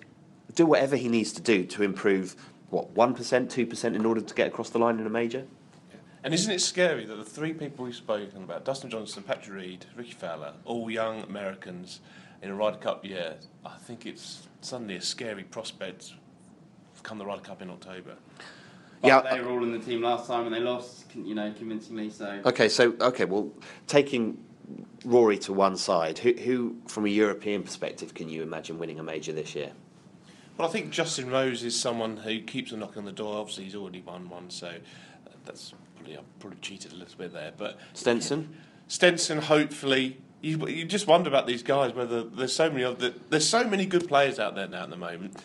do 0.57 0.65
whatever 0.65 0.95
he 0.95 1.07
needs 1.07 1.31
to 1.33 1.41
do 1.41 1.63
to 1.63 1.83
improve 1.83 2.35
what 2.69 2.89
one 2.91 3.13
percent, 3.13 3.49
two 3.49 3.65
percent 3.65 3.95
in 3.95 4.05
order 4.05 4.19
to 4.19 4.33
get 4.33 4.47
across 4.47 4.69
the 4.69 4.79
line 4.79 4.99
in 4.99 5.05
a 5.05 5.09
major. 5.09 5.45
And 6.23 6.33
isn't 6.33 6.51
it 6.51 6.59
scary 6.59 7.05
that 7.05 7.15
the 7.15 7.23
three 7.23 7.53
people 7.53 7.85
we've 7.85 7.95
spoken 7.95 8.43
about, 8.43 8.65
Dustin 8.65 8.89
Johnson, 8.89 9.23
Patrick 9.23 9.55
Reed, 9.55 9.85
Rickie 9.95 10.11
Fowler, 10.11 10.53
all 10.65 10.89
young 10.89 11.21
Americans 11.21 12.01
in 12.41 12.49
a 12.49 12.55
Ryder 12.55 12.77
Cup 12.77 13.05
year, 13.05 13.35
I 13.65 13.77
think 13.77 14.05
it's 14.05 14.47
suddenly 14.61 14.95
a 14.95 15.01
scary 15.01 15.43
prospect 15.43 16.13
come 17.07 17.17
the 17.17 17.25
Ryder 17.25 17.41
Cup 17.41 17.61
in 17.61 17.69
October. 17.69 18.15
But 19.01 19.07
Yeah, 19.07 19.21
they 19.21 19.39
were 19.39 19.49
all 19.51 19.63
in 19.63 19.71
the 19.71 19.79
team 19.79 20.01
last 20.01 20.27
time 20.27 20.45
and 20.45 20.53
they 20.53 20.59
lost, 20.59 21.05
you 21.15 21.35
know, 21.35 21.53
convincingly. 21.57 22.09
So 22.09 22.41
Okay, 22.45 22.67
so 22.67 22.95
okay, 22.99 23.25
well, 23.25 23.49
taking 23.85 24.37
Rory 25.05 25.37
to 25.39 25.53
one 25.53 25.77
side, 25.77 26.17
who, 26.17 26.33
who 26.33 26.75
from 26.87 27.05
a 27.05 27.09
European 27.09 27.63
perspective 27.63 28.13
can 28.13 28.27
you 28.27 28.43
imagine 28.43 28.77
winning 28.77 28.99
a 28.99 29.03
major 29.03 29.31
this 29.31 29.55
year? 29.55 29.71
Well, 30.57 30.67
I 30.67 30.71
think 30.71 30.89
Justin 30.89 31.29
Rose 31.29 31.63
is 31.63 31.79
someone 31.79 32.17
who 32.17 32.41
keeps 32.41 32.73
on 32.73 32.79
knocking 32.79 32.99
on 32.99 33.05
the 33.05 33.11
door. 33.11 33.37
Obviously, 33.37 33.65
he's 33.65 33.75
already 33.75 34.01
won 34.01 34.27
one, 34.27 34.49
so 34.49 34.67
uh, 34.67 35.29
that's 35.45 35.73
probably, 35.95 36.17
I've 36.17 36.39
probably 36.39 36.57
cheated 36.61 36.93
a 36.93 36.95
little 36.95 37.17
bit 37.17 37.31
there. 37.31 37.51
But 37.55 37.77
Stenson. 37.93 38.55
Stenson, 38.87 39.37
hopefully, 39.37 40.17
you, 40.41 40.67
you 40.67 40.85
just 40.85 41.05
wonder 41.05 41.29
about 41.29 41.45
these 41.45 41.61
guys. 41.61 41.93
Whether 41.93 42.23
there's 42.23 42.53
so 42.53 42.71
many 42.71 42.83
of 42.83 42.97
the, 42.97 43.13
there's 43.29 43.47
so 43.47 43.65
many 43.65 43.85
good 43.85 44.07
players 44.07 44.39
out 44.39 44.55
there 44.55 44.67
now 44.67 44.83
at 44.83 44.89
the 44.89 44.97
moment. 44.97 45.37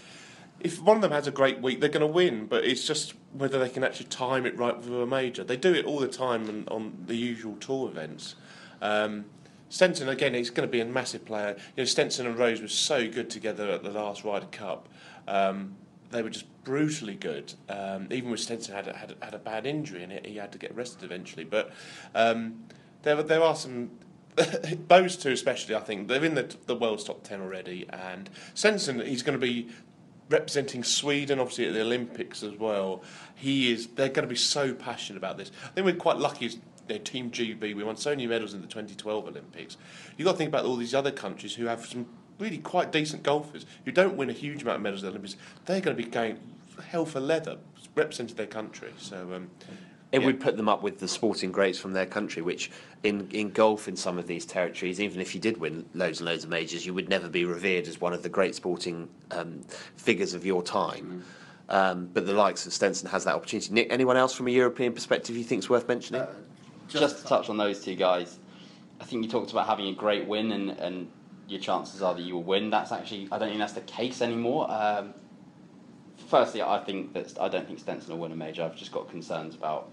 If 0.60 0.80
one 0.80 0.96
of 0.96 1.02
them 1.02 1.12
has 1.12 1.26
a 1.26 1.32
great 1.32 1.60
week, 1.60 1.80
they're 1.80 1.90
going 1.90 2.00
to 2.00 2.06
win. 2.06 2.46
But 2.46 2.64
it's 2.64 2.86
just 2.86 3.12
whether 3.32 3.58
they 3.58 3.68
can 3.68 3.84
actually 3.84 4.06
time 4.06 4.46
it 4.46 4.56
right 4.56 4.82
for 4.82 5.02
a 5.02 5.06
major. 5.06 5.44
They 5.44 5.58
do 5.58 5.74
it 5.74 5.84
all 5.84 5.98
the 5.98 6.08
time 6.08 6.48
on, 6.48 6.68
on 6.68 7.04
the 7.06 7.16
usual 7.16 7.56
tour 7.56 7.90
events. 7.90 8.34
Um, 8.80 9.26
Stenson 9.68 10.08
again, 10.08 10.34
he's 10.34 10.50
going 10.50 10.68
to 10.68 10.70
be 10.70 10.80
a 10.80 10.84
massive 10.84 11.24
player. 11.24 11.56
You 11.76 11.82
know, 11.82 11.84
Stenson 11.86 12.26
and 12.26 12.38
Rose 12.38 12.60
were 12.60 12.68
so 12.68 13.08
good 13.08 13.30
together 13.30 13.70
at 13.70 13.82
the 13.82 13.90
last 13.90 14.22
Ryder 14.22 14.46
Cup. 14.52 14.88
Um, 15.28 15.76
they 16.10 16.22
were 16.22 16.30
just 16.30 16.46
brutally 16.64 17.14
good. 17.14 17.54
Um, 17.68 18.08
even 18.10 18.30
with 18.30 18.40
Stenson 18.40 18.74
had 18.74 18.86
had, 18.86 19.14
had 19.20 19.34
a 19.34 19.38
bad 19.38 19.66
injury 19.66 20.02
and 20.02 20.12
he 20.24 20.36
had 20.36 20.52
to 20.52 20.58
get 20.58 20.74
rested 20.74 21.02
eventually. 21.04 21.44
But 21.44 21.72
um, 22.14 22.64
there 23.02 23.22
there 23.22 23.42
are 23.42 23.56
some. 23.56 23.90
those 24.88 25.18
two 25.18 25.30
especially, 25.30 25.74
I 25.74 25.80
think 25.80 26.08
they're 26.08 26.24
in 26.24 26.34
the 26.34 26.54
the 26.66 26.74
world's 26.74 27.04
top 27.04 27.22
ten 27.22 27.40
already. 27.40 27.86
And 27.90 28.30
Stenson, 28.54 29.00
he's 29.00 29.22
going 29.22 29.38
to 29.38 29.44
be 29.44 29.68
representing 30.30 30.82
Sweden, 30.82 31.38
obviously 31.38 31.66
at 31.66 31.74
the 31.74 31.82
Olympics 31.82 32.42
as 32.42 32.54
well. 32.54 33.02
He 33.34 33.70
is. 33.72 33.88
They're 33.88 34.08
going 34.08 34.26
to 34.26 34.32
be 34.32 34.36
so 34.36 34.72
passionate 34.72 35.18
about 35.18 35.36
this. 35.36 35.50
I 35.64 35.68
think 35.68 35.84
we're 35.84 35.96
quite 35.96 36.16
lucky. 36.16 36.46
As, 36.46 36.58
Team 37.04 37.30
GB, 37.30 37.74
we 37.74 37.84
won 37.84 37.96
so 37.96 38.10
many 38.10 38.26
medals 38.26 38.52
in 38.52 38.60
the 38.60 38.66
2012 38.66 39.28
Olympics. 39.28 39.76
You've 40.16 40.26
got 40.26 40.32
to 40.32 40.38
think 40.38 40.48
about 40.48 40.66
all 40.66 40.76
these 40.76 40.94
other 40.94 41.10
countries 41.10 41.54
who 41.54 41.66
have 41.66 41.86
some 41.86 42.06
really 42.38 42.58
quite 42.58 42.92
decent 42.92 43.22
golfers 43.22 43.66
who 43.84 43.92
don't 43.92 44.16
win 44.16 44.30
a 44.30 44.32
huge 44.32 44.62
amount 44.62 44.76
of 44.76 44.82
medals 44.82 45.02
at 45.02 45.06
the 45.06 45.10
Olympics. 45.10 45.36
They're 45.66 45.80
going 45.80 45.96
to 45.96 46.02
be 46.02 46.08
going 46.08 46.38
hell 46.88 47.04
for 47.04 47.20
leather, 47.20 47.58
representing 47.94 48.36
their 48.36 48.46
country. 48.46 48.92
So. 48.98 49.34
Um, 49.34 49.50
It 50.12 50.20
yeah. 50.20 50.26
would 50.26 50.40
put 50.40 50.58
them 50.58 50.68
up 50.68 50.82
with 50.82 50.98
the 50.98 51.08
sporting 51.08 51.50
greats 51.52 51.78
from 51.78 51.94
their 51.94 52.04
country, 52.04 52.42
which 52.42 52.70
in, 53.02 53.30
in 53.30 53.50
golf 53.50 53.88
in 53.88 53.96
some 53.96 54.18
of 54.18 54.26
these 54.26 54.44
territories, 54.44 55.00
even 55.00 55.22
if 55.22 55.34
you 55.34 55.40
did 55.40 55.56
win 55.56 55.86
loads 55.94 56.20
and 56.20 56.28
loads 56.28 56.44
of 56.44 56.50
majors, 56.50 56.84
you 56.84 56.92
would 56.92 57.08
never 57.08 57.30
be 57.30 57.46
revered 57.46 57.88
as 57.88 57.98
one 57.98 58.12
of 58.12 58.22
the 58.22 58.28
great 58.28 58.54
sporting 58.54 59.08
um, 59.30 59.62
figures 59.96 60.34
of 60.34 60.44
your 60.44 60.62
time. 60.62 61.24
Um, 61.70 62.10
but 62.12 62.26
the 62.26 62.34
likes 62.34 62.66
of 62.66 62.74
Stenson 62.74 63.08
has 63.08 63.24
that 63.24 63.34
opportunity. 63.34 63.72
Nick, 63.72 63.86
anyone 63.90 64.18
else 64.18 64.34
from 64.34 64.48
a 64.48 64.50
European 64.50 64.92
perspective 64.92 65.34
you 65.34 65.44
think 65.44 65.60
is 65.60 65.70
worth 65.70 65.88
mentioning? 65.88 66.20
Uh, 66.20 66.34
just 66.88 67.22
to 67.22 67.24
touch 67.24 67.48
on 67.48 67.56
those 67.56 67.82
two 67.82 67.94
guys, 67.94 68.38
I 69.00 69.04
think 69.04 69.24
you 69.24 69.30
talked 69.30 69.50
about 69.50 69.66
having 69.66 69.88
a 69.88 69.94
great 69.94 70.28
win 70.28 70.52
and, 70.52 70.70
and 70.72 71.08
your 71.48 71.60
chances 71.60 72.02
are 72.02 72.14
that 72.14 72.22
you 72.22 72.34
will 72.34 72.42
win. 72.42 72.70
That's 72.70 72.92
actually 72.92 73.28
I 73.30 73.38
don't 73.38 73.48
think 73.48 73.60
that's 73.60 73.72
the 73.72 73.80
case 73.82 74.22
anymore. 74.22 74.70
Um, 74.70 75.14
firstly, 76.28 76.62
I 76.62 76.78
think 76.78 77.12
that 77.14 77.40
I 77.40 77.48
don't 77.48 77.66
think 77.66 77.78
Stenson 77.78 78.12
will 78.12 78.20
win 78.20 78.32
a 78.32 78.36
major. 78.36 78.62
I've 78.62 78.76
just 78.76 78.92
got 78.92 79.08
concerns 79.10 79.54
about 79.54 79.90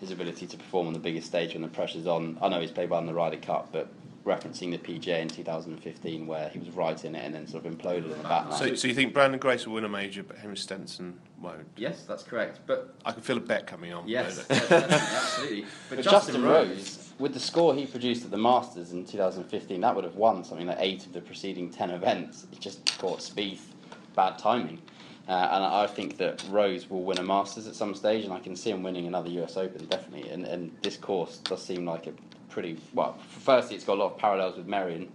his 0.00 0.10
ability 0.10 0.46
to 0.46 0.56
perform 0.56 0.86
on 0.86 0.92
the 0.92 0.98
biggest 0.98 1.26
stage 1.26 1.54
when 1.54 1.62
the 1.62 1.68
pressure's 1.68 2.06
on. 2.06 2.38
I 2.40 2.48
know 2.48 2.60
he's 2.60 2.70
played 2.70 2.90
well 2.90 3.00
in 3.00 3.06
the 3.06 3.14
Ryder 3.14 3.38
Cup, 3.38 3.70
but 3.72 3.88
referencing 4.26 4.72
the 4.72 4.78
PGA 4.78 5.20
in 5.20 5.28
2015 5.28 6.26
where 6.26 6.48
he 6.48 6.58
was 6.58 6.68
right 6.70 7.02
in 7.04 7.14
it 7.14 7.24
and 7.24 7.32
then 7.32 7.46
sort 7.46 7.64
of 7.64 7.72
imploded 7.72 8.04
in 8.04 8.18
the 8.18 8.28
back 8.28 8.48
nine. 8.50 8.58
so, 8.58 8.74
so 8.74 8.88
you 8.88 8.94
think 8.94 9.14
Branden 9.14 9.38
Grace 9.38 9.66
will 9.66 9.74
win 9.74 9.84
a 9.84 9.88
major, 9.88 10.24
but 10.24 10.36
Henrik 10.36 10.58
Stenson 10.58 11.18
won't? 11.40 11.64
yes, 11.76 12.02
that's 12.02 12.24
correct. 12.24 12.60
But 12.66 12.94
I 13.04 13.12
can 13.12 13.22
feel 13.22 13.36
a 13.36 13.40
bet 13.40 13.66
coming 13.68 13.92
on. 13.92 14.06
Yes, 14.08 14.44
yes, 14.50 14.70
absolutely. 14.72 15.62
But, 15.88 15.96
But 15.96 16.04
Justin, 16.04 16.42
Rose, 16.42 17.12
with 17.20 17.34
the 17.34 17.40
score 17.40 17.74
he 17.74 17.86
produced 17.86 18.24
at 18.24 18.32
the 18.32 18.36
Masters 18.36 18.92
in 18.92 19.04
2015, 19.06 19.80
that 19.80 19.94
would 19.94 20.04
have 20.04 20.16
won 20.16 20.42
something 20.42 20.66
like 20.66 20.78
eight 20.80 21.06
of 21.06 21.12
the 21.12 21.20
preceding 21.20 21.70
ten 21.70 21.90
events. 21.90 22.46
It 22.52 22.60
just 22.60 22.98
caught 22.98 23.20
Spieth 23.20 23.60
bad 24.16 24.38
timing. 24.38 24.82
Uh, 25.28 25.32
and 25.52 25.64
I 25.64 25.84
I 25.84 25.86
think 25.86 26.18
that 26.18 26.44
Rose 26.50 26.90
will 26.90 27.04
win 27.04 27.18
a 27.18 27.22
Masters 27.22 27.66
at 27.68 27.74
some 27.76 27.94
stage, 27.94 28.24
and 28.24 28.32
I 28.32 28.40
can 28.40 28.56
see 28.56 28.70
him 28.70 28.82
winning 28.82 29.06
another 29.06 29.28
US 29.28 29.56
Open 29.56 29.86
definitely. 29.86 30.30
And, 30.30 30.44
and 30.44 30.76
this 30.82 30.96
course 30.96 31.38
does 31.38 31.62
seem 31.62 31.84
like 31.86 32.08
a 32.08 32.12
pretty 32.56 32.78
well. 32.94 33.18
Firstly, 33.40 33.76
it's 33.76 33.84
got 33.84 33.98
a 33.98 34.00
lot 34.00 34.12
of 34.12 34.18
parallels 34.18 34.56
with 34.56 34.66
Merion, 34.66 35.12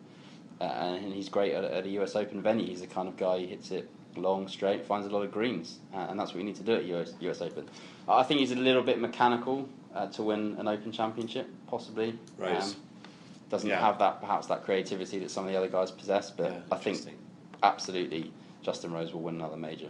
uh, 0.62 0.66
and 0.66 1.12
he's 1.12 1.28
great 1.28 1.54
at, 1.54 1.64
at 1.64 1.86
a 1.88 1.90
US 2.02 2.16
Open 2.16 2.40
venue. 2.40 2.68
He's 2.68 2.82
the 2.82 2.88
kind 2.88 3.08
of 3.08 3.18
guy 3.18 3.40
who 3.40 3.48
hits 3.48 3.72
it 3.72 3.90
long, 4.16 4.48
straight, 4.48 4.86
finds 4.86 5.08
a 5.08 5.10
lot 5.10 5.24
of 5.24 5.32
greens, 5.32 5.80
uh, 5.92 6.06
and 6.08 6.20
that's 6.20 6.34
what 6.34 6.38
we 6.38 6.44
need 6.44 6.56
to 6.58 6.62
do 6.62 6.76
at 6.76 6.86
US, 6.86 7.14
US 7.20 7.42
Open. 7.42 7.68
I 8.08 8.22
think 8.22 8.42
he's 8.42 8.52
a 8.52 8.56
little 8.56 8.84
bit 8.84 9.02
mechanical 9.02 9.68
uh, 9.96 10.06
to 10.10 10.22
win 10.22 10.56
an 10.60 10.68
Open 10.68 10.92
Championship, 10.92 11.50
possibly. 11.66 12.14
Rose. 12.38 12.76
Um, 12.76 12.82
doesn't 13.50 13.68
Yeah. 13.68 13.80
have 13.82 13.98
that 13.98 14.22
perhaps 14.22 14.46
that 14.48 14.64
creativity 14.64 15.18
that 15.18 15.32
some 15.32 15.44
of 15.44 15.52
the 15.52 15.58
other 15.58 15.68
guys 15.68 15.90
possess, 15.90 16.30
but 16.30 16.52
Yeah, 16.52 16.60
I 16.72 16.76
think 16.78 17.00
absolutely 17.64 18.32
Justin 18.62 18.94
Rose 18.94 19.14
will 19.14 19.22
win 19.22 19.36
another 19.36 19.58
major. 19.58 19.90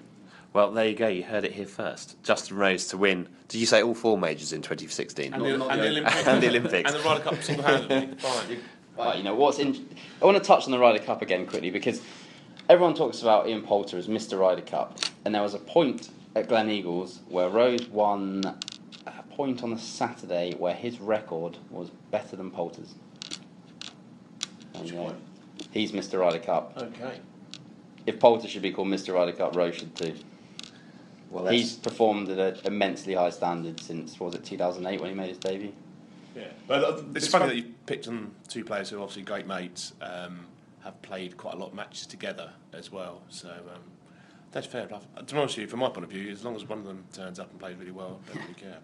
Well, 0.53 0.71
there 0.71 0.85
you 0.87 0.95
go. 0.95 1.07
You 1.07 1.23
heard 1.23 1.45
it 1.45 1.53
here 1.53 1.65
first. 1.65 2.21
Justin 2.23 2.57
Rose 2.57 2.87
to 2.87 2.97
win. 2.97 3.27
Did 3.47 3.59
you 3.59 3.65
say 3.65 3.81
all 3.81 3.93
four 3.93 4.17
majors 4.17 4.51
in 4.51 4.61
2016? 4.61 5.33
And, 5.33 5.41
Not- 5.41 5.47
the, 5.59 5.65
and 5.67 5.79
the 5.79 5.83
the 5.83 5.87
Olympics. 5.89 6.27
And 6.27 6.43
the 6.43 6.47
Olympics. 6.49 6.91
and 6.91 6.99
the 6.99 7.07
Ryder 7.07 7.23
Cup 7.23 7.43
single-handedly. 7.43 8.15
Fine. 8.17 8.59
But 8.97 9.17
you 9.17 9.23
know 9.23 9.35
what's 9.35 9.59
in? 9.59 9.87
I 10.21 10.25
want 10.25 10.37
to 10.37 10.43
touch 10.43 10.65
on 10.65 10.71
the 10.71 10.79
Ryder 10.79 10.99
Cup 11.03 11.21
again 11.21 11.45
quickly 11.47 11.69
because 11.71 12.01
everyone 12.69 12.93
talks 12.95 13.21
about 13.21 13.47
Ian 13.47 13.61
Poulter 13.61 13.97
as 13.97 14.07
Mr. 14.07 14.37
Ryder 14.37 14.61
Cup, 14.61 14.99
and 15.23 15.33
there 15.33 15.41
was 15.41 15.53
a 15.53 15.59
point 15.59 16.09
at 16.35 16.49
Gleneagles 16.49 17.19
where 17.29 17.47
Rose 17.49 17.87
won 17.87 18.41
a 19.07 19.23
point 19.31 19.63
on 19.63 19.69
the 19.69 19.79
Saturday 19.79 20.53
where 20.57 20.73
his 20.75 20.99
record 20.99 21.57
was 21.69 21.89
better 22.11 22.35
than 22.35 22.51
Poulter's. 22.51 22.93
And, 24.73 24.83
Which 24.83 24.93
uh, 24.93 24.97
point? 24.97 25.15
he's 25.71 25.93
Mr. 25.93 26.19
Ryder 26.19 26.39
Cup. 26.39 26.73
Okay. 26.77 27.21
If 28.05 28.19
Poulter 28.19 28.47
should 28.49 28.61
be 28.61 28.71
called 28.71 28.89
Mr. 28.89 29.13
Ryder 29.13 29.31
Cup, 29.31 29.55
Rose 29.55 29.75
should 29.75 29.95
too. 29.95 30.13
Well, 31.31 31.47
He's 31.47 31.77
performed 31.77 32.29
at 32.29 32.37
an 32.39 32.59
immensely 32.65 33.13
high 33.13 33.29
standard 33.29 33.79
since 33.79 34.19
what 34.19 34.27
was 34.27 34.35
it 34.35 34.43
2008 34.43 34.99
when 34.99 35.09
he 35.09 35.15
made 35.15 35.29
his 35.29 35.37
debut. 35.37 35.73
Yeah. 36.35 36.43
But 36.67 36.83
uh, 36.83 37.01
it's 37.15 37.27
funny 37.27 37.47
that 37.47 37.55
you 37.55 37.73
picked 37.85 38.07
on 38.07 38.31
two 38.47 38.63
players 38.63 38.89
who 38.89 38.97
are 38.97 39.01
obviously 39.01 39.23
great 39.23 39.47
mates, 39.47 39.93
um, 40.01 40.45
have 40.83 41.01
played 41.01 41.37
quite 41.37 41.53
a 41.53 41.57
lot 41.57 41.69
of 41.69 41.73
matches 41.73 42.05
together 42.05 42.51
as 42.73 42.91
well. 42.91 43.21
So 43.29 43.49
um, 43.49 43.81
that's 44.51 44.67
fair 44.67 44.85
enough. 44.87 45.05
Uh, 45.15 45.21
To 45.21 45.33
be 45.33 45.39
honest 45.39 45.55
with 45.55 45.63
you, 45.63 45.67
from 45.67 45.79
my 45.79 45.89
point 45.89 46.03
of 46.03 46.09
view, 46.09 46.29
as 46.29 46.43
long 46.43 46.55
as 46.55 46.65
one 46.65 46.79
of 46.79 46.85
them 46.85 47.05
turns 47.13 47.39
up 47.39 47.49
and 47.51 47.59
plays 47.59 47.77
really 47.77 47.91
well, 47.91 48.19
I 48.29 48.33
don't 48.33 48.43
really 48.43 48.53
care. 48.55 48.77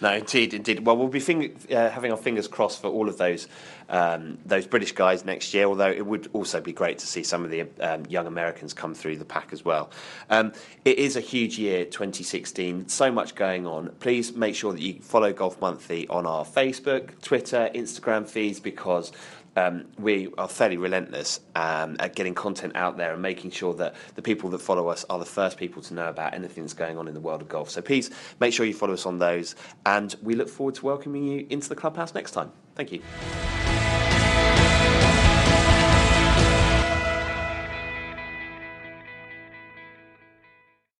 No, 0.00 0.12
indeed, 0.14 0.52
indeed. 0.52 0.84
Well, 0.84 0.96
we'll 0.96 1.08
be 1.08 1.54
uh, 1.70 1.90
having 1.90 2.10
our 2.10 2.16
fingers 2.16 2.48
crossed 2.48 2.80
for 2.80 2.88
all 2.88 3.08
of 3.08 3.18
those 3.18 3.48
um, 3.88 4.38
those 4.44 4.66
British 4.66 4.92
guys 4.92 5.24
next 5.24 5.54
year. 5.54 5.66
Although 5.66 5.90
it 5.90 6.04
would 6.04 6.28
also 6.32 6.60
be 6.60 6.72
great 6.72 6.98
to 6.98 7.06
see 7.06 7.22
some 7.22 7.44
of 7.44 7.50
the 7.50 7.66
um, 7.80 8.04
young 8.06 8.26
Americans 8.26 8.74
come 8.74 8.94
through 8.94 9.16
the 9.16 9.24
pack 9.24 9.52
as 9.52 9.64
well. 9.64 9.90
Um, 10.28 10.52
it 10.84 10.98
is 10.98 11.16
a 11.16 11.20
huge 11.20 11.58
year, 11.58 11.84
2016. 11.84 12.88
So 12.88 13.12
much 13.12 13.34
going 13.34 13.66
on. 13.66 13.90
Please 14.00 14.34
make 14.34 14.54
sure 14.54 14.72
that 14.72 14.82
you 14.82 15.00
follow 15.00 15.32
Golf 15.32 15.60
Monthly 15.60 16.08
on 16.08 16.26
our 16.26 16.44
Facebook, 16.44 17.20
Twitter, 17.22 17.70
Instagram 17.74 18.28
feeds 18.28 18.60
because. 18.60 19.12
Um, 19.56 19.86
we 19.98 20.28
are 20.38 20.48
fairly 20.48 20.76
relentless 20.76 21.40
um, 21.54 21.96
at 21.98 22.14
getting 22.14 22.34
content 22.34 22.76
out 22.76 22.96
there 22.96 23.12
and 23.12 23.22
making 23.22 23.50
sure 23.50 23.74
that 23.74 23.94
the 24.14 24.22
people 24.22 24.50
that 24.50 24.60
follow 24.60 24.88
us 24.88 25.04
are 25.08 25.18
the 25.18 25.24
first 25.24 25.56
people 25.56 25.82
to 25.82 25.94
know 25.94 26.08
about 26.08 26.34
anything 26.34 26.62
that's 26.62 26.74
going 26.74 26.98
on 26.98 27.08
in 27.08 27.14
the 27.14 27.20
world 27.20 27.42
of 27.42 27.48
golf. 27.48 27.70
So 27.70 27.80
please 27.80 28.10
make 28.38 28.52
sure 28.52 28.66
you 28.66 28.74
follow 28.74 28.94
us 28.94 29.06
on 29.06 29.18
those, 29.18 29.56
and 29.84 30.14
we 30.22 30.34
look 30.34 30.48
forward 30.48 30.74
to 30.76 30.84
welcoming 30.84 31.24
you 31.24 31.46
into 31.50 31.68
the 31.68 31.76
clubhouse 31.76 32.14
next 32.14 32.32
time. 32.32 32.52
Thank 32.74 32.92
you. 32.92 33.02